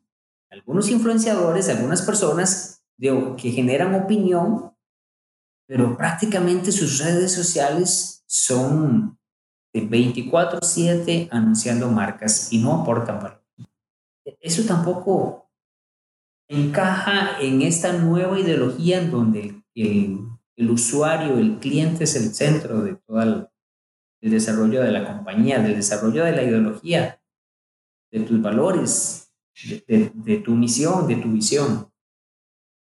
algunos 0.50 0.88
influenciadores, 0.88 1.68
algunas 1.68 2.00
personas 2.00 2.82
que 2.98 3.50
generan 3.50 3.94
opinión, 3.94 4.72
pero 5.68 5.94
prácticamente 5.94 6.72
sus 6.72 7.04
redes 7.04 7.34
sociales 7.34 8.24
son 8.26 9.18
de 9.74 9.82
24/7 9.82 11.28
anunciando 11.30 11.90
marcas 11.90 12.50
y 12.50 12.56
no 12.56 12.80
aportan 12.80 13.18
valor. 13.18 13.44
Eso 14.40 14.62
tampoco 14.64 15.50
encaja 16.48 17.38
en 17.42 17.60
esta 17.60 17.92
nueva 17.92 18.40
ideología 18.40 19.02
en 19.02 19.10
donde 19.10 19.62
el, 19.74 20.26
el 20.56 20.70
usuario, 20.70 21.36
el 21.36 21.58
cliente 21.58 22.04
es 22.04 22.16
el 22.16 22.34
centro 22.34 22.80
de 22.80 22.94
todo 22.94 23.20
el, 23.20 23.48
el 24.20 24.30
desarrollo 24.30 24.82
de 24.82 24.92
la 24.92 25.04
compañía, 25.04 25.60
del 25.60 25.76
desarrollo 25.76 26.24
de 26.24 26.32
la 26.32 26.42
ideología, 26.42 27.20
de 28.10 28.20
tus 28.20 28.40
valores, 28.40 29.32
de, 29.86 30.42
tu 30.44 30.54
misión, 30.54 31.06
de 31.06 31.16
tu 31.16 31.30
visión. 31.30 31.90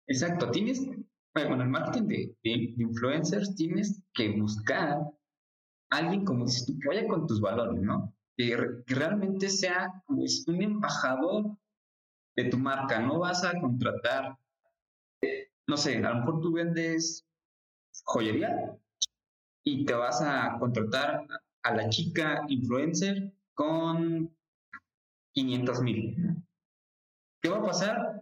Exacto, 0.07 0.51
tienes, 0.51 0.85
bueno, 1.33 1.63
el 1.63 1.69
marketing 1.69 2.07
de, 2.07 2.35
influencers 2.77 3.55
tienes 3.55 4.01
que 4.13 4.39
buscar 4.39 4.99
a 5.89 5.97
alguien 5.97 6.25
como 6.25 6.45
dices 6.45 6.65
tú, 6.65 6.77
que 6.79 6.87
vaya 6.87 7.07
con 7.07 7.27
tus 7.27 7.41
valores, 7.41 7.81
¿no? 7.81 8.13
Que, 8.37 8.55
realmente 8.87 9.49
sea 9.49 9.91
como 10.05 10.23
un 10.47 10.61
embajador 10.61 11.57
de 12.35 12.45
tu 12.45 12.57
marca, 12.57 12.99
no 12.99 13.19
vas 13.19 13.43
a 13.43 13.59
contratar, 13.59 14.37
no 15.67 15.77
sé, 15.77 15.97
a 15.97 16.09
lo 16.09 16.19
mejor 16.19 16.41
tú 16.41 16.53
vendes 16.53 17.25
joyería 18.03 18.77
y 19.67 19.83
te 19.83 19.93
vas 19.93 20.21
a 20.21 20.57
contratar 20.59 21.27
a 21.63 21.75
la 21.75 21.89
chica 21.89 22.45
influencer 22.47 23.33
con 23.53 24.33
500 25.33 25.81
mil. 25.81 26.15
¿Qué 27.41 27.49
va 27.49 27.57
a 27.57 27.65
pasar? 27.65 28.21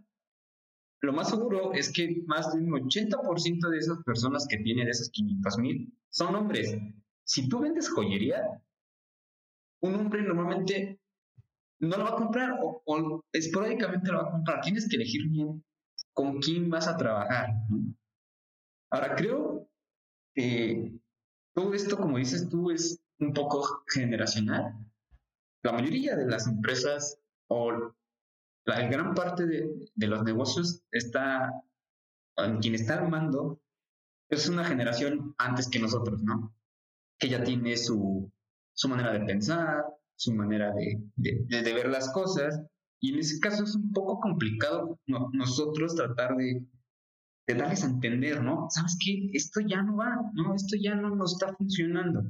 Lo 1.02 1.14
más 1.14 1.30
seguro 1.30 1.72
es 1.74 1.94
que 1.94 2.24
más 2.26 2.52
de 2.52 2.62
un 2.62 2.72
80% 2.72 3.70
de 3.70 3.78
esas 3.78 4.04
personas 4.04 4.48
que 4.50 4.58
tienen 4.58 4.88
esas 4.88 5.12
500 5.12 5.58
mil 5.60 5.94
son 6.10 6.34
hombres. 6.34 6.76
Si 7.24 7.48
tú 7.48 7.60
vendes 7.60 7.92
joyería, 7.92 8.42
un 9.82 9.94
hombre 9.94 10.24
normalmente 10.24 11.00
no 11.80 11.98
lo 11.98 12.06
va 12.06 12.10
a 12.10 12.16
comprar 12.16 12.58
o, 12.60 13.24
esporádicamente 13.32 14.12
lo 14.12 14.24
va 14.24 14.30
a 14.30 14.32
comprar. 14.32 14.62
Tienes 14.62 14.90
que 14.90 14.96
elegir 14.96 15.30
bien 15.30 15.64
con 16.12 16.40
quién 16.40 16.72
vas 16.72 16.88
a 16.88 16.98
trabajar. 16.98 17.50
Ahora, 18.90 19.16
creo 19.16 19.70
que 20.34 21.05
todo 21.56 21.74
esto, 21.74 21.98
como 21.98 22.18
dices 22.18 22.50
tú, 22.50 22.70
es 22.70 23.00
un 23.20 23.34
poco 23.34 23.84
generacional. 23.88 24.76
La 25.64 25.72
mayoría 25.72 26.16
de 26.16 26.28
las 26.28 26.48
empresas 26.48 27.18
o 27.48 27.72
la 28.66 28.88
gran 28.90 29.16
parte 29.16 29.46
de, 29.46 30.08
los 30.08 30.24
negocios 30.24 30.84
está, 30.92 31.52
en 32.38 32.60
quien 32.60 32.76
está 32.76 33.00
al 33.00 33.10
mando, 33.10 33.62
es 34.30 34.50
una 34.50 34.66
generación 34.66 35.34
antes 35.38 35.70
que 35.70 35.80
nosotros, 35.80 36.22
¿no? 36.24 36.54
Que 37.18 37.30
ya 37.30 37.44
tiene 37.44 37.78
su, 37.78 38.30
su 38.74 38.90
manera 38.90 39.14
de 39.14 39.26
pensar, 39.26 39.86
su 40.16 40.34
manera 40.34 40.74
de, 40.74 41.02
de, 41.16 41.74
ver 41.74 41.88
las 41.88 42.12
cosas, 42.12 42.62
y 43.00 43.14
en 43.14 43.20
ese 43.20 43.40
caso 43.40 43.64
es 43.64 43.76
un 43.76 43.94
poco 43.94 44.20
complicado 44.20 45.00
nosotros 45.06 45.96
tratar 45.96 46.36
de, 46.36 46.66
de 47.48 47.54
darles 47.54 47.84
a 47.84 47.88
entender, 47.88 48.44
¿no? 48.44 48.68
¿Sabes 48.70 48.98
qué? 49.04 49.30
Esto 49.34 49.62
ya 49.62 49.82
no 49.84 49.98
va, 49.98 50.16
¿no? 50.34 50.56
Esto 50.56 50.78
ya 50.82 50.96
no 50.96 51.16
nos 51.16 51.34
está 51.34 51.54
funcionando. 51.56 52.24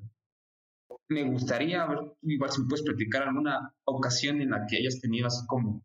Me 1.07 1.23
gustaría 1.29 1.85
ver, 1.85 1.99
igual 2.23 2.51
si 2.51 2.61
me 2.61 2.67
puedes 2.67 2.85
platicar 2.85 3.23
alguna 3.23 3.73
ocasión 3.85 4.41
en 4.41 4.51
la 4.51 4.65
que 4.67 4.77
hayas 4.77 4.99
tenido 4.99 5.27
así 5.27 5.45
como 5.47 5.83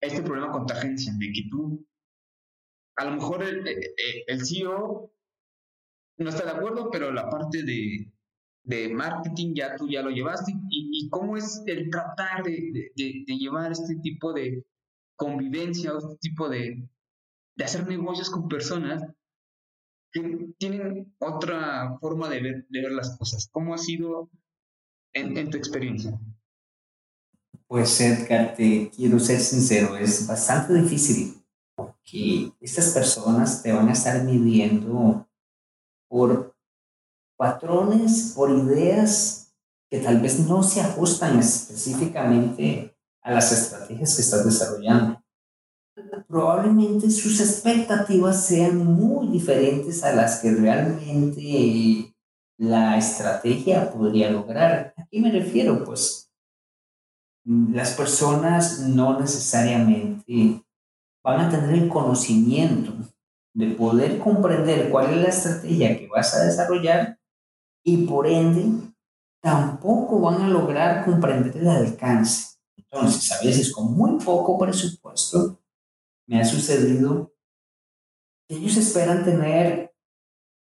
este 0.00 0.22
problema 0.22 0.52
con 0.52 0.66
tu 0.66 0.74
agencia, 0.74 1.12
de 1.16 1.32
que 1.32 1.42
tú, 1.50 1.86
a 2.96 3.04
lo 3.04 3.12
mejor 3.12 3.42
el, 3.42 3.66
eh, 3.66 3.78
eh, 3.78 4.24
el 4.26 4.44
CEO 4.44 5.12
no 6.18 6.28
está 6.28 6.44
de 6.44 6.50
acuerdo, 6.52 6.90
pero 6.90 7.12
la 7.12 7.28
parte 7.28 7.62
de, 7.62 8.12
de 8.64 8.88
marketing 8.88 9.54
ya 9.54 9.76
tú 9.76 9.88
ya 9.88 10.02
lo 10.02 10.10
llevaste 10.10 10.52
y, 10.70 10.90
y 10.92 11.08
cómo 11.10 11.36
es 11.36 11.62
el 11.66 11.90
tratar 11.90 12.42
de, 12.44 12.92
de, 12.96 13.24
de, 13.26 13.36
llevar 13.36 13.72
este 13.72 13.96
tipo 13.96 14.32
de 14.32 14.64
convivencia 15.16 15.94
o 15.94 15.98
este 15.98 16.16
tipo 16.20 16.48
de, 16.48 16.88
de 17.58 17.64
hacer 17.64 17.86
negocios 17.88 18.30
con 18.30 18.48
personas 18.48 19.02
que 20.12 20.54
tienen 20.58 21.12
otra 21.18 21.98
forma 21.98 22.28
de 22.28 22.40
ver, 22.40 22.66
de 22.68 22.80
ver 22.82 22.92
las 22.92 23.18
cosas. 23.18 23.48
¿Cómo 23.50 23.74
ha 23.74 23.78
sido 23.78 24.30
en, 25.12 25.36
en 25.36 25.50
tu 25.50 25.58
experiencia? 25.58 26.18
Pues 27.66 28.00
Edgar, 28.00 28.54
te 28.54 28.90
quiero 28.94 29.18
ser 29.18 29.40
sincero, 29.40 29.96
es 29.96 30.26
bastante 30.26 30.72
difícil 30.74 31.44
porque 31.74 32.52
estas 32.60 32.94
personas 32.94 33.62
te 33.62 33.72
van 33.72 33.88
a 33.88 33.92
estar 33.92 34.22
midiendo 34.22 35.28
por 36.08 36.56
patrones, 37.36 38.32
por 38.36 38.50
ideas 38.50 39.52
que 39.90 39.98
tal 39.98 40.20
vez 40.20 40.38
no 40.38 40.62
se 40.62 40.80
ajustan 40.80 41.40
específicamente 41.40 42.96
a 43.20 43.32
las 43.32 43.50
estrategias 43.50 44.14
que 44.14 44.22
estás 44.22 44.44
desarrollando. 44.44 45.22
Probablemente 46.26 47.10
sus 47.10 47.40
expectativas 47.40 48.44
sean 48.44 48.84
muy 48.84 49.28
diferentes 49.28 50.02
a 50.02 50.14
las 50.14 50.40
que 50.40 50.52
realmente 50.52 52.14
la 52.58 52.96
estrategia 52.96 53.90
podría 53.92 54.30
lograr. 54.30 54.94
¿A 54.96 55.06
qué 55.06 55.20
me 55.20 55.30
refiero? 55.30 55.84
Pues 55.84 56.30
las 57.44 57.94
personas 57.94 58.80
no 58.80 59.18
necesariamente 59.18 60.62
van 61.24 61.40
a 61.40 61.50
tener 61.50 61.74
el 61.74 61.88
conocimiento 61.88 62.92
de 63.54 63.68
poder 63.74 64.18
comprender 64.18 64.90
cuál 64.90 65.14
es 65.14 65.16
la 65.16 65.28
estrategia 65.28 65.98
que 65.98 66.06
vas 66.08 66.34
a 66.34 66.44
desarrollar 66.44 67.18
y 67.84 68.06
por 68.06 68.26
ende 68.26 68.92
tampoco 69.40 70.20
van 70.20 70.42
a 70.42 70.48
lograr 70.48 71.04
comprender 71.04 71.56
el 71.56 71.68
alcance. 71.68 72.58
Entonces, 72.76 73.32
a 73.32 73.44
veces 73.44 73.72
con 73.72 73.96
muy 73.96 74.18
poco 74.22 74.58
presupuesto, 74.58 75.58
me 76.28 76.40
ha 76.40 76.44
sucedido 76.44 77.34
que 78.48 78.56
ellos 78.56 78.76
esperan 78.76 79.24
tener 79.24 79.88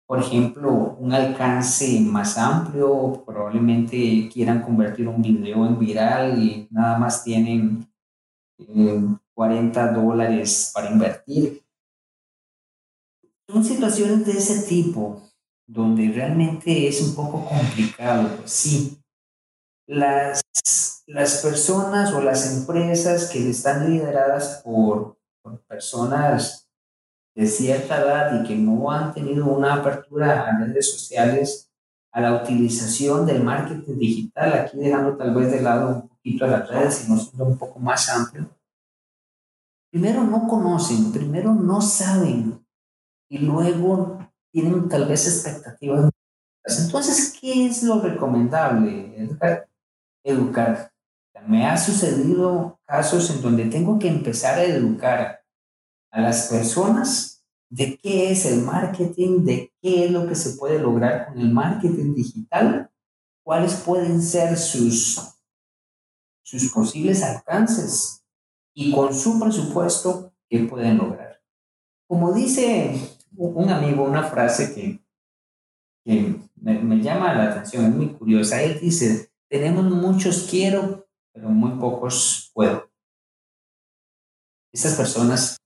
por 0.06 0.20
ejemplo, 0.20 0.96
un 1.00 1.12
alcance 1.12 2.00
más 2.00 2.38
amplio, 2.38 3.24
probablemente 3.26 4.30
quieran 4.32 4.62
convertir 4.62 5.08
un 5.08 5.20
video 5.20 5.66
en 5.66 5.78
viral 5.78 6.40
y 6.40 6.68
nada 6.70 6.96
más 6.96 7.24
tienen 7.24 7.90
40 9.34 9.90
eh, 9.90 9.94
dólares 9.94 10.70
para 10.72 10.92
invertir. 10.92 11.60
Son 13.48 13.64
situaciones 13.64 14.24
de 14.26 14.32
ese 14.32 14.62
tipo 14.68 15.22
donde 15.66 16.08
realmente 16.12 16.86
es 16.86 17.02
un 17.02 17.16
poco 17.16 17.44
complicado, 17.44 18.28
pues 18.36 18.50
sí. 18.50 19.02
Las, 19.88 20.40
las 21.06 21.42
personas 21.42 22.12
o 22.12 22.20
las 22.20 22.56
empresas 22.56 23.28
que 23.30 23.50
están 23.50 23.90
lideradas 23.90 24.62
por, 24.64 25.18
por 25.46 25.60
personas 25.60 26.68
de 27.36 27.46
cierta 27.46 28.00
edad 28.00 28.40
y 28.42 28.48
que 28.48 28.56
no 28.56 28.90
han 28.90 29.14
tenido 29.14 29.46
una 29.46 29.74
apertura 29.74 30.48
a 30.48 30.58
redes 30.58 30.90
sociales, 30.90 31.70
a 32.10 32.20
la 32.20 32.42
utilización 32.42 33.26
del 33.26 33.44
marketing 33.44 33.96
digital, 33.96 34.54
aquí 34.54 34.78
dejando 34.78 35.16
tal 35.16 35.34
vez 35.34 35.52
de 35.52 35.60
lado 35.60 35.88
un 35.88 36.08
poquito 36.08 36.46
a 36.46 36.48
las 36.48 36.68
redes 36.68 37.04
y 37.04 37.12
no 37.12 37.18
siendo 37.18 37.44
un 37.44 37.58
poco 37.58 37.78
más 37.78 38.08
amplio, 38.08 38.48
primero 39.92 40.24
no 40.24 40.48
conocen, 40.48 41.12
primero 41.12 41.54
no 41.54 41.80
saben 41.80 42.66
y 43.28 43.38
luego 43.38 44.18
tienen 44.50 44.88
tal 44.88 45.06
vez 45.06 45.28
expectativas. 45.28 46.10
Entonces, 46.64 47.36
¿qué 47.38 47.66
es 47.66 47.84
lo 47.84 48.00
recomendable? 48.00 49.14
Educar. 49.16 49.68
educar. 50.24 50.92
Me 51.46 51.66
ha 51.66 51.76
sucedido 51.76 52.80
casos 52.84 53.30
en 53.30 53.42
donde 53.42 53.66
tengo 53.66 53.98
que 53.98 54.08
empezar 54.08 54.58
a 54.58 54.64
educar 54.64 55.44
a 56.10 56.20
las 56.20 56.48
personas 56.48 57.44
de 57.68 57.98
qué 57.98 58.30
es 58.30 58.46
el 58.46 58.62
marketing, 58.62 59.44
de 59.44 59.72
qué 59.80 60.06
es 60.06 60.10
lo 60.10 60.26
que 60.26 60.34
se 60.34 60.56
puede 60.56 60.78
lograr 60.78 61.26
con 61.26 61.38
el 61.38 61.50
marketing 61.52 62.14
digital, 62.14 62.90
cuáles 63.44 63.74
pueden 63.74 64.22
ser 64.22 64.56
sus, 64.56 65.20
sus 66.42 66.72
posibles 66.72 67.22
alcances 67.22 68.24
y 68.74 68.92
con 68.92 69.14
su 69.14 69.38
presupuesto 69.38 70.32
qué 70.48 70.60
pueden 70.60 70.98
lograr. 70.98 71.40
Como 72.08 72.32
dice 72.32 73.18
un 73.36 73.68
amigo, 73.68 74.04
una 74.04 74.24
frase 74.24 74.74
que, 74.74 75.04
me, 76.04 76.78
me 76.78 77.00
llama 77.02 77.34
la 77.34 77.50
atención, 77.50 77.84
es 77.84 77.94
muy 77.94 78.08
curiosa. 78.14 78.62
Él 78.62 78.78
dice, 78.80 79.30
tenemos 79.48 79.84
muchos 79.84 80.46
quiero, 80.48 81.05
pero 81.36 81.50
muy 81.50 81.78
pocos 81.78 82.50
puedo. 82.54 82.90
Esas 84.72 84.96
personas 84.96 85.58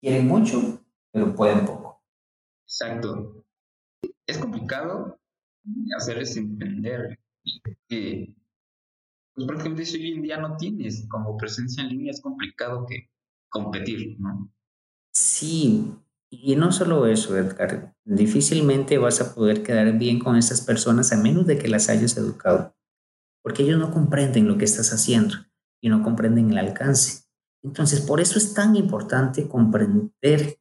quieren 0.00 0.26
mucho, 0.26 0.84
pero 1.12 1.32
pueden 1.36 1.64
poco. 1.64 2.02
Exacto. 2.66 3.44
Es 4.26 4.38
complicado 4.38 5.20
hacerles 5.96 6.36
entender 6.36 7.16
que 7.88 8.34
pues 9.34 9.46
prácticamente 9.46 9.84
si 9.84 9.98
hoy 9.98 10.12
en 10.14 10.22
día 10.22 10.38
no 10.38 10.56
tienes 10.56 11.06
como 11.08 11.36
presencia 11.36 11.84
en 11.84 11.90
línea, 11.90 12.10
es 12.10 12.20
complicado 12.20 12.84
que 12.84 13.08
competir, 13.48 14.18
¿no? 14.18 14.52
Sí, 15.14 15.94
y 16.28 16.56
no 16.56 16.72
solo 16.72 17.06
eso, 17.06 17.38
Edgar, 17.38 17.94
difícilmente 18.04 18.98
vas 18.98 19.20
a 19.20 19.32
poder 19.32 19.62
quedar 19.62 19.96
bien 19.96 20.18
con 20.18 20.36
esas 20.36 20.60
personas 20.60 21.12
a 21.12 21.18
menos 21.18 21.46
de 21.46 21.56
que 21.56 21.68
las 21.68 21.88
hayas 21.88 22.16
educado, 22.16 22.74
porque 23.48 23.62
ellos 23.62 23.78
no 23.78 23.90
comprenden 23.90 24.46
lo 24.46 24.58
que 24.58 24.66
estás 24.66 24.92
haciendo 24.92 25.36
y 25.80 25.88
no 25.88 26.02
comprenden 26.02 26.50
el 26.50 26.58
alcance. 26.58 27.22
Entonces, 27.62 28.02
por 28.02 28.20
eso 28.20 28.38
es 28.38 28.52
tan 28.52 28.76
importante 28.76 29.48
comprender 29.48 30.58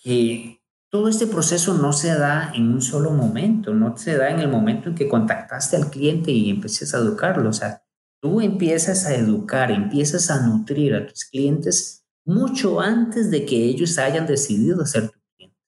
que 0.00 0.62
todo 0.88 1.08
este 1.08 1.26
proceso 1.26 1.74
no 1.74 1.92
se 1.92 2.14
da 2.14 2.52
en 2.54 2.68
un 2.68 2.80
solo 2.80 3.10
momento, 3.10 3.74
no 3.74 3.96
se 3.96 4.16
da 4.16 4.30
en 4.30 4.38
el 4.38 4.46
momento 4.46 4.88
en 4.88 4.94
que 4.94 5.08
contactaste 5.08 5.74
al 5.74 5.90
cliente 5.90 6.30
y 6.30 6.48
empiezas 6.48 6.94
a 6.94 6.98
educarlo. 6.98 7.50
O 7.50 7.52
sea, 7.52 7.82
tú 8.20 8.40
empiezas 8.40 9.04
a 9.06 9.16
educar, 9.16 9.72
empiezas 9.72 10.30
a 10.30 10.46
nutrir 10.46 10.94
a 10.94 11.08
tus 11.08 11.24
clientes 11.24 12.06
mucho 12.24 12.80
antes 12.80 13.32
de 13.32 13.44
que 13.44 13.64
ellos 13.64 13.98
hayan 13.98 14.28
decidido 14.28 14.86
ser 14.86 15.10
tu 15.10 15.18
cliente. 15.34 15.58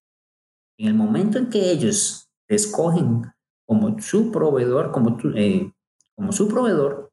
En 0.79 0.87
el 0.87 0.95
momento 0.95 1.37
en 1.37 1.51
que 1.51 1.72
ellos 1.72 2.31
te 2.47 2.55
escogen 2.55 3.34
como 3.67 4.01
su 4.01 4.31
proveedor, 4.31 4.91
como, 4.91 5.19
eh, 5.35 5.73
como 6.15 6.33
su 6.33 6.49
proveedor, 6.49 7.11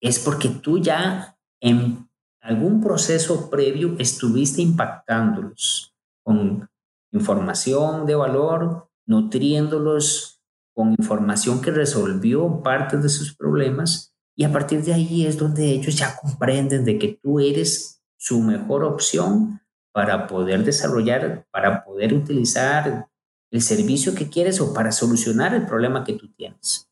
es 0.00 0.18
porque 0.18 0.48
tú 0.48 0.78
ya 0.78 1.36
en 1.60 2.08
algún 2.40 2.82
proceso 2.82 3.48
previo 3.48 3.96
estuviste 3.98 4.60
impactándolos 4.60 5.94
con 6.22 6.68
información 7.12 8.04
de 8.06 8.14
valor, 8.14 8.88
nutriéndolos 9.06 10.42
con 10.74 10.90
información 10.92 11.60
que 11.60 11.70
resolvió 11.70 12.62
parte 12.62 12.96
de 12.98 13.08
sus 13.08 13.34
problemas 13.34 14.14
y 14.36 14.44
a 14.44 14.52
partir 14.52 14.82
de 14.82 14.92
ahí 14.92 15.26
es 15.26 15.38
donde 15.38 15.70
ellos 15.70 15.96
ya 15.96 16.16
comprenden 16.16 16.84
de 16.84 16.98
que 16.98 17.18
tú 17.22 17.38
eres 17.38 18.02
su 18.18 18.40
mejor 18.40 18.84
opción 18.84 19.60
para 19.92 20.26
poder 20.26 20.64
desarrollar, 20.64 21.46
para 21.52 21.84
poder 21.84 22.12
utilizar 22.14 23.06
el 23.54 23.62
servicio 23.62 24.16
que 24.16 24.28
quieres 24.28 24.60
o 24.60 24.74
para 24.74 24.90
solucionar 24.90 25.54
el 25.54 25.64
problema 25.64 26.02
que 26.02 26.14
tú 26.14 26.26
tienes. 26.32 26.90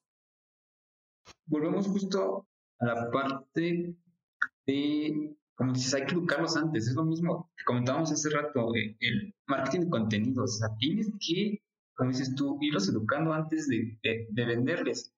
Volvemos 1.46 1.88
justo 1.88 2.46
a 2.78 2.86
la 2.86 3.10
parte 3.10 3.96
de, 4.64 5.36
como 5.56 5.72
dices, 5.72 5.92
hay 5.92 6.06
que 6.06 6.14
educarlos 6.14 6.56
antes. 6.56 6.86
Es 6.86 6.94
lo 6.94 7.04
mismo 7.04 7.50
que 7.56 7.64
comentábamos 7.64 8.12
hace 8.12 8.30
rato, 8.30 8.72
eh, 8.76 8.96
el 9.00 9.34
marketing 9.48 9.80
de 9.80 9.90
contenidos. 9.90 10.54
O 10.54 10.58
sea, 10.58 10.68
tienes 10.78 11.10
que, 11.18 11.60
como 11.96 12.10
dices 12.10 12.32
tú, 12.36 12.56
irlos 12.60 12.88
educando 12.88 13.32
antes 13.32 13.66
de, 13.66 13.98
de, 14.30 14.46
venderles. 14.46 15.12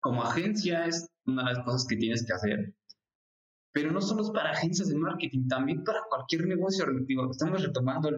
Como 0.00 0.24
agencia 0.24 0.86
es 0.86 1.08
una 1.26 1.44
de 1.44 1.54
las 1.54 1.64
cosas 1.64 1.86
que 1.86 1.94
tienes 1.94 2.26
que 2.26 2.32
hacer. 2.32 2.74
Pero 3.70 3.92
no 3.92 4.00
solo 4.00 4.22
es 4.24 4.30
para 4.30 4.50
agencias 4.50 4.88
de 4.88 4.96
marketing, 4.96 5.46
también 5.46 5.84
para 5.84 6.00
cualquier 6.10 6.44
negocio. 6.48 6.86
Digo, 7.06 7.30
estamos 7.30 7.62
retomando 7.62 8.10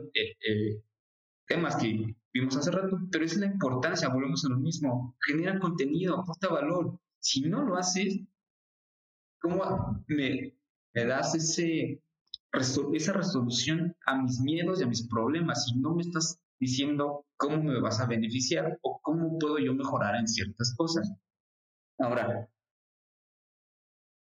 temas 1.47 1.77
que 1.77 2.17
vimos 2.35 2.57
hace 2.57 2.71
rato, 2.71 2.99
pero 3.11 3.25
es 3.25 3.37
la 3.37 3.47
importancia, 3.47 4.09
volvemos 4.09 4.45
a 4.45 4.49
lo 4.49 4.59
mismo. 4.59 5.17
Genera 5.27 5.59
contenido, 5.59 6.19
aporta 6.19 6.49
valor. 6.49 6.99
Si 7.21 7.41
no 7.43 7.63
lo 7.63 7.77
haces, 7.77 8.21
¿Cómo 9.45 10.03
me, 10.07 10.55
das 10.95 11.35
ese, 11.35 12.03
esa 12.95 13.13
resolución 13.13 13.95
a 14.07 14.23
mis 14.23 14.41
miedos 14.41 14.81
y 14.81 14.85
a 14.85 14.87
mis 14.87 15.07
problemas 15.07 15.67
si 15.67 15.79
no 15.79 15.95
me 15.95 16.01
estás 16.01 16.41
diciendo 16.59 17.27
cómo 17.37 17.63
me 17.63 17.79
vas 17.79 18.01
a 18.01 18.07
beneficiar 18.07 18.79
o 18.81 19.01
cómo 19.03 19.39
puedo 19.39 19.59
yo 19.59 19.75
mejorar 19.75 20.17
en 20.17 20.27
ciertas 20.27 20.75
cosas? 20.75 21.13
Ahora, 21.99 22.49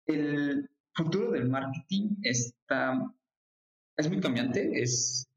el 0.07 0.67
futuro 0.95 1.33
del 1.33 1.47
marketing 1.49 2.15
está, 2.23 3.13
es 3.97 4.09
muy 4.09 4.21
cambiante, 4.21 4.81
es 4.81 5.29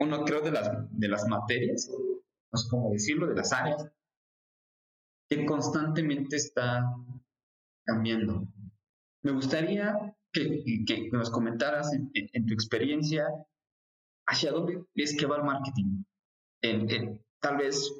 uno 0.00 0.24
creo 0.24 0.40
de 0.40 0.50
las, 0.50 0.70
de 0.90 1.08
las 1.08 1.26
materias, 1.28 1.90
no 2.52 2.58
sé 2.58 2.68
cómo 2.68 2.90
decirlo, 2.90 3.26
de 3.26 3.36
las 3.36 3.52
áreas, 3.52 3.86
que 5.28 5.44
constantemente 5.46 6.36
está 6.36 6.84
cambiando. 7.86 8.48
Me 9.22 9.32
gustaría 9.32 10.16
que, 10.32 11.08
nos 11.12 11.30
comentaras 11.30 11.92
en, 11.92 12.46
tu 12.46 12.54
experiencia 12.54 13.26
hacia 14.26 14.52
dónde 14.52 14.82
es 14.94 15.16
que 15.16 15.26
va 15.26 15.36
el 15.36 15.44
marketing. 15.44 16.04
En, 16.62 17.22
tal 17.40 17.58
vez 17.58 17.92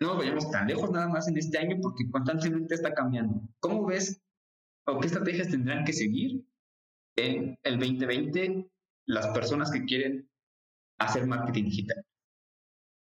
no 0.00 0.16
vayamos 0.16 0.50
tan 0.50 0.66
lejos 0.66 0.90
nada 0.90 1.08
más 1.08 1.28
en 1.28 1.36
este 1.36 1.58
año 1.58 1.76
porque 1.80 2.08
constantemente 2.10 2.74
está 2.74 2.92
cambiando. 2.94 3.40
¿Cómo 3.60 3.86
ves 3.86 4.20
o 4.86 4.98
qué 4.98 5.06
estrategias 5.06 5.48
tendrán 5.48 5.84
que 5.84 5.92
seguir 5.92 6.44
en 7.16 7.58
el 7.62 7.78
2020 7.78 8.70
las 9.06 9.28
personas 9.28 9.70
que 9.70 9.84
quieren 9.84 10.28
hacer 10.98 11.26
marketing 11.26 11.64
digital? 11.64 12.04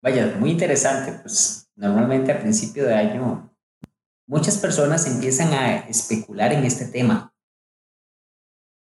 Vaya, 0.01 0.35
muy 0.39 0.51
interesante. 0.51 1.19
Pues 1.21 1.69
normalmente 1.75 2.31
a 2.31 2.39
principio 2.39 2.85
de 2.85 2.93
año 2.93 3.55
muchas 4.27 4.57
personas 4.57 5.07
empiezan 5.07 5.53
a 5.53 5.77
especular 5.87 6.53
en 6.53 6.63
este 6.63 6.85
tema. 6.85 7.33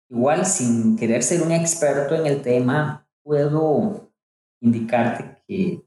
Igual, 0.09 0.45
sin 0.45 0.97
querer 0.97 1.23
ser 1.23 1.43
un 1.43 1.53
experto 1.53 2.15
en 2.15 2.27
el 2.27 2.43
tema, 2.43 3.07
puedo 3.23 4.13
indicarte 4.61 5.43
que 5.47 5.87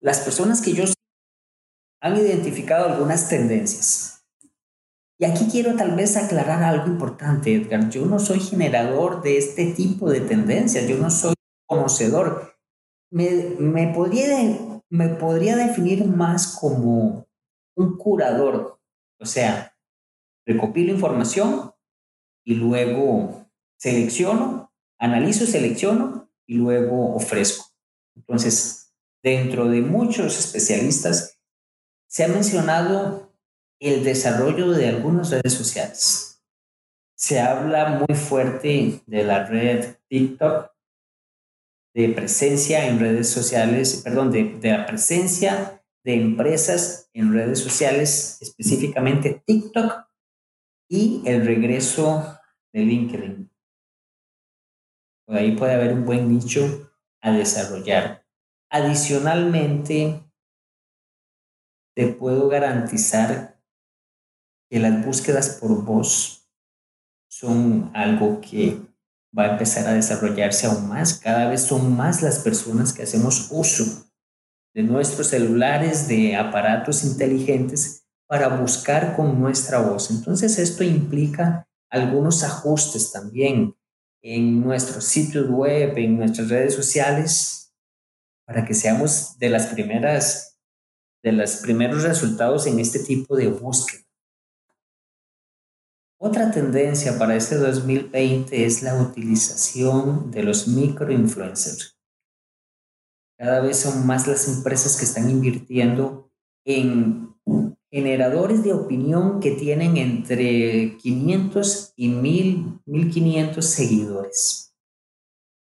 las 0.00 0.20
personas 0.20 0.60
que 0.60 0.72
yo 0.72 0.84
han 2.00 2.16
identificado 2.16 2.86
algunas 2.86 3.28
tendencias. 3.28 4.24
Y 5.18 5.26
aquí 5.26 5.48
quiero 5.50 5.76
tal 5.76 5.96
vez 5.96 6.16
aclarar 6.16 6.62
algo 6.62 6.86
importante, 6.86 7.54
Edgar. 7.54 7.90
Yo 7.90 8.06
no 8.06 8.18
soy 8.18 8.40
generador 8.40 9.20
de 9.20 9.36
este 9.36 9.72
tipo 9.74 10.08
de 10.08 10.20
tendencias, 10.20 10.88
yo 10.88 10.96
no 10.96 11.10
soy 11.10 11.34
conocedor. 11.70 12.56
Me, 13.12 13.30
me, 13.60 13.94
podría, 13.94 14.58
me 14.88 15.08
podría 15.10 15.54
definir 15.56 16.04
más 16.04 16.58
como 16.60 17.28
un 17.76 17.96
curador, 17.96 18.80
o 19.20 19.24
sea, 19.24 19.76
recopilo 20.44 20.92
información 20.92 21.72
y 22.44 22.56
luego 22.56 23.46
selecciono, 23.78 24.72
analizo, 24.98 25.46
selecciono 25.46 26.28
y 26.44 26.56
luego 26.56 27.14
ofrezco. 27.14 27.66
Entonces, 28.16 28.92
dentro 29.22 29.68
de 29.68 29.80
muchos 29.80 30.38
especialistas, 30.38 31.38
se 32.08 32.24
ha 32.24 32.28
mencionado 32.28 33.32
el 33.78 34.02
desarrollo 34.02 34.72
de 34.72 34.88
algunas 34.88 35.30
redes 35.30 35.52
sociales. 35.52 36.42
Se 37.14 37.38
habla 37.38 38.04
muy 38.06 38.16
fuerte 38.16 39.02
de 39.06 39.24
la 39.24 39.44
red 39.44 39.94
TikTok, 40.08 40.69
de 41.94 42.08
presencia 42.10 42.86
en 42.86 43.00
redes 43.00 43.28
sociales, 43.28 44.02
perdón, 44.04 44.30
de, 44.30 44.58
la 44.62 44.86
presencia 44.86 45.82
de 46.04 46.14
empresas 46.14 47.10
en 47.12 47.32
redes 47.32 47.58
sociales, 47.58 48.38
específicamente 48.40 49.42
TikTok, 49.44 50.06
y 50.88 51.22
el 51.24 51.44
regreso 51.44 52.38
de 52.72 52.80
LinkedIn 52.80 53.50
ahí 55.36 55.56
puede 55.56 55.74
haber 55.74 55.92
un 55.92 56.04
buen 56.04 56.28
nicho 56.28 56.90
a 57.20 57.32
desarrollar. 57.32 58.26
Adicionalmente, 58.70 60.22
te 61.94 62.08
puedo 62.08 62.48
garantizar 62.48 63.60
que 64.70 64.78
las 64.78 65.04
búsquedas 65.04 65.58
por 65.60 65.84
voz 65.84 66.48
son 67.28 67.90
algo 67.94 68.40
que 68.40 68.80
va 69.36 69.44
a 69.44 69.52
empezar 69.52 69.86
a 69.86 69.94
desarrollarse 69.94 70.66
aún 70.66 70.88
más. 70.88 71.18
Cada 71.18 71.48
vez 71.48 71.62
son 71.62 71.96
más 71.96 72.22
las 72.22 72.40
personas 72.40 72.92
que 72.92 73.02
hacemos 73.02 73.48
uso 73.50 74.10
de 74.74 74.82
nuestros 74.82 75.28
celulares, 75.28 76.08
de 76.08 76.36
aparatos 76.36 77.04
inteligentes 77.04 78.06
para 78.26 78.48
buscar 78.48 79.16
con 79.16 79.40
nuestra 79.40 79.80
voz. 79.80 80.10
Entonces 80.10 80.58
esto 80.58 80.84
implica 80.84 81.66
algunos 81.90 82.44
ajustes 82.44 83.10
también 83.10 83.74
en 84.22 84.60
nuestros 84.60 85.04
sitios 85.04 85.48
web, 85.48 85.96
en 85.96 86.18
nuestras 86.18 86.48
redes 86.48 86.74
sociales, 86.74 87.72
para 88.46 88.64
que 88.64 88.74
seamos 88.74 89.38
de 89.38 89.48
las 89.48 89.66
primeras, 89.66 90.58
de 91.22 91.32
los 91.32 91.56
primeros 91.56 92.02
resultados 92.02 92.66
en 92.66 92.78
este 92.78 93.00
tipo 93.00 93.36
de 93.36 93.48
búsqueda. 93.48 94.04
Otra 96.22 96.50
tendencia 96.50 97.18
para 97.18 97.34
este 97.34 97.56
2020 97.56 98.66
es 98.66 98.82
la 98.82 98.94
utilización 99.00 100.30
de 100.30 100.42
los 100.42 100.68
microinfluencers. 100.68 101.98
Cada 103.38 103.60
vez 103.60 103.78
son 103.78 104.06
más 104.06 104.26
las 104.26 104.46
empresas 104.46 104.98
que 104.98 105.06
están 105.06 105.30
invirtiendo 105.30 106.30
en 106.66 107.34
generadores 107.90 108.62
de 108.62 108.74
opinión 108.74 109.40
que 109.40 109.52
tienen 109.52 109.96
entre 109.96 110.98
500 110.98 111.94
y 111.96 112.08
1000, 112.08 112.80
1500 112.84 113.64
seguidores. 113.64 114.74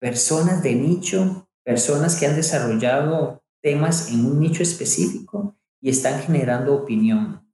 Personas 0.01 0.61
de 0.63 0.75
nicho, 0.75 1.47
personas 1.63 2.19
que 2.19 2.25
han 2.25 2.35
desarrollado 2.35 3.41
temas 3.63 4.11
en 4.11 4.25
un 4.25 4.41
nicho 4.41 4.63
específico 4.63 5.55
y 5.79 5.91
están 5.91 6.21
generando 6.21 6.75
opinión. 6.75 7.49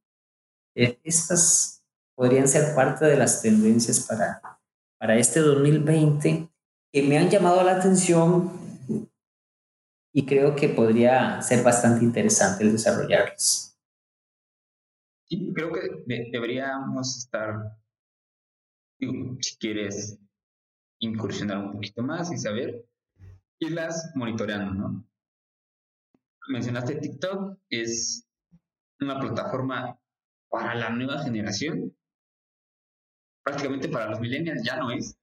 E, 0.74 0.98
estas 1.04 1.77
podrían 2.18 2.48
ser 2.48 2.74
parte 2.74 3.04
de 3.04 3.16
las 3.16 3.40
tendencias 3.42 4.00
para, 4.00 4.42
para 4.98 5.16
este 5.16 5.38
2020 5.38 6.50
que 6.92 7.02
me 7.04 7.16
han 7.16 7.30
llamado 7.30 7.62
la 7.62 7.76
atención 7.76 8.50
y 10.12 10.26
creo 10.26 10.56
que 10.56 10.68
podría 10.68 11.40
ser 11.42 11.62
bastante 11.62 12.04
interesante 12.04 12.64
el 12.64 12.72
desarrollarlas. 12.72 13.78
Creo 15.28 15.72
que 15.72 16.26
deberíamos 16.32 17.18
estar, 17.18 17.54
si 18.98 19.56
quieres 19.60 20.18
incursionar 20.98 21.58
un 21.58 21.72
poquito 21.72 22.02
más 22.02 22.32
y 22.32 22.36
saber, 22.36 22.84
irlas 23.60 24.10
monitoreando, 24.16 24.74
¿no? 24.74 25.08
Mencionaste 26.48 26.96
TikTok, 26.96 27.60
es 27.70 28.26
una 28.98 29.20
plataforma 29.20 29.96
para 30.48 30.74
la 30.74 30.90
nueva 30.90 31.22
generación. 31.22 31.94
Prácticamente 33.48 33.88
para 33.88 34.10
los 34.10 34.20
millennials 34.20 34.62
ya 34.62 34.76
no 34.76 34.90
es, 34.90 35.16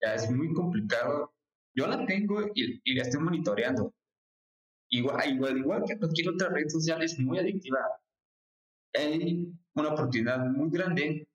ya 0.00 0.14
es 0.14 0.30
muy 0.30 0.52
complicado. 0.52 1.34
Yo 1.74 1.88
la 1.88 2.06
tengo 2.06 2.40
y, 2.54 2.94
la 2.94 3.02
estoy 3.02 3.20
monitoreando. 3.20 3.92
Igual, 4.88 5.32
igual, 5.34 5.58
igual 5.58 5.82
que 5.84 5.98
cualquier 5.98 6.28
otra 6.28 6.50
red 6.50 6.68
social 6.68 7.02
es 7.02 7.18
muy 7.18 7.40
adictiva. 7.40 7.80
Hay 8.94 9.52
una 9.74 9.88
oportunidad 9.94 10.46
muy 10.46 10.70
grande 10.70 11.28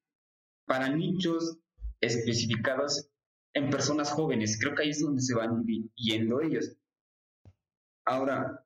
para 0.65 0.87
nichos 0.87 1.57
especificados 1.99 3.09
en 3.53 3.69
personas 3.69 4.09
jóvenes. 4.11 4.57
Creo 4.57 4.73
que 4.73 4.83
ahí 4.83 4.91
es 4.91 5.01
donde 5.01 5.21
se 5.21 5.35
van 5.35 5.65
yendo 5.95 6.39
ellos. 6.39 6.77
Ahora, 8.05 8.65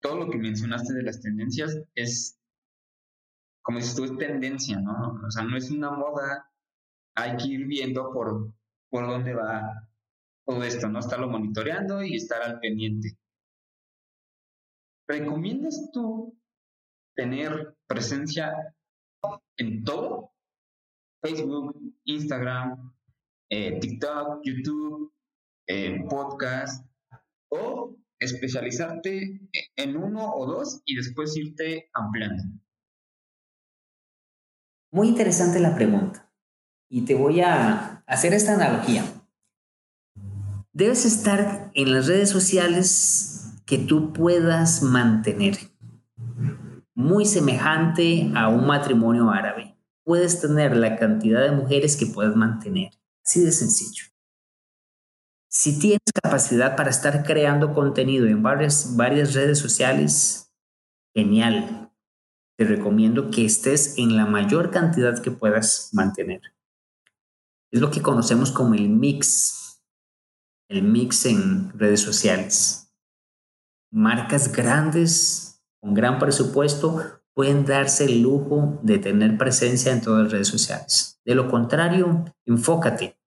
todo 0.00 0.16
lo 0.20 0.30
que 0.30 0.38
mencionaste 0.38 0.94
de 0.94 1.02
las 1.02 1.20
tendencias 1.20 1.78
es, 1.94 2.40
como 3.60 3.80
dices 3.80 3.96
tú, 3.96 4.04
es 4.04 4.16
tendencia, 4.16 4.80
¿no? 4.80 5.20
O 5.26 5.30
sea, 5.30 5.42
no 5.42 5.58
es 5.58 5.70
una 5.70 5.90
moda. 5.90 6.50
Hay 7.16 7.36
que 7.36 7.48
ir 7.48 7.66
viendo 7.66 8.12
por, 8.12 8.52
por 8.90 9.06
dónde 9.06 9.34
va 9.34 9.88
todo 10.46 10.62
esto, 10.62 10.88
¿no? 10.88 11.00
Estarlo 11.00 11.28
monitoreando 11.28 12.02
y 12.02 12.16
estar 12.16 12.42
al 12.42 12.60
pendiente. 12.60 13.18
¿Recomiendas 15.08 15.90
tú 15.92 16.38
tener 17.16 17.76
presencia 17.86 18.52
en 19.56 19.84
todo? 19.84 20.32
Facebook, 21.22 21.76
Instagram, 22.04 22.94
eh, 23.50 23.80
TikTok, 23.80 24.40
YouTube, 24.44 25.12
eh, 25.66 26.04
podcast, 26.08 26.86
o 27.48 27.96
especializarte 28.18 29.40
en 29.76 29.96
uno 29.96 30.32
o 30.32 30.46
dos 30.46 30.82
y 30.84 30.96
después 30.96 31.36
irte 31.36 31.90
ampliando. 31.92 32.44
Muy 34.92 35.08
interesante 35.08 35.58
la 35.60 35.74
pregunta. 35.74 36.25
Y 36.88 37.02
te 37.02 37.14
voy 37.14 37.40
a 37.40 38.02
hacer 38.06 38.34
esta 38.34 38.54
analogía. 38.54 39.04
Debes 40.72 41.04
estar 41.06 41.70
en 41.74 41.94
las 41.94 42.06
redes 42.06 42.30
sociales 42.30 43.54
que 43.64 43.78
tú 43.78 44.12
puedas 44.12 44.82
mantener. 44.82 45.56
Muy 46.94 47.24
semejante 47.24 48.30
a 48.34 48.48
un 48.48 48.66
matrimonio 48.66 49.30
árabe. 49.30 49.76
Puedes 50.04 50.40
tener 50.40 50.76
la 50.76 50.96
cantidad 50.96 51.42
de 51.42 51.50
mujeres 51.50 51.96
que 51.96 52.06
puedas 52.06 52.36
mantener. 52.36 52.90
Así 53.24 53.40
de 53.40 53.52
sencillo. 53.52 54.04
Si 55.48 55.78
tienes 55.78 56.00
capacidad 56.22 56.76
para 56.76 56.90
estar 56.90 57.24
creando 57.24 57.72
contenido 57.72 58.26
en 58.26 58.42
varias, 58.42 58.94
varias 58.96 59.34
redes 59.34 59.58
sociales, 59.58 60.52
genial. 61.14 61.90
Te 62.58 62.64
recomiendo 62.64 63.30
que 63.30 63.44
estés 63.44 63.96
en 63.98 64.16
la 64.16 64.26
mayor 64.26 64.70
cantidad 64.70 65.20
que 65.22 65.30
puedas 65.30 65.90
mantener. 65.92 66.42
Es 67.70 67.80
lo 67.80 67.90
que 67.90 68.02
conocemos 68.02 68.50
como 68.50 68.74
el 68.74 68.88
mix. 68.88 69.82
El 70.68 70.82
mix 70.82 71.26
en 71.26 71.70
redes 71.78 72.00
sociales 72.00 72.86
marcas 73.96 74.52
grandes 74.52 75.62
con 75.80 75.94
gran 75.94 76.18
presupuesto 76.18 77.02
pueden 77.34 77.64
darse 77.64 78.04
el 78.04 78.22
lujo 78.22 78.78
de 78.82 78.98
tener 78.98 79.38
presencia 79.38 79.92
en 79.92 80.00
todas 80.00 80.24
las 80.24 80.32
redes 80.32 80.48
sociales. 80.48 81.20
De 81.24 81.34
lo 81.34 81.48
contrario, 81.48 82.24
enfócate. 82.46 83.18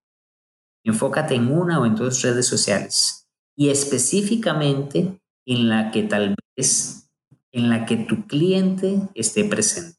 Enfócate 0.84 1.36
en 1.36 1.52
una 1.52 1.80
o 1.80 1.86
en 1.86 1.96
dos 1.96 2.22
redes 2.22 2.48
sociales 2.48 3.28
y 3.56 3.70
específicamente 3.70 5.20
en 5.46 5.70
la 5.70 5.92
que 5.92 6.04
tal 6.04 6.36
vez, 6.56 7.10
en 7.52 7.70
la 7.70 7.86
que 7.86 7.98
tu 7.98 8.28
cliente 8.28 9.02
esté 9.16 9.44
presente. 9.44 9.98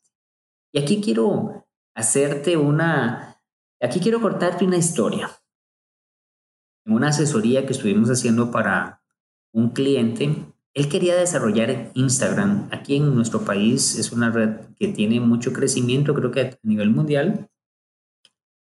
Y 0.72 0.80
aquí 0.80 1.00
quiero 1.00 1.66
hacerte 1.94 2.56
una, 2.56 3.29
aquí 3.80 4.00
quiero 4.00 4.20
cortarte 4.20 4.64
una 4.64 4.76
historia. 4.76 5.30
En 6.84 6.94
una 6.94 7.08
asesoría 7.08 7.66
que 7.66 7.72
estuvimos 7.72 8.08
haciendo 8.10 8.50
para 8.50 9.02
un 9.52 9.70
cliente, 9.70 10.52
él 10.74 10.88
quería 10.88 11.16
desarrollar 11.16 11.90
Instagram. 11.94 12.68
Aquí 12.70 12.96
en 12.96 13.14
nuestro 13.14 13.44
país 13.44 13.98
es 13.98 14.12
una 14.12 14.30
red 14.30 14.60
que 14.78 14.88
tiene 14.88 15.20
mucho 15.20 15.52
crecimiento, 15.52 16.14
creo 16.14 16.30
que 16.30 16.40
a 16.40 16.58
nivel 16.62 16.90
mundial. 16.90 17.48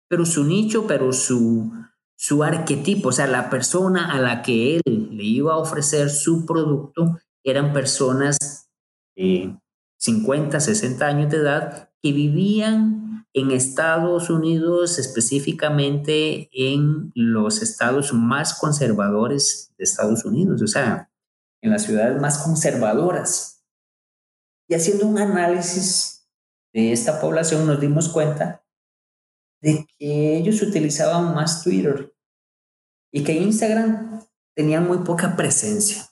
Pero 0.07 0.25
su 0.25 0.43
nicho, 0.45 0.87
pero 0.87 1.13
su, 1.13 1.71
su 2.15 2.43
arquetipo, 2.43 3.09
o 3.09 3.11
sea, 3.11 3.27
la 3.27 3.49
persona 3.49 4.11
a 4.11 4.19
la 4.19 4.41
que 4.41 4.77
él 4.77 5.09
le 5.11 5.23
iba 5.23 5.53
a 5.53 5.57
ofrecer 5.57 6.09
su 6.09 6.45
producto, 6.45 7.19
eran 7.43 7.73
personas 7.73 8.69
de 9.15 9.57
50, 9.97 10.59
60 10.59 11.05
años 11.05 11.31
de 11.31 11.37
edad 11.37 11.89
que 12.01 12.11
vivían 12.11 13.00
en 13.33 13.51
Estados 13.51 14.29
Unidos, 14.29 14.99
específicamente 14.99 16.49
en 16.51 17.11
los 17.15 17.61
estados 17.61 18.13
más 18.13 18.53
conservadores 18.53 19.73
de 19.77 19.83
Estados 19.83 20.25
Unidos. 20.25 20.61
O 20.61 20.67
sea, 20.67 21.11
en 21.61 21.71
las 21.71 21.83
ciudades 21.83 22.19
más 22.19 22.39
conservadoras. 22.39 23.63
Y 24.67 24.75
haciendo 24.75 25.07
un 25.07 25.17
análisis 25.17 26.27
de 26.73 26.91
esta 26.91 27.19
población 27.19 27.67
nos 27.67 27.79
dimos 27.79 28.09
cuenta 28.09 28.65
de 29.61 29.85
que 29.97 30.37
ellos 30.37 30.61
utilizaban 30.61 31.35
más 31.35 31.63
Twitter 31.63 32.13
y 33.11 33.23
que 33.23 33.33
Instagram 33.33 34.25
tenía 34.55 34.81
muy 34.81 34.99
poca 34.99 35.35
presencia. 35.35 36.10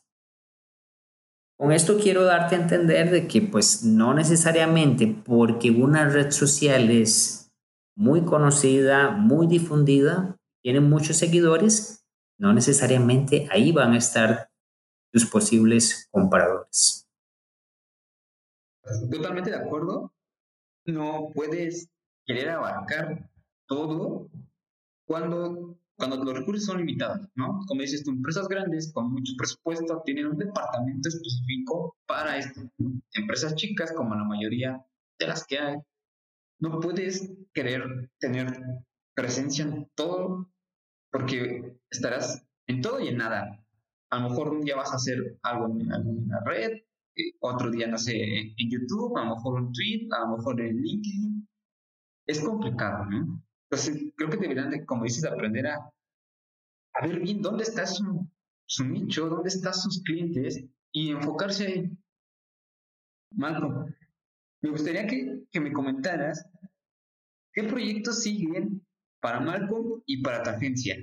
Con 1.60 1.74
esto 1.74 1.98
quiero 2.00 2.24
darte 2.24 2.56
a 2.56 2.62
entender 2.62 3.12
de 3.12 3.28
que 3.28 3.42
pues 3.42 3.84
no 3.84 4.14
necesariamente 4.14 5.08
porque 5.08 5.72
una 5.72 6.08
red 6.08 6.32
social 6.32 6.90
es 6.90 7.52
muy 7.98 8.24
conocida, 8.24 9.10
muy 9.12 9.46
difundida, 9.46 10.38
tiene 10.64 10.80
muchos 10.80 11.18
seguidores, 11.18 12.06
no 12.38 12.54
necesariamente 12.54 13.50
ahí 13.52 13.74
van 13.74 13.92
a 13.92 13.98
estar 13.98 14.50
tus 15.12 15.26
posibles 15.26 16.08
compradores. 16.12 17.06
Totalmente 19.12 19.50
de 19.50 19.58
acuerdo. 19.58 20.14
No 20.86 21.30
puedes 21.34 21.90
querer 22.26 22.52
abarcar 22.52 23.30
todo 23.68 24.30
cuando, 25.06 25.79
cuando 26.00 26.24
los 26.24 26.34
recursos 26.34 26.66
son 26.66 26.78
limitados, 26.78 27.28
¿no? 27.36 27.60
Como 27.68 27.82
dices 27.82 28.04
tú, 28.04 28.12
empresas 28.12 28.48
grandes 28.48 28.92
con 28.94 29.12
mucho 29.12 29.34
presupuesto 29.38 30.02
tienen 30.06 30.28
un 30.28 30.38
departamento 30.38 31.10
específico 31.10 31.98
para 32.08 32.38
esto. 32.38 32.62
Empresas 33.14 33.56
chicas, 33.56 33.92
como 33.92 34.16
la 34.16 34.24
mayoría 34.24 34.84
de 35.20 35.28
las 35.28 35.46
que 35.46 35.60
hay, 35.60 35.78
no 36.60 36.80
puedes 36.80 37.32
querer 37.54 38.10
tener 38.18 38.48
presencia 39.14 39.66
en 39.66 39.90
todo 39.94 40.50
porque 41.12 41.78
estarás 41.92 42.46
en 42.68 42.82
todo 42.82 43.00
y 43.02 43.10
en 43.10 43.18
nada 43.18 43.60
a 44.10 44.20
lo 44.20 44.30
mejor 44.30 44.50
un 44.50 44.62
día 44.62 44.76
vas 44.76 44.92
a 44.92 44.96
hacer 44.96 45.38
algo 45.44 45.68
en 45.68 45.92
alguna 45.92 46.40
red, 46.46 46.72
eh, 47.16 47.34
otro 47.40 47.70
día, 47.70 47.88
no 47.88 47.98
sé, 47.98 48.14
en 48.58 48.70
YouTube, 48.70 49.18
a 49.18 49.26
lo 49.26 49.36
mejor 49.36 49.62
un 49.62 49.72
tweet, 49.74 50.08
a 50.12 50.22
lo 50.22 50.38
mejor 50.38 50.60
en 50.62 50.78
LinkedIn. 50.78 51.48
Es 52.26 52.40
complicado, 52.42 53.06
¿no? 53.06 53.44
Entonces, 53.72 54.12
creo 54.16 54.30
que 54.30 54.38
deberían, 54.38 54.72
de, 54.72 54.86
como 54.86 55.04
dices, 55.04 55.26
aprender 55.26 55.68
a, 55.68 55.92
ver 57.04 57.20
bien 57.20 57.42
dónde 57.42 57.64
está 57.64 57.86
su, 57.86 58.28
su 58.66 58.86
nicho, 58.86 59.30
dónde 59.30 59.50
están 59.50 59.74
sus 59.74 60.02
clientes 60.04 60.66
y 60.92 61.12
enfocarse 61.12 61.68
ahí. 61.68 61.92
Marco, 63.36 63.86
me 64.62 64.72
gustaría 64.72 65.06
que, 65.06 65.44
que 65.52 65.60
me 65.60 65.72
comentaras 65.72 66.44
qué 67.54 67.64
proyectos 67.64 68.24
siguen 68.24 68.86
para 69.22 69.40
Malcolm 69.40 70.02
y 70.08 70.22
para 70.24 70.42
tu 70.42 70.50
agencia. 70.50 70.98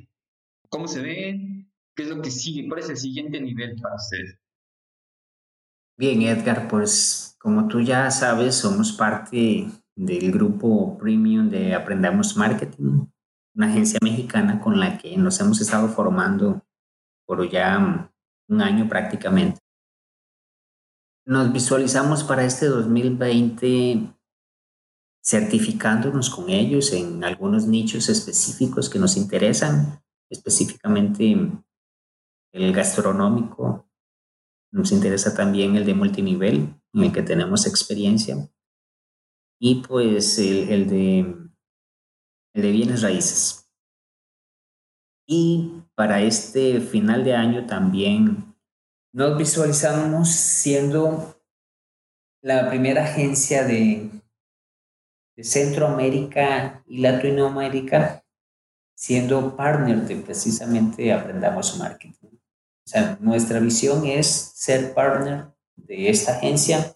¿Cómo 0.69 0.89
se 0.89 1.03
ven? 1.03 1.73
¿Qué 1.95 2.03
es 2.03 2.09
lo 2.09 2.21
que 2.21 2.31
sigue? 2.31 2.67
¿Cuál 2.67 2.81
es 2.81 2.91
el 2.91 2.97
siguiente 2.97 3.41
nivel 3.41 3.77
para 3.81 3.95
ustedes? 3.95 4.39
Bien, 5.97 6.21
Edgar, 6.23 6.69
pues 6.69 7.37
como 7.39 7.69
tú 7.69 7.81
ya 7.81 8.11
sabes, 8.11 8.57
somos 8.57 8.93
parte 8.93 9.67
del 9.97 10.31
grupo 10.31 10.97
Premium 10.99 11.49
de 11.49 11.75
Aprendamos 11.75 12.37
Marketing, 12.37 13.07
una 13.55 13.69
agencia 13.69 13.99
mexicana 14.03 14.61
con 14.61 14.79
la 14.79 14.99
que 14.99 15.17
nos 15.17 15.41
hemos 15.41 15.61
estado 15.61 15.89
formando 15.89 16.63
por 17.27 17.49
ya 17.51 18.13
un 18.49 18.63
año 18.63 18.89
prácticamente. 18.89 19.59
Nos 21.25 21.53
visualizamos 21.53 22.23
para 22.23 22.45
este 22.45 22.67
2020 22.67 24.13
certificándonos 25.25 26.31
con 26.31 26.51
ellos 26.51 26.93
en 26.93 27.25
algunos 27.25 27.67
nichos 27.67 28.09
específicos 28.09 28.89
que 28.89 29.01
nos 29.01 29.17
interesan, 29.17 30.01
específicamente 30.31 31.51
el 32.53 32.73
gastronómico. 32.73 33.91
Nos 34.71 34.93
interesa 34.93 35.35
también 35.35 35.75
el 35.75 35.85
de 35.85 35.95
multinivel, 35.95 36.81
en 36.93 37.03
el 37.03 37.13
que 37.13 37.23
tenemos 37.23 37.67
experiencia. 37.67 38.49
Y 39.59 39.83
pues 39.83 40.39
el, 40.39 40.89
de, 40.89 41.19
el 41.19 42.63
de 42.63 42.71
bienes 42.71 43.03
raíces. 43.03 43.71
Y 45.27 45.83
para 45.95 46.21
este 46.23 46.81
final 46.81 47.25
de 47.25 47.35
año 47.35 47.67
también 47.67 48.55
nos 49.13 49.37
visualizamos 49.37 50.29
siendo 50.29 51.41
la 52.43 52.69
primera 52.69 53.05
agencia 53.05 53.65
de, 53.65 54.11
de 55.37 55.45
Centroamérica 55.45 56.85
y 56.87 56.99
Latinoamérica 56.99 58.23
siendo 58.97 59.55
partner 59.55 60.07
de 60.07 60.17
precisamente 60.17 61.13
Aprendamos 61.13 61.79
Marketing. 61.79 62.29
O 62.33 62.89
sea, 62.89 63.19
nuestra 63.21 63.61
visión 63.61 64.07
es 64.07 64.27
ser 64.27 64.95
partner 64.95 65.49
de 65.77 66.09
esta 66.09 66.37
agencia 66.37 66.96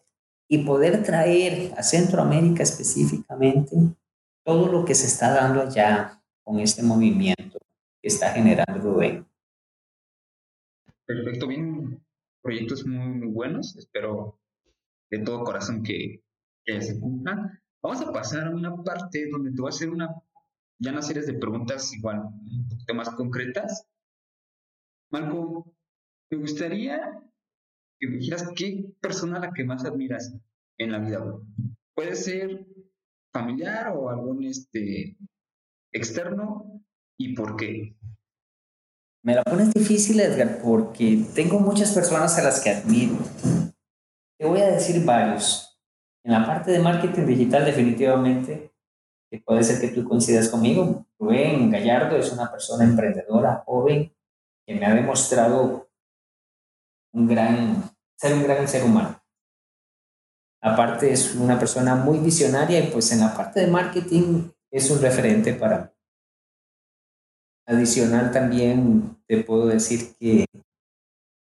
y 0.53 0.65
poder 0.65 1.05
traer 1.05 1.73
a 1.79 1.83
Centroamérica 1.85 2.65
específicamente 2.65 3.77
todo 4.45 4.67
lo 4.67 4.85
que 4.85 4.97
se 4.97 5.07
está 5.07 5.33
dando 5.33 5.63
allá 5.63 6.21
con 6.43 6.59
este 6.59 6.83
movimiento 6.83 7.61
que 8.03 8.09
está 8.09 8.33
generando 8.33 8.81
Rubén. 8.81 9.25
Perfecto, 11.07 11.47
bien 11.47 12.05
proyectos 12.43 12.85
muy, 12.85 13.29
buenos. 13.29 13.77
Espero 13.77 14.41
de 15.09 15.21
todo 15.21 15.45
corazón 15.45 15.85
que, 15.85 16.21
se 16.67 16.99
cumplan. 16.99 17.61
Vamos 17.81 18.01
a 18.01 18.13
pasar 18.13 18.49
a 18.49 18.51
una 18.51 18.75
parte 18.83 19.29
donde 19.31 19.53
te 19.53 19.61
voy 19.61 19.69
a 19.69 19.75
hacer 19.75 19.91
una, 19.91 20.09
ya 20.79 20.91
una 20.91 21.03
serie 21.03 21.23
de 21.23 21.35
preguntas 21.35 21.93
igual 21.95 22.23
un 22.23 22.69
poquito 22.69 22.95
más 22.95 23.11
concretas. 23.11 23.87
Marco, 25.11 25.73
me 26.29 26.39
gustaría 26.39 27.23
que 28.01 28.09
me 28.09 28.17
dijeras 28.17 28.49
qué 28.57 28.93
persona 29.01 29.39
la 29.39 29.53
que 29.53 29.65
más 29.65 29.85
admiras 29.85 30.35
en 30.79 30.93
la 30.93 30.99
vida. 30.99 31.23
Puede 31.95 32.17
ser 32.17 32.67
familiar 33.33 33.93
o 33.95 34.09
algún 34.09 34.43
este, 34.45 35.19
externo 35.93 36.83
y 37.19 37.35
por 37.35 37.57
qué. 37.57 37.97
Me 39.23 39.35
la 39.35 39.43
pones 39.43 39.75
difícil, 39.75 40.19
Edgar, 40.19 40.63
porque 40.63 41.25
tengo 41.35 41.61
muchas 41.61 41.93
personas 41.93 42.39
a 42.39 42.43
las 42.43 42.61
que 42.61 42.71
admiro. 42.71 43.19
Te 44.39 44.47
voy 44.47 44.61
a 44.61 44.71
decir 44.71 45.05
varios. 45.05 45.79
En 46.25 46.33
la 46.33 46.47
parte 46.47 46.71
de 46.71 46.79
marketing 46.79 47.27
digital, 47.27 47.67
definitivamente, 47.67 48.73
que 49.31 49.41
puede 49.41 49.63
ser 49.63 49.81
que 49.81 49.95
tú 49.95 50.09
coincidas 50.09 50.49
conmigo, 50.49 51.07
Rubén 51.19 51.71
Gallardo 51.71 52.17
es 52.17 52.33
una 52.33 52.51
persona 52.51 52.85
emprendedora, 52.85 53.63
joven, 53.67 54.15
que 54.67 54.75
me 54.75 54.87
ha 54.87 54.95
demostrado 54.95 55.91
un 57.13 57.27
gran, 57.27 57.90
ser 58.21 58.35
un 58.35 58.43
gran 58.43 58.69
ser 58.69 58.85
humano. 58.85 59.19
Aparte 60.63 61.11
es 61.11 61.35
una 61.35 61.59
persona 61.59 61.97
muy 61.97 62.19
visionaria 62.19 62.79
y 62.79 62.91
pues 62.91 63.11
en 63.13 63.21
la 63.21 63.35
parte 63.35 63.61
de 63.61 63.69
marketing 63.69 64.51
es 64.71 64.91
un 64.91 65.01
referente 65.01 65.55
para 65.55 65.79
mí. 65.79 65.91
Adicional 67.67 68.31
también 68.31 69.17
te 69.27 69.43
puedo 69.43 69.67
decir 69.67 70.15
que 70.19 70.45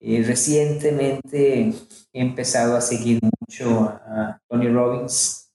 eh, 0.02 0.24
recientemente 0.24 1.70
he 2.14 2.22
empezado 2.22 2.76
a 2.78 2.82
seguir 2.82 3.20
mucho 3.40 3.80
a 4.06 4.40
Tony 4.48 4.68
Robbins. 4.68 5.52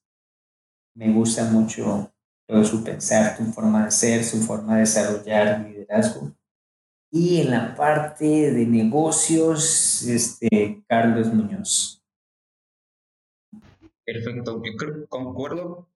Me 0.96 1.12
gusta 1.12 1.44
mucho 1.44 2.12
todo 2.48 2.64
su 2.64 2.82
pensar, 2.82 3.36
su 3.36 3.44
forma 3.52 3.84
de 3.84 3.90
ser, 3.92 4.24
su 4.24 4.38
forma 4.38 4.74
de 4.74 4.80
desarrollar 4.80 5.60
liderazgo. 5.60 6.35
Y 7.18 7.40
en 7.40 7.50
la 7.50 7.74
parte 7.74 8.26
de 8.52 8.66
negocios, 8.66 10.02
este, 10.02 10.84
Carlos 10.86 11.32
Muñoz. 11.32 12.04
Perfecto, 14.04 14.62
yo 14.62 14.76
creo 14.76 15.08
concuerdo 15.08 15.88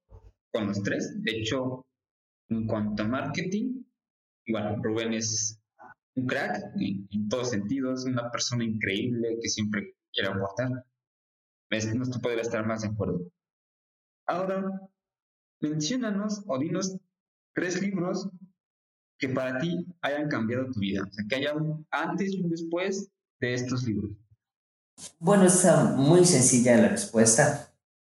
con 0.50 0.68
los 0.68 0.82
tres. 0.82 1.22
De 1.22 1.32
hecho, 1.32 1.84
en 2.48 2.66
cuanto 2.66 3.02
a 3.02 3.08
marketing, 3.08 3.82
bueno, 4.48 4.76
Rubén 4.82 5.12
es 5.12 5.60
un 6.16 6.26
crack 6.26 6.72
en, 6.80 7.28
todos 7.28 7.50
sentidos, 7.50 8.06
una 8.06 8.30
persona 8.30 8.64
increíble 8.64 9.36
que 9.42 9.48
siempre 9.50 9.94
quiere 10.14 10.30
aportar. 10.30 10.70
No 11.96 12.04
se 12.06 12.18
puede 12.20 12.40
estar 12.40 12.66
más 12.66 12.80
de 12.80 12.88
acuerdo. 12.88 13.30
Ahora, 14.26 14.88
menciónanos 15.60 16.42
o 16.46 16.58
dinos 16.58 16.96
tres 17.52 17.78
libros 17.82 18.30
que 19.20 19.28
para 19.28 19.58
ti 19.58 19.86
hayan 20.00 20.28
cambiado 20.28 20.66
tu 20.72 20.80
vida, 20.80 21.02
o 21.06 21.12
sea, 21.12 21.24
que 21.28 21.36
haya 21.36 21.54
un 21.54 21.86
antes 21.90 22.32
y 22.32 22.40
un 22.40 22.50
después 22.50 23.12
de 23.38 23.54
estos 23.54 23.84
libros. 23.84 24.10
Bueno, 25.18 25.44
es 25.44 25.66
muy 25.96 26.24
sencilla 26.24 26.76
la 26.76 26.88
respuesta. 26.88 27.72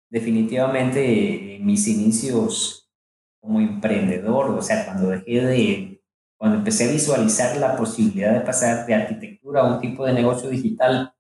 Definitivamente, 0.10 1.60
mis 1.62 1.88
inicios 1.88 2.92
como 3.40 3.60
emprendedor, 3.60 4.50
o 4.52 4.62
sea, 4.62 4.86
cuando 4.86 5.10
dejé 5.10 5.42
de 5.42 5.92
cuando 6.38 6.58
empecé 6.58 6.90
a 6.90 6.92
visualizar 6.92 7.58
la 7.58 7.78
posibilidad 7.78 8.34
de 8.34 8.42
pasar 8.42 8.86
de 8.86 8.94
arquitectura 8.94 9.62
a 9.62 9.74
un 9.74 9.80
tipo 9.80 10.06
de 10.06 10.14
negocio 10.14 10.50
digital, 10.50 11.14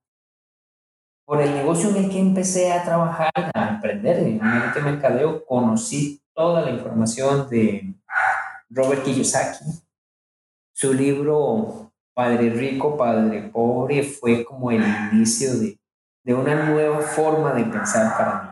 por 1.26 1.42
el 1.42 1.54
negocio 1.54 1.90
en 1.90 2.04
el 2.04 2.10
que 2.10 2.20
empecé 2.20 2.72
a 2.72 2.84
trabajar, 2.84 3.32
a 3.34 3.70
emprender 3.70 4.20
en 4.20 4.42
el 4.42 4.84
mercadeo, 4.84 5.46
conocí 5.46 6.22
toda 6.36 6.62
la 6.62 6.72
información 6.72 7.50
de 7.50 7.96
Robert 8.76 9.04
Kiyosaki. 9.04 9.64
Su 10.74 10.94
libro 10.94 11.94
Padre 12.14 12.50
Rico, 12.50 12.98
Padre 12.98 13.50
Pobre 13.50 14.04
fue 14.04 14.44
como 14.44 14.70
el 14.70 14.84
inicio 15.14 15.58
de, 15.58 15.80
de 16.24 16.34
una 16.34 16.70
nueva 16.70 17.00
forma 17.02 17.54
de 17.54 17.64
pensar 17.64 18.18
para 18.18 18.44
mí. 18.44 18.50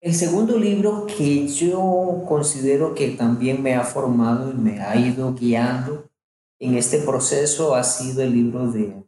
El 0.00 0.14
segundo 0.14 0.58
libro 0.58 1.06
que 1.06 1.48
yo 1.48 2.24
considero 2.28 2.94
que 2.94 3.10
también 3.10 3.62
me 3.62 3.74
ha 3.74 3.82
formado 3.82 4.50
y 4.50 4.54
me 4.54 4.80
ha 4.80 4.94
ido 4.96 5.34
guiando 5.34 6.10
en 6.60 6.76
este 6.76 6.98
proceso 6.98 7.74
ha 7.74 7.82
sido 7.84 8.22
el 8.22 8.32
libro 8.32 8.70
de, 8.70 9.04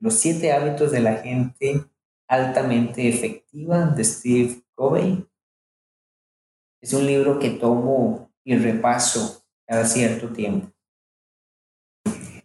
Los 0.00 0.14
siete 0.14 0.52
hábitos 0.52 0.92
de 0.92 1.00
la 1.00 1.16
gente 1.16 1.84
altamente 2.28 3.08
efectiva 3.08 3.86
de 3.86 4.04
Steve 4.04 4.62
Covey. 4.74 5.26
Es 6.80 6.92
un 6.92 7.06
libro 7.06 7.38
que 7.38 7.50
tomo 7.50 8.23
y 8.44 8.56
repaso 8.56 9.44
cada 9.66 9.84
cierto 9.84 10.28
tiempo. 10.28 10.70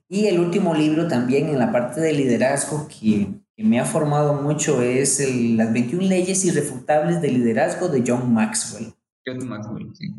Y 0.08 0.26
el 0.26 0.40
último 0.40 0.74
libro 0.74 1.08
también 1.08 1.50
en 1.50 1.60
la 1.60 1.72
parte 1.72 2.02
de 2.02 2.14
liderazgo 2.14 2.88
que 2.88 3.28
que 3.60 3.66
me 3.66 3.78
ha 3.78 3.84
formado 3.84 4.42
mucho 4.42 4.82
es 4.82 5.20
las 5.58 5.74
21 5.74 6.08
leyes 6.08 6.46
irrefutables 6.46 7.22
de 7.22 7.30
liderazgo 7.30 7.90
de 7.90 8.06
John 8.08 8.34
Maxwell. 8.34 8.94
John 9.26 9.50
Maxwell, 9.50 9.94
sí. 9.94 10.16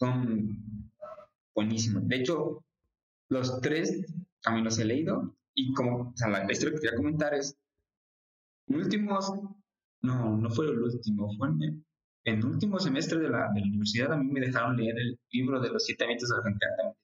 Son 0.00 0.92
buenísimos. 1.54 2.08
De 2.08 2.16
hecho, 2.16 2.64
los 3.28 3.60
tres 3.60 4.04
también 4.42 4.64
los 4.64 4.76
he 4.80 4.84
leído 4.84 5.32
y 5.54 5.72
como 5.74 6.12
la, 6.28 6.50
historia 6.50 6.74
que 6.74 6.80
quería 6.80 6.96
comentar 6.96 7.32
es, 7.34 7.56
en 8.66 8.80
últimos, 8.80 9.32
no, 10.02 10.36
no 10.36 10.50
fue 10.50 10.66
el 10.70 10.82
último, 10.82 11.32
fue 11.38 11.50
en, 12.24 12.38
el 12.38 12.44
último 12.44 12.78
semestre 12.78 13.18
de 13.18 13.28
la, 13.28 13.50
de 13.54 13.60
la, 13.60 13.66
universidad 13.66 14.12
a 14.12 14.16
mí 14.16 14.30
me 14.30 14.40
dejaron 14.40 14.76
leer 14.76 14.96
el 14.98 15.18
libro 15.32 15.60
de 15.60 15.70
los 15.70 15.84
siete 15.84 16.04
hábitos 16.04 16.28
de 16.28 16.36
la 16.36 16.42
gente 16.42 16.66
altamente 16.66 17.00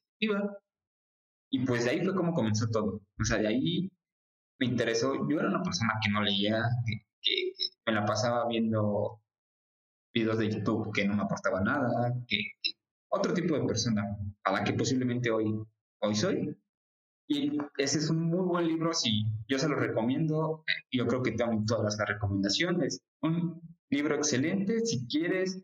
y 1.51 1.64
pues 1.64 1.85
de 1.85 1.91
ahí 1.91 2.05
fue 2.05 2.14
como 2.14 2.35
comenzó 2.35 2.69
todo. 2.71 3.01
O 3.21 3.25
sea, 3.25 3.39
de 3.39 3.49
ahí 3.49 3.91
me 4.59 4.67
interesó. 4.67 5.14
Yo 5.29 5.39
era 5.39 5.49
una 5.49 5.62
persona 5.62 5.93
que 6.03 6.11
no 6.11 6.23
leía, 6.23 6.62
que, 7.23 7.53
me 7.87 7.93
la 7.93 8.05
pasaba 8.05 8.49
viendo 8.49 9.21
videos 10.14 10.39
de 10.39 10.51
YouTube 10.51 10.93
que 10.93 11.07
no 11.07 11.14
me 11.14 11.23
aportaba 11.23 11.61
nada, 11.61 12.12
que, 12.27 12.39
otro 13.09 13.35
tipo 13.35 13.57
de 13.57 13.67
persona 13.67 14.03
a 14.45 14.53
la 14.53 14.64
que 14.64 14.73
posiblemente 14.73 15.31
hoy, 15.31 15.55
hoy 16.01 16.14
soy. 16.14 16.57
Y 17.29 17.59
ese 17.79 17.99
es 17.99 18.11
un 18.11 18.23
muy 18.23 18.45
buen 18.47 18.67
libro, 18.67 18.93
si 18.93 19.25
yo 19.49 19.59
se 19.59 19.69
lo 19.69 19.77
recomiendo. 19.77 20.64
Yo 20.93 21.07
creo 21.07 21.23
que 21.23 21.33
tengo 21.33 21.64
todas 21.67 21.97
las 21.99 22.09
recomendaciones. 22.09 23.03
Un 23.23 23.61
libro 23.91 24.16
excelente 24.16 24.80
si 24.80 25.07
quieres 25.07 25.62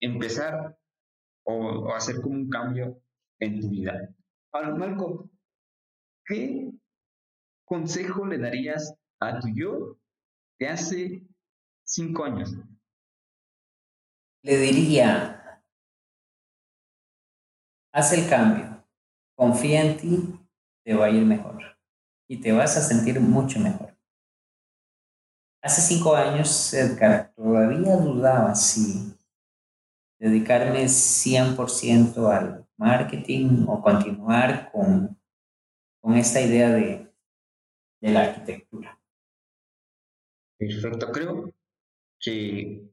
empezar 0.00 0.76
o, 1.44 1.92
hacer 1.94 2.20
como 2.20 2.34
un 2.34 2.48
cambio 2.48 3.00
en 3.40 3.60
tu 3.60 3.68
vida. 3.68 4.14
Ahora, 4.52 4.74
Marco, 4.74 5.30
¿qué 6.26 6.70
consejo 7.64 8.26
le 8.26 8.38
darías 8.38 8.94
a 9.20 9.38
tu 9.38 9.48
yo 9.54 9.98
de 10.58 10.68
hace 10.68 11.22
cinco 11.84 12.24
años? 12.24 12.54
Le 14.42 14.58
diría, 14.58 15.62
haz 17.92 18.12
el 18.12 18.28
cambio, 18.28 18.84
confía 19.34 19.82
en 19.82 19.96
ti, 19.96 20.40
te 20.84 20.94
va 20.94 21.06
a 21.06 21.10
ir 21.10 21.24
mejor 21.24 21.62
y 22.28 22.40
te 22.40 22.52
vas 22.52 22.76
a 22.76 22.80
sentir 22.80 23.20
mucho 23.20 23.58
mejor. 23.58 23.95
Hace 25.66 25.82
cinco 25.82 26.14
años, 26.14 26.72
todavía 27.34 27.96
dudaba 27.96 28.54
si 28.54 29.12
dedicarme 30.16 30.84
100% 30.84 32.30
al 32.30 32.68
marketing 32.76 33.64
o 33.66 33.82
continuar 33.82 34.70
con, 34.70 35.20
con 36.00 36.14
esta 36.14 36.40
idea 36.40 36.70
de, 36.70 37.12
de 38.00 38.12
la 38.12 38.26
arquitectura. 38.26 38.96
Perfecto, 40.56 41.10
creo 41.10 41.52
que 42.20 42.88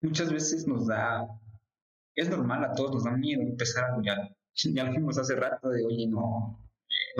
muchas 0.00 0.32
veces 0.32 0.66
nos 0.66 0.88
da, 0.88 1.24
es 2.16 2.28
normal, 2.28 2.64
a 2.64 2.74
todos 2.74 2.94
nos 2.94 3.04
da 3.04 3.12
miedo 3.12 3.42
empezar 3.42 3.92
a 3.92 4.02
ya, 4.02 4.28
ya 4.54 4.82
lo 4.82 4.90
vimos 4.90 5.18
hace 5.18 5.36
rato 5.36 5.68
de, 5.68 5.86
oye, 5.86 6.08
no, 6.08 6.58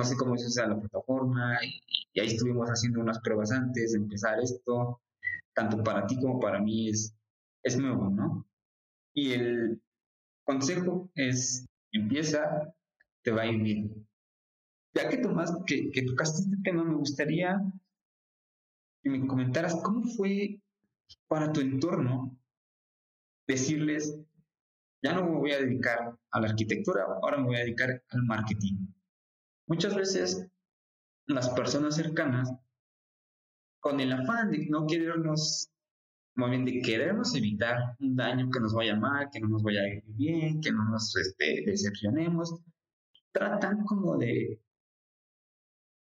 sé 0.04 0.16
cómo 0.16 0.36
se 0.36 0.46
usa 0.46 0.68
la 0.68 0.80
plataforma, 0.80 1.58
y, 1.64 1.80
y, 2.14 2.20
ahí 2.20 2.28
estuvimos 2.28 2.68
haciendo 2.68 3.00
unas 3.00 3.20
pruebas 3.20 3.52
antes 3.52 3.92
de 3.92 3.98
empezar 3.98 4.38
esto, 4.40 5.00
tanto 5.54 5.82
para 5.82 6.06
ti 6.06 6.18
como 6.20 6.40
para 6.40 6.60
mí 6.60 6.88
es, 6.90 7.14
es 7.62 7.78
nuevo, 7.78 8.10
¿no? 8.10 8.46
Y 9.14 9.32
el 9.32 9.82
consejo 10.44 11.10
es, 11.14 11.66
empieza, 11.92 12.72
te 13.22 13.30
va 13.30 13.42
a 13.42 13.46
ir 13.46 13.62
bien. 13.62 14.06
Ya 14.94 15.08
que, 15.08 15.18
tomas, 15.18 15.52
que, 15.66 15.90
que 15.90 16.02
tocaste 16.02 16.42
este 16.42 16.56
tema, 16.62 16.84
me 16.84 16.94
gustaría 16.94 17.60
que 19.02 19.10
me 19.10 19.26
comentaras 19.26 19.80
cómo 19.82 20.04
fue 20.16 20.60
para 21.28 21.52
tu 21.52 21.60
entorno 21.60 22.36
decirles, 23.46 24.18
ya 25.02 25.14
no 25.14 25.24
me 25.24 25.38
voy 25.38 25.52
a 25.52 25.60
dedicar 25.60 26.16
a 26.30 26.40
la 26.40 26.48
arquitectura, 26.48 27.04
ahora 27.22 27.38
me 27.38 27.46
voy 27.46 27.56
a 27.56 27.60
dedicar 27.60 28.02
al 28.10 28.22
marketing. 28.24 28.86
Muchas 29.68 29.94
veces 29.94 30.48
las 31.26 31.50
personas 31.50 31.96
cercanas, 31.96 32.50
con 33.80 34.00
el 34.00 34.12
afán 34.12 34.50
de 34.50 34.66
no 34.66 34.86
querernos, 34.86 35.70
más 36.36 36.50
bien 36.50 36.64
de 36.64 36.80
querernos 36.80 37.34
evitar 37.34 37.94
un 38.00 38.16
daño 38.16 38.48
que 38.50 38.60
nos 38.60 38.72
vaya 38.72 38.96
mal, 38.96 39.28
que 39.30 39.40
no 39.40 39.48
nos 39.48 39.62
vaya 39.62 39.82
bien, 40.06 40.60
que 40.62 40.72
no 40.72 40.84
nos 40.88 41.14
este, 41.16 41.64
decepcionemos, 41.66 42.62
tratan 43.30 43.84
como 43.84 44.16
de, 44.16 44.58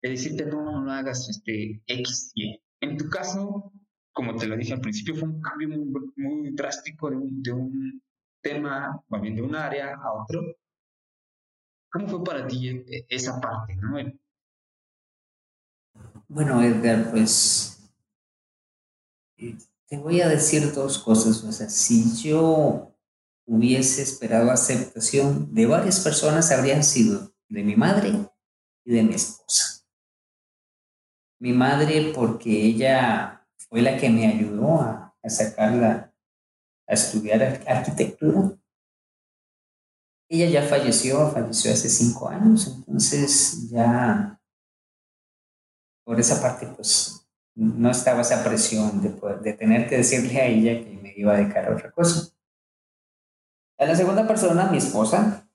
de 0.02 0.10
decirte 0.10 0.44
no, 0.46 0.64
no 0.64 0.84
lo 0.84 0.90
hagas 0.90 1.28
este, 1.28 1.80
X, 1.86 2.32
Y. 2.34 2.60
En 2.80 2.96
tu 2.96 3.08
caso, 3.08 3.72
como 4.12 4.34
te 4.34 4.48
lo 4.48 4.56
dije 4.56 4.72
al 4.72 4.80
principio, 4.80 5.14
fue 5.14 5.28
un 5.28 5.40
cambio 5.40 5.68
muy, 5.68 5.86
muy 6.16 6.50
drástico 6.50 7.10
de 7.10 7.16
un, 7.16 7.42
de 7.42 7.52
un 7.52 8.02
tema, 8.42 9.00
más 9.08 9.22
bien 9.22 9.36
de 9.36 9.42
un 9.42 9.54
área 9.54 9.94
a 9.94 10.12
otro. 10.20 10.42
¿Cómo 11.92 12.08
fue 12.08 12.24
para 12.24 12.46
ti 12.46 12.68
e, 12.68 13.06
esa 13.08 13.38
parte, 13.38 13.76
no? 13.76 13.96
Bueno, 16.26 16.62
Edgar, 16.62 17.10
pues 17.10 17.90
eh, 19.36 19.58
te 19.86 19.98
voy 19.98 20.22
a 20.22 20.28
decir 20.28 20.72
dos 20.72 20.98
cosas. 20.98 21.44
O 21.44 21.52
sea, 21.52 21.68
si 21.68 22.16
yo 22.22 22.96
hubiese 23.44 24.00
esperado 24.00 24.50
aceptación 24.50 25.54
de 25.54 25.66
varias 25.66 26.00
personas, 26.00 26.50
habrían 26.50 26.82
sido 26.82 27.34
de 27.50 27.62
mi 27.62 27.76
madre 27.76 28.12
y 28.84 28.94
de 28.94 29.02
mi 29.02 29.14
esposa. 29.14 29.84
Mi 31.38 31.52
madre 31.52 32.12
porque 32.14 32.50
ella 32.64 33.46
fue 33.68 33.82
la 33.82 33.98
que 33.98 34.08
me 34.08 34.26
ayudó 34.28 34.80
a, 34.80 35.14
a 35.22 35.28
sacarla, 35.28 36.14
a 36.86 36.94
estudiar 36.94 37.62
arquitectura. 37.66 38.56
Ella 40.32 40.48
ya 40.48 40.62
falleció, 40.62 41.28
falleció 41.28 41.74
hace 41.74 41.90
cinco 41.90 42.26
años, 42.26 42.66
entonces 42.66 43.68
ya 43.68 44.40
por 46.06 46.18
esa 46.18 46.40
parte 46.40 46.66
pues 46.74 47.28
no 47.54 47.90
estaba 47.90 48.22
esa 48.22 48.42
presión 48.42 49.02
de, 49.02 49.10
poder, 49.10 49.40
de 49.40 49.52
tener 49.52 49.86
que 49.90 49.98
decirle 49.98 50.40
a 50.40 50.46
ella 50.46 50.82
que 50.82 50.96
me 51.02 51.12
iba 51.14 51.34
a 51.34 51.36
dedicar 51.36 51.66
a 51.66 51.74
otra 51.74 51.90
cosa. 51.90 52.32
A 53.76 53.84
la 53.84 53.94
segunda 53.94 54.26
persona, 54.26 54.70
mi 54.70 54.78
esposa, 54.78 55.46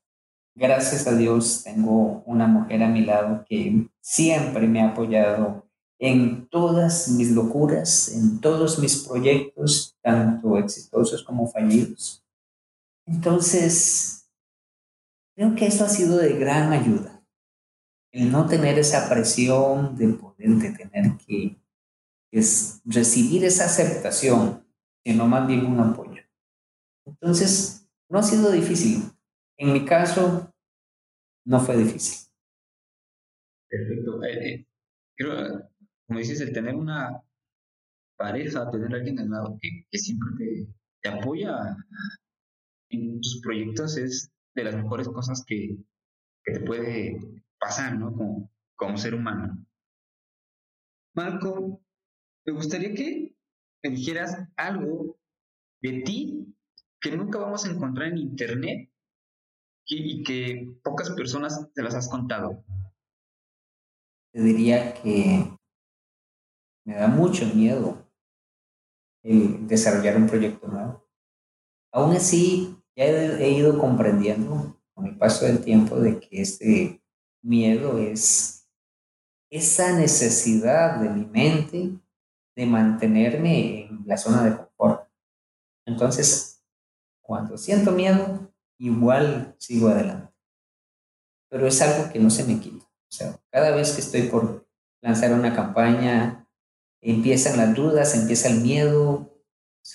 gracias 0.54 1.08
a 1.08 1.16
Dios 1.16 1.64
tengo 1.64 2.22
una 2.28 2.46
mujer 2.46 2.84
a 2.84 2.88
mi 2.88 3.02
lado 3.02 3.46
que 3.50 3.90
siempre 4.00 4.68
me 4.68 4.82
ha 4.82 4.90
apoyado 4.90 5.68
en 5.98 6.48
todas 6.50 7.08
mis 7.08 7.32
locuras, 7.32 8.10
en 8.10 8.40
todos 8.42 8.78
mis 8.78 9.08
proyectos, 9.08 9.98
tanto 10.04 10.56
exitosos 10.60 11.24
como 11.24 11.48
fallidos. 11.48 12.24
Entonces, 13.08 14.27
creo 15.38 15.56
que 15.56 15.68
esto 15.68 15.86
ha 15.86 15.90
sido 15.90 16.18
de 16.18 16.34
gran 16.34 16.74
ayuda. 16.74 17.24
El 18.12 18.32
no 18.32 18.48
tener 18.48 18.80
esa 18.80 19.08
presión 19.08 19.96
de 19.96 20.08
poder, 20.10 20.50
de 20.50 20.72
tener 20.72 21.18
que 21.26 21.62
es 22.32 22.82
recibir 22.86 23.46
esa 23.46 23.66
aceptación, 23.66 24.66
sino 25.06 25.28
más 25.28 25.48
bien 25.48 25.66
un 25.66 25.80
apoyo. 25.80 26.24
Entonces, 27.06 27.88
no 28.10 28.18
ha 28.18 28.24
sido 28.24 28.52
difícil. 28.52 29.04
En 29.58 29.74
mi 29.74 29.86
caso, 29.86 30.52
no 31.46 31.60
fue 31.60 31.78
difícil. 31.78 32.28
Perfecto. 33.70 34.24
Eh, 34.24 34.50
eh, 34.50 34.68
creo, 35.16 35.70
como 36.08 36.20
dices, 36.20 36.42
el 36.42 36.52
tener 36.52 36.74
una 36.74 37.22
pareja, 38.18 38.72
tener 38.72 38.92
a 38.92 38.98
alguien 38.98 39.20
al 39.20 39.30
lado 39.30 39.60
que, 39.62 39.86
que 39.90 39.98
siempre 40.00 40.30
te, 40.38 40.68
te, 41.02 41.10
apoya 41.10 41.78
en 42.90 43.22
tus 43.22 43.40
proyectos 43.42 43.98
es 43.98 44.32
de 44.58 44.64
las 44.64 44.76
mejores 44.76 45.08
cosas 45.08 45.44
que, 45.46 45.78
que 46.44 46.54
te 46.54 46.60
puede 46.62 47.44
pasar, 47.60 47.98
¿no? 47.98 48.12
Como, 48.14 48.52
como 48.76 48.98
ser 48.98 49.14
humano. 49.14 49.66
Marco, 51.14 51.82
me 52.46 52.54
gustaría 52.54 52.94
que 52.94 53.36
me 53.84 53.90
dijeras 53.92 54.36
algo 54.56 55.18
de 55.82 56.02
ti 56.02 56.56
que 57.00 57.16
nunca 57.16 57.40
vamos 57.40 57.66
a 57.66 57.72
encontrar 57.72 58.10
en 58.10 58.18
internet 58.18 58.92
y, 59.86 60.24
que 60.24 60.76
pocas 60.84 61.12
personas 61.12 61.72
te 61.74 61.84
las 61.84 61.96
has 61.96 62.10
contado. 62.10 62.64
Te 64.34 64.42
diría 64.42 64.94
que 64.94 65.58
me 66.86 66.96
da 66.96 67.08
mucho 67.08 67.46
miedo 67.54 68.06
el 69.24 69.68
desarrollar 69.68 70.18
un 70.18 70.28
proyecto 70.28 70.68
nuevo. 70.68 71.08
Aún 71.94 72.16
así, 72.16 72.77
ya 72.98 73.06
he, 73.06 73.52
ido 73.52 73.78
comprendiendo 73.78 74.76
con 74.96 75.06
el 75.06 75.16
paso 75.18 75.46
del 75.46 75.64
tiempo 75.64 76.00
de 76.00 76.20
que 76.20 76.42
este 76.42 77.04
miedo 77.44 78.00
es 78.00 78.68
esa 79.52 79.96
necesidad 79.96 81.00
de 81.00 81.10
mi 81.10 81.26
mente 81.26 81.92
de 82.56 82.66
mantenerme 82.66 83.86
en 83.86 84.04
la 84.08 84.18
zona 84.18 84.44
de 84.44 84.58
confort. 84.58 85.08
Entonces, 85.86 86.66
cuando 87.22 87.56
siento 87.58 87.92
miedo, 87.92 88.52
igual 88.80 89.56
sigo 89.60 89.90
adelante. 89.90 90.34
Pero 91.50 91.68
es 91.68 91.80
algo 91.84 92.12
que 92.12 92.20
no 92.20 92.32
se 92.32 92.46
me 92.46 92.60
quita. 92.60 92.84
O 92.84 93.12
sea, 93.12 93.40
cada 93.52 93.76
vez 93.76 93.94
que 93.94 94.02
estoy 94.02 94.24
por 94.24 94.68
lanzar 95.02 95.34
una 95.34 95.56
campaña, 95.56 96.50
empiezan 97.00 97.58
las 97.58 97.76
dudas, 97.76 98.16
empieza 98.16 98.50
el 98.50 98.62
miedo, 98.62 99.32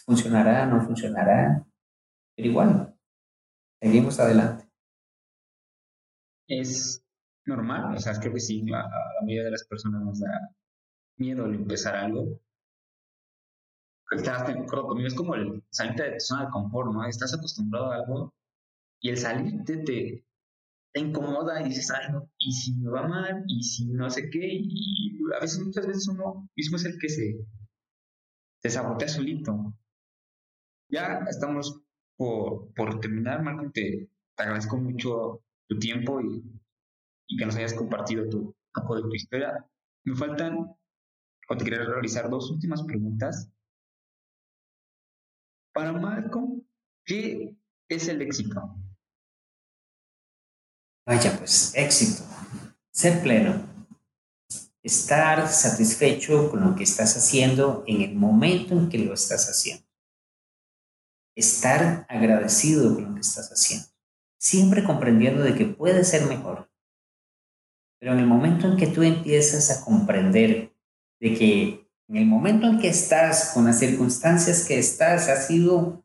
funcionará, 0.07 0.67
no 0.67 0.81
funcionará, 0.87 1.67
pero 2.37 2.49
igual, 2.49 2.92
seguimos 3.83 4.21
adelante. 4.21 4.69
Es 6.47 7.05
normal, 7.47 7.97
o 7.97 7.99
sea, 7.99 8.19
creo 8.21 8.35
que 8.35 8.41
sí, 8.41 8.63
a, 8.73 8.79
la 8.79 9.21
mayoría 9.23 9.45
de 9.45 9.51
las 9.51 9.65
personas 9.65 10.03
nos 10.03 10.21
da 10.21 10.55
miedo 11.17 11.45
al 11.45 11.55
empezar 11.55 11.97
algo. 11.97 12.41
Estás 14.13 14.45
conmigo, 14.45 15.07
es 15.07 15.15
como 15.15 15.35
el 15.35 15.65
salirte 15.71 16.03
de 16.05 16.13
tu 16.13 16.21
zona 16.21 16.45
de 16.45 16.51
confort, 16.51 16.93
¿no? 16.93 17.05
Estás 17.07 17.35
acostumbrado 17.35 17.91
a 17.91 17.97
algo 17.97 18.35
y 19.01 19.09
el 19.09 19.17
salirte 19.17 19.79
te, 19.79 20.27
te 20.93 21.01
incomoda 21.01 21.61
y 21.63 21.71
dices, 21.71 21.91
ay, 21.91 22.13
no, 22.13 22.31
y 22.39 22.53
si 22.53 22.77
me 22.77 22.91
va 22.91 23.09
mal, 23.09 23.43
y 23.49 23.63
si 23.63 23.87
no 23.87 24.11
sé 24.11 24.29
qué, 24.31 24.41
y 24.43 25.19
a 25.35 25.41
veces, 25.41 25.61
muchas 25.65 25.87
veces 25.87 26.07
uno 26.09 26.49
mismo 26.55 26.77
es 26.77 26.85
el 26.85 26.99
que 27.01 27.09
se, 27.09 27.37
se 28.63 28.71
sabotea 28.71 29.09
solito. 29.09 29.75
Ya 30.89 31.25
estamos 31.29 31.83
por, 32.17 32.73
por 32.75 33.01
terminar, 33.01 33.43
Marco, 33.43 33.71
te, 33.73 34.09
agradezco 34.37 34.77
mucho 34.77 35.43
tu 35.69 35.79
tiempo 35.79 36.21
y, 36.21 36.43
y 37.29 37.37
que 37.37 37.47
nos 37.47 37.57
hayas 37.57 37.75
compartido 37.75 38.29
tu 38.29 38.55
poco 38.73 38.97
de 38.97 39.03
tu 39.03 39.15
historia. 39.15 39.67
Me 40.05 40.17
faltan, 40.17 40.59
o 41.49 41.57
te 41.57 41.65
quería 41.65 41.85
realizar 41.85 42.29
dos 42.29 42.51
últimas 42.51 42.83
preguntas. 42.83 43.49
Para 45.73 45.93
Marco, 45.93 46.63
¿qué 47.05 47.57
es 47.89 48.09
el 48.09 48.23
éxito? 48.23 48.61
Vaya, 51.07 51.37
pues 51.37 51.73
éxito, 51.75 52.23
ser 52.93 53.23
pleno, 53.23 53.61
estar 54.83 55.49
satisfecho 55.49 56.51
con 56.51 56.61
lo 56.61 56.77
que 56.77 56.85
estás 56.85 57.17
haciendo 57.17 57.83
en 57.87 58.03
el 58.03 58.15
momento 58.15 58.75
en 58.75 58.89
que 58.89 58.99
lo 58.99 59.15
estás 59.15 59.49
haciendo. 59.49 59.85
Estar 61.35 62.07
agradecido 62.09 62.95
con 62.95 63.05
lo 63.05 63.15
que 63.15 63.21
estás 63.21 63.51
haciendo. 63.51 63.87
Siempre 64.39 64.85
comprendiendo 64.85 65.43
de 65.43 65.55
que 65.55 65.67
puede 65.67 66.05
ser 66.05 66.27
mejor. 66.27 66.71
Pero 67.99 68.13
en 68.13 68.19
el 68.19 68.27
momento 68.27 68.67
en 68.67 68.77
que 68.77 68.89
tú 68.89 69.03
empiezas 69.03 69.71
a 69.71 69.85
comprender 69.85 70.73
de 71.21 71.35
que 71.35 71.89
en 72.09 72.17
el 72.17 72.27
momento 72.27 72.67
en 72.67 72.79
que 72.79 72.89
estás 72.89 73.53
con 73.55 73.65
las 73.65 73.79
circunstancias 73.79 74.67
que 74.67 74.79
estás 74.79 75.29
ha 75.29 75.37
sido 75.37 76.05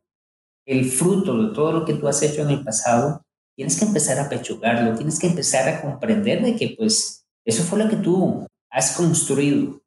el 0.65 0.89
fruto 0.89 1.37
de 1.43 1.53
todo 1.53 1.71
lo 1.71 1.85
que 1.85 1.95
tú 1.95 2.07
has 2.07 2.21
hecho 2.21 2.43
en 2.43 2.49
el 2.49 2.63
pasado, 2.63 3.25
tienes 3.55 3.79
que 3.79 3.85
empezar 3.85 4.19
a 4.19 4.29
pechugarlo, 4.29 4.95
tienes 4.95 5.17
que 5.19 5.27
empezar 5.27 5.67
a 5.67 5.81
comprender 5.81 6.43
de 6.43 6.55
que 6.55 6.75
pues 6.77 7.25
eso 7.43 7.63
fue 7.63 7.79
lo 7.79 7.89
que 7.89 7.95
tú 7.95 8.45
has 8.69 8.95
construido. 8.95 9.81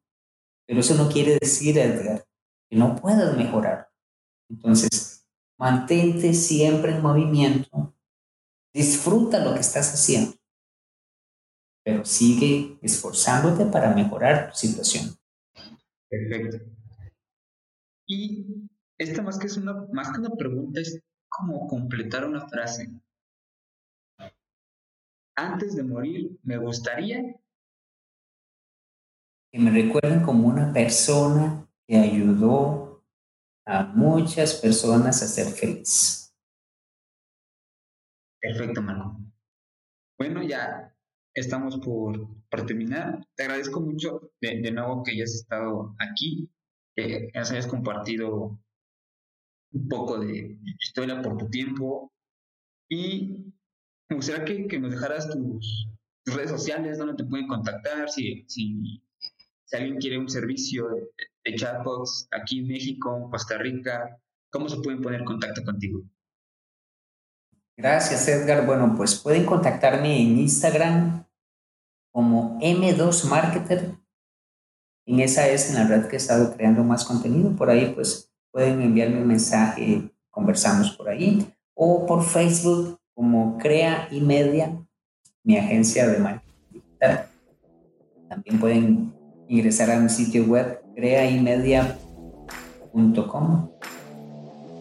Pero 0.67 0.81
eso 0.81 0.95
no 0.95 1.09
quiere 1.09 1.37
decir, 1.39 1.77
Edgar, 1.77 2.25
que 2.69 2.75
no 2.75 2.95
puedas 2.95 3.35
mejorar. 3.37 3.89
Entonces, 4.49 5.10
mantente 5.61 6.33
siempre 6.33 6.91
en 6.91 7.03
movimiento, 7.03 7.95
disfruta 8.73 9.45
lo 9.45 9.53
que 9.53 9.59
estás 9.59 9.93
haciendo, 9.93 10.33
pero 11.85 12.03
sigue 12.03 12.79
esforzándote 12.81 13.67
para 13.67 13.93
mejorar 13.93 14.49
tu 14.49 14.55
situación. 14.57 15.15
Perfecto. 16.09 16.65
Y 18.07 18.67
esta 18.97 19.21
más 19.21 19.37
que 19.37 19.45
es 19.45 19.55
una, 19.55 19.85
más 19.93 20.11
que 20.11 20.19
una 20.19 20.31
pregunta, 20.31 20.81
es 20.81 20.99
como 21.29 21.67
completar 21.67 22.25
una 22.25 22.47
frase. 22.47 22.89
Antes 25.35 25.75
de 25.75 25.83
morir, 25.83 26.39
me 26.41 26.57
gustaría 26.57 27.39
que 29.51 29.59
me 29.59 29.69
recuerden 29.69 30.23
como 30.23 30.47
una 30.47 30.73
persona 30.73 31.67
que 31.85 31.97
ayudó 31.97 32.80
a 33.65 33.83
muchas 33.83 34.55
personas 34.55 35.21
a 35.21 35.27
ser 35.27 35.47
feliz. 35.47 36.33
Perfecto, 38.41 38.81
Marco. 38.81 39.19
Bueno, 40.17 40.41
ya 40.43 40.95
estamos 41.33 41.79
por, 41.79 42.27
terminar. 42.67 43.25
Te 43.35 43.43
agradezco 43.43 43.79
mucho 43.81 44.31
de, 44.41 44.71
nuevo 44.71 45.03
que 45.03 45.11
hayas 45.11 45.35
estado 45.35 45.95
aquí, 45.99 46.49
que 46.95 47.29
hayas 47.33 47.67
compartido 47.67 48.59
un 49.73 49.87
poco 49.87 50.19
de 50.19 50.59
historia 50.79 51.21
por 51.21 51.37
tu 51.37 51.49
tiempo 51.49 52.11
y 52.89 53.53
me 54.09 54.17
gustaría 54.17 54.43
que, 54.43 54.67
que 54.67 54.79
nos 54.79 54.91
dejaras 54.91 55.29
tus, 55.29 55.87
redes 56.25 56.51
sociales, 56.51 56.97
donde 56.97 57.15
te 57.15 57.27
pueden 57.27 57.47
contactar, 57.47 58.09
si, 58.09 58.45
si 58.47 59.01
si 59.71 59.77
alguien 59.77 59.97
quiere 59.99 60.17
un 60.17 60.29
servicio 60.29 60.89
de, 60.89 61.55
chatbots 61.55 62.27
aquí 62.31 62.59
en 62.59 62.67
México, 62.67 63.29
Costa 63.31 63.57
Rica, 63.57 64.19
¿cómo 64.51 64.67
se 64.67 64.77
pueden 64.81 65.01
poner 65.01 65.21
en 65.21 65.25
contacto 65.25 65.63
contigo? 65.63 66.01
Gracias, 67.77 68.27
Edgar. 68.27 68.65
Bueno, 68.65 68.93
pues 68.97 69.15
pueden 69.15 69.45
contactarme 69.45 70.21
en 70.21 70.39
Instagram 70.39 71.25
como 72.11 72.59
M2Marketer. 72.59 73.97
En 75.05 75.19
esa 75.21 75.47
es 75.47 75.69
en 75.69 75.75
la 75.75 75.87
red 75.87 76.07
que 76.07 76.17
he 76.17 76.17
estado 76.17 76.53
creando 76.53 76.83
más 76.83 77.05
contenido. 77.05 77.55
Por 77.55 77.69
ahí, 77.69 77.93
pues 77.95 78.29
pueden 78.51 78.81
enviarme 78.81 79.21
un 79.21 79.27
mensaje, 79.27 80.11
conversamos 80.29 80.91
por 80.97 81.07
ahí. 81.09 81.49
O 81.73 82.05
por 82.05 82.23
Facebook 82.23 82.99
como 83.13 83.57
Crea 83.57 84.09
y 84.11 84.19
Media, 84.19 84.77
mi 85.43 85.57
agencia 85.57 86.07
de 86.07 86.19
marketing 86.19 86.53
digital. 86.71 87.29
También 88.27 88.59
pueden 88.59 89.20
ingresar 89.51 89.91
a 89.91 89.99
mi 89.99 90.09
sitio 90.09 90.45
web 90.45 90.79
creaimedia.com 90.95 93.69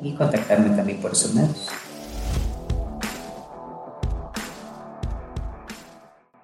y 0.01 0.15
contactarme 0.15 0.71
también 0.77 1.01
por 1.01 1.11
esos 1.11 1.35
medios. 1.35 1.69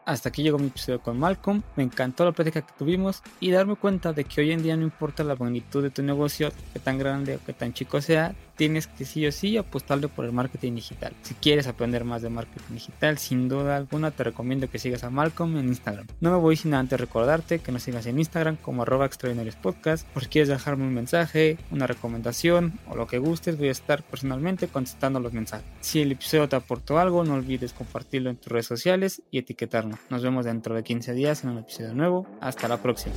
Hasta 0.07 0.28
aquí 0.28 0.44
llegó 0.44 0.57
mi 0.57 0.68
episodio 0.68 1.00
con 1.00 1.18
Malcolm. 1.18 1.62
Me 1.74 1.82
encantó 1.82 2.24
la 2.24 2.30
plática 2.30 2.62
que 2.62 2.72
tuvimos 2.78 3.24
y 3.40 3.50
darme 3.50 3.74
cuenta 3.74 4.12
de 4.12 4.22
que 4.22 4.40
hoy 4.40 4.52
en 4.52 4.62
día 4.62 4.76
no 4.76 4.84
importa 4.84 5.24
la 5.24 5.34
magnitud 5.34 5.82
de 5.82 5.90
tu 5.90 6.04
negocio, 6.04 6.52
que 6.72 6.78
tan 6.78 6.96
grande 6.96 7.34
o 7.34 7.44
que 7.44 7.52
tan 7.52 7.74
chico 7.74 8.00
sea, 8.00 8.32
tienes 8.54 8.86
que 8.86 9.04
sí 9.04 9.26
o 9.26 9.32
sí 9.32 9.57
apostarle 9.57 10.07
por 10.07 10.24
el 10.24 10.30
marketing 10.30 10.76
digital. 10.76 11.12
Si 11.22 11.34
quieres 11.34 11.66
aprender 11.66 12.04
más 12.04 12.22
de 12.22 12.30
marketing 12.30 12.74
digital, 12.74 13.18
sin 13.18 13.48
duda 13.48 13.76
alguna 13.76 14.12
te 14.12 14.22
recomiendo 14.22 14.70
que 14.70 14.78
sigas 14.78 15.02
a 15.02 15.11
Malcolm 15.11 15.57
en 15.57 15.66
Instagram. 15.66 16.07
No 16.20 16.30
me 16.30 16.36
voy 16.36 16.57
sin 16.57 16.74
antes 16.74 17.00
recordarte 17.00 17.59
que 17.59 17.72
nos 17.72 17.82
sigas 17.82 18.07
en 18.07 18.20
Instagram 18.20 18.57
como 18.57 18.82
arroba 18.82 19.07
extraordinarios 19.07 19.57
podcast. 19.57 20.07
Por 20.09 20.22
si 20.22 20.28
quieres 20.28 20.48
dejarme 20.48 20.84
un 20.84 20.94
mensaje, 20.94 21.59
una 21.72 21.88
recomendación 21.88 22.78
o 22.88 22.94
lo 22.94 23.09
que 23.09 23.18
gustes, 23.18 23.59
voy 23.59 23.68
a 23.68 23.72
estar 23.72 24.04
personalmente 24.04 24.68
contestando 24.68 25.18
los 25.18 25.32
mensajes. 25.32 25.66
Si 25.80 26.00
el 26.00 26.12
episodio 26.12 26.48
te 26.48 26.54
aportó 26.54 27.00
algo, 27.00 27.24
no 27.24 27.34
olvides 27.34 27.72
compartirlo 27.72 28.30
en 28.30 28.36
tus 28.36 28.52
redes 28.52 28.66
sociales 28.66 29.20
y 29.32 29.38
etiquetarnos. 29.38 29.95
Nos 30.11 30.22
vemos 30.22 30.44
dentro 30.44 30.74
de 30.74 30.82
15 30.82 31.12
días 31.12 31.44
en 31.44 31.51
un 31.51 31.59
episodio 31.59 31.94
nuevo. 31.94 32.26
Hasta 32.40 32.68
la 32.68 32.82
próxima. 32.82 33.14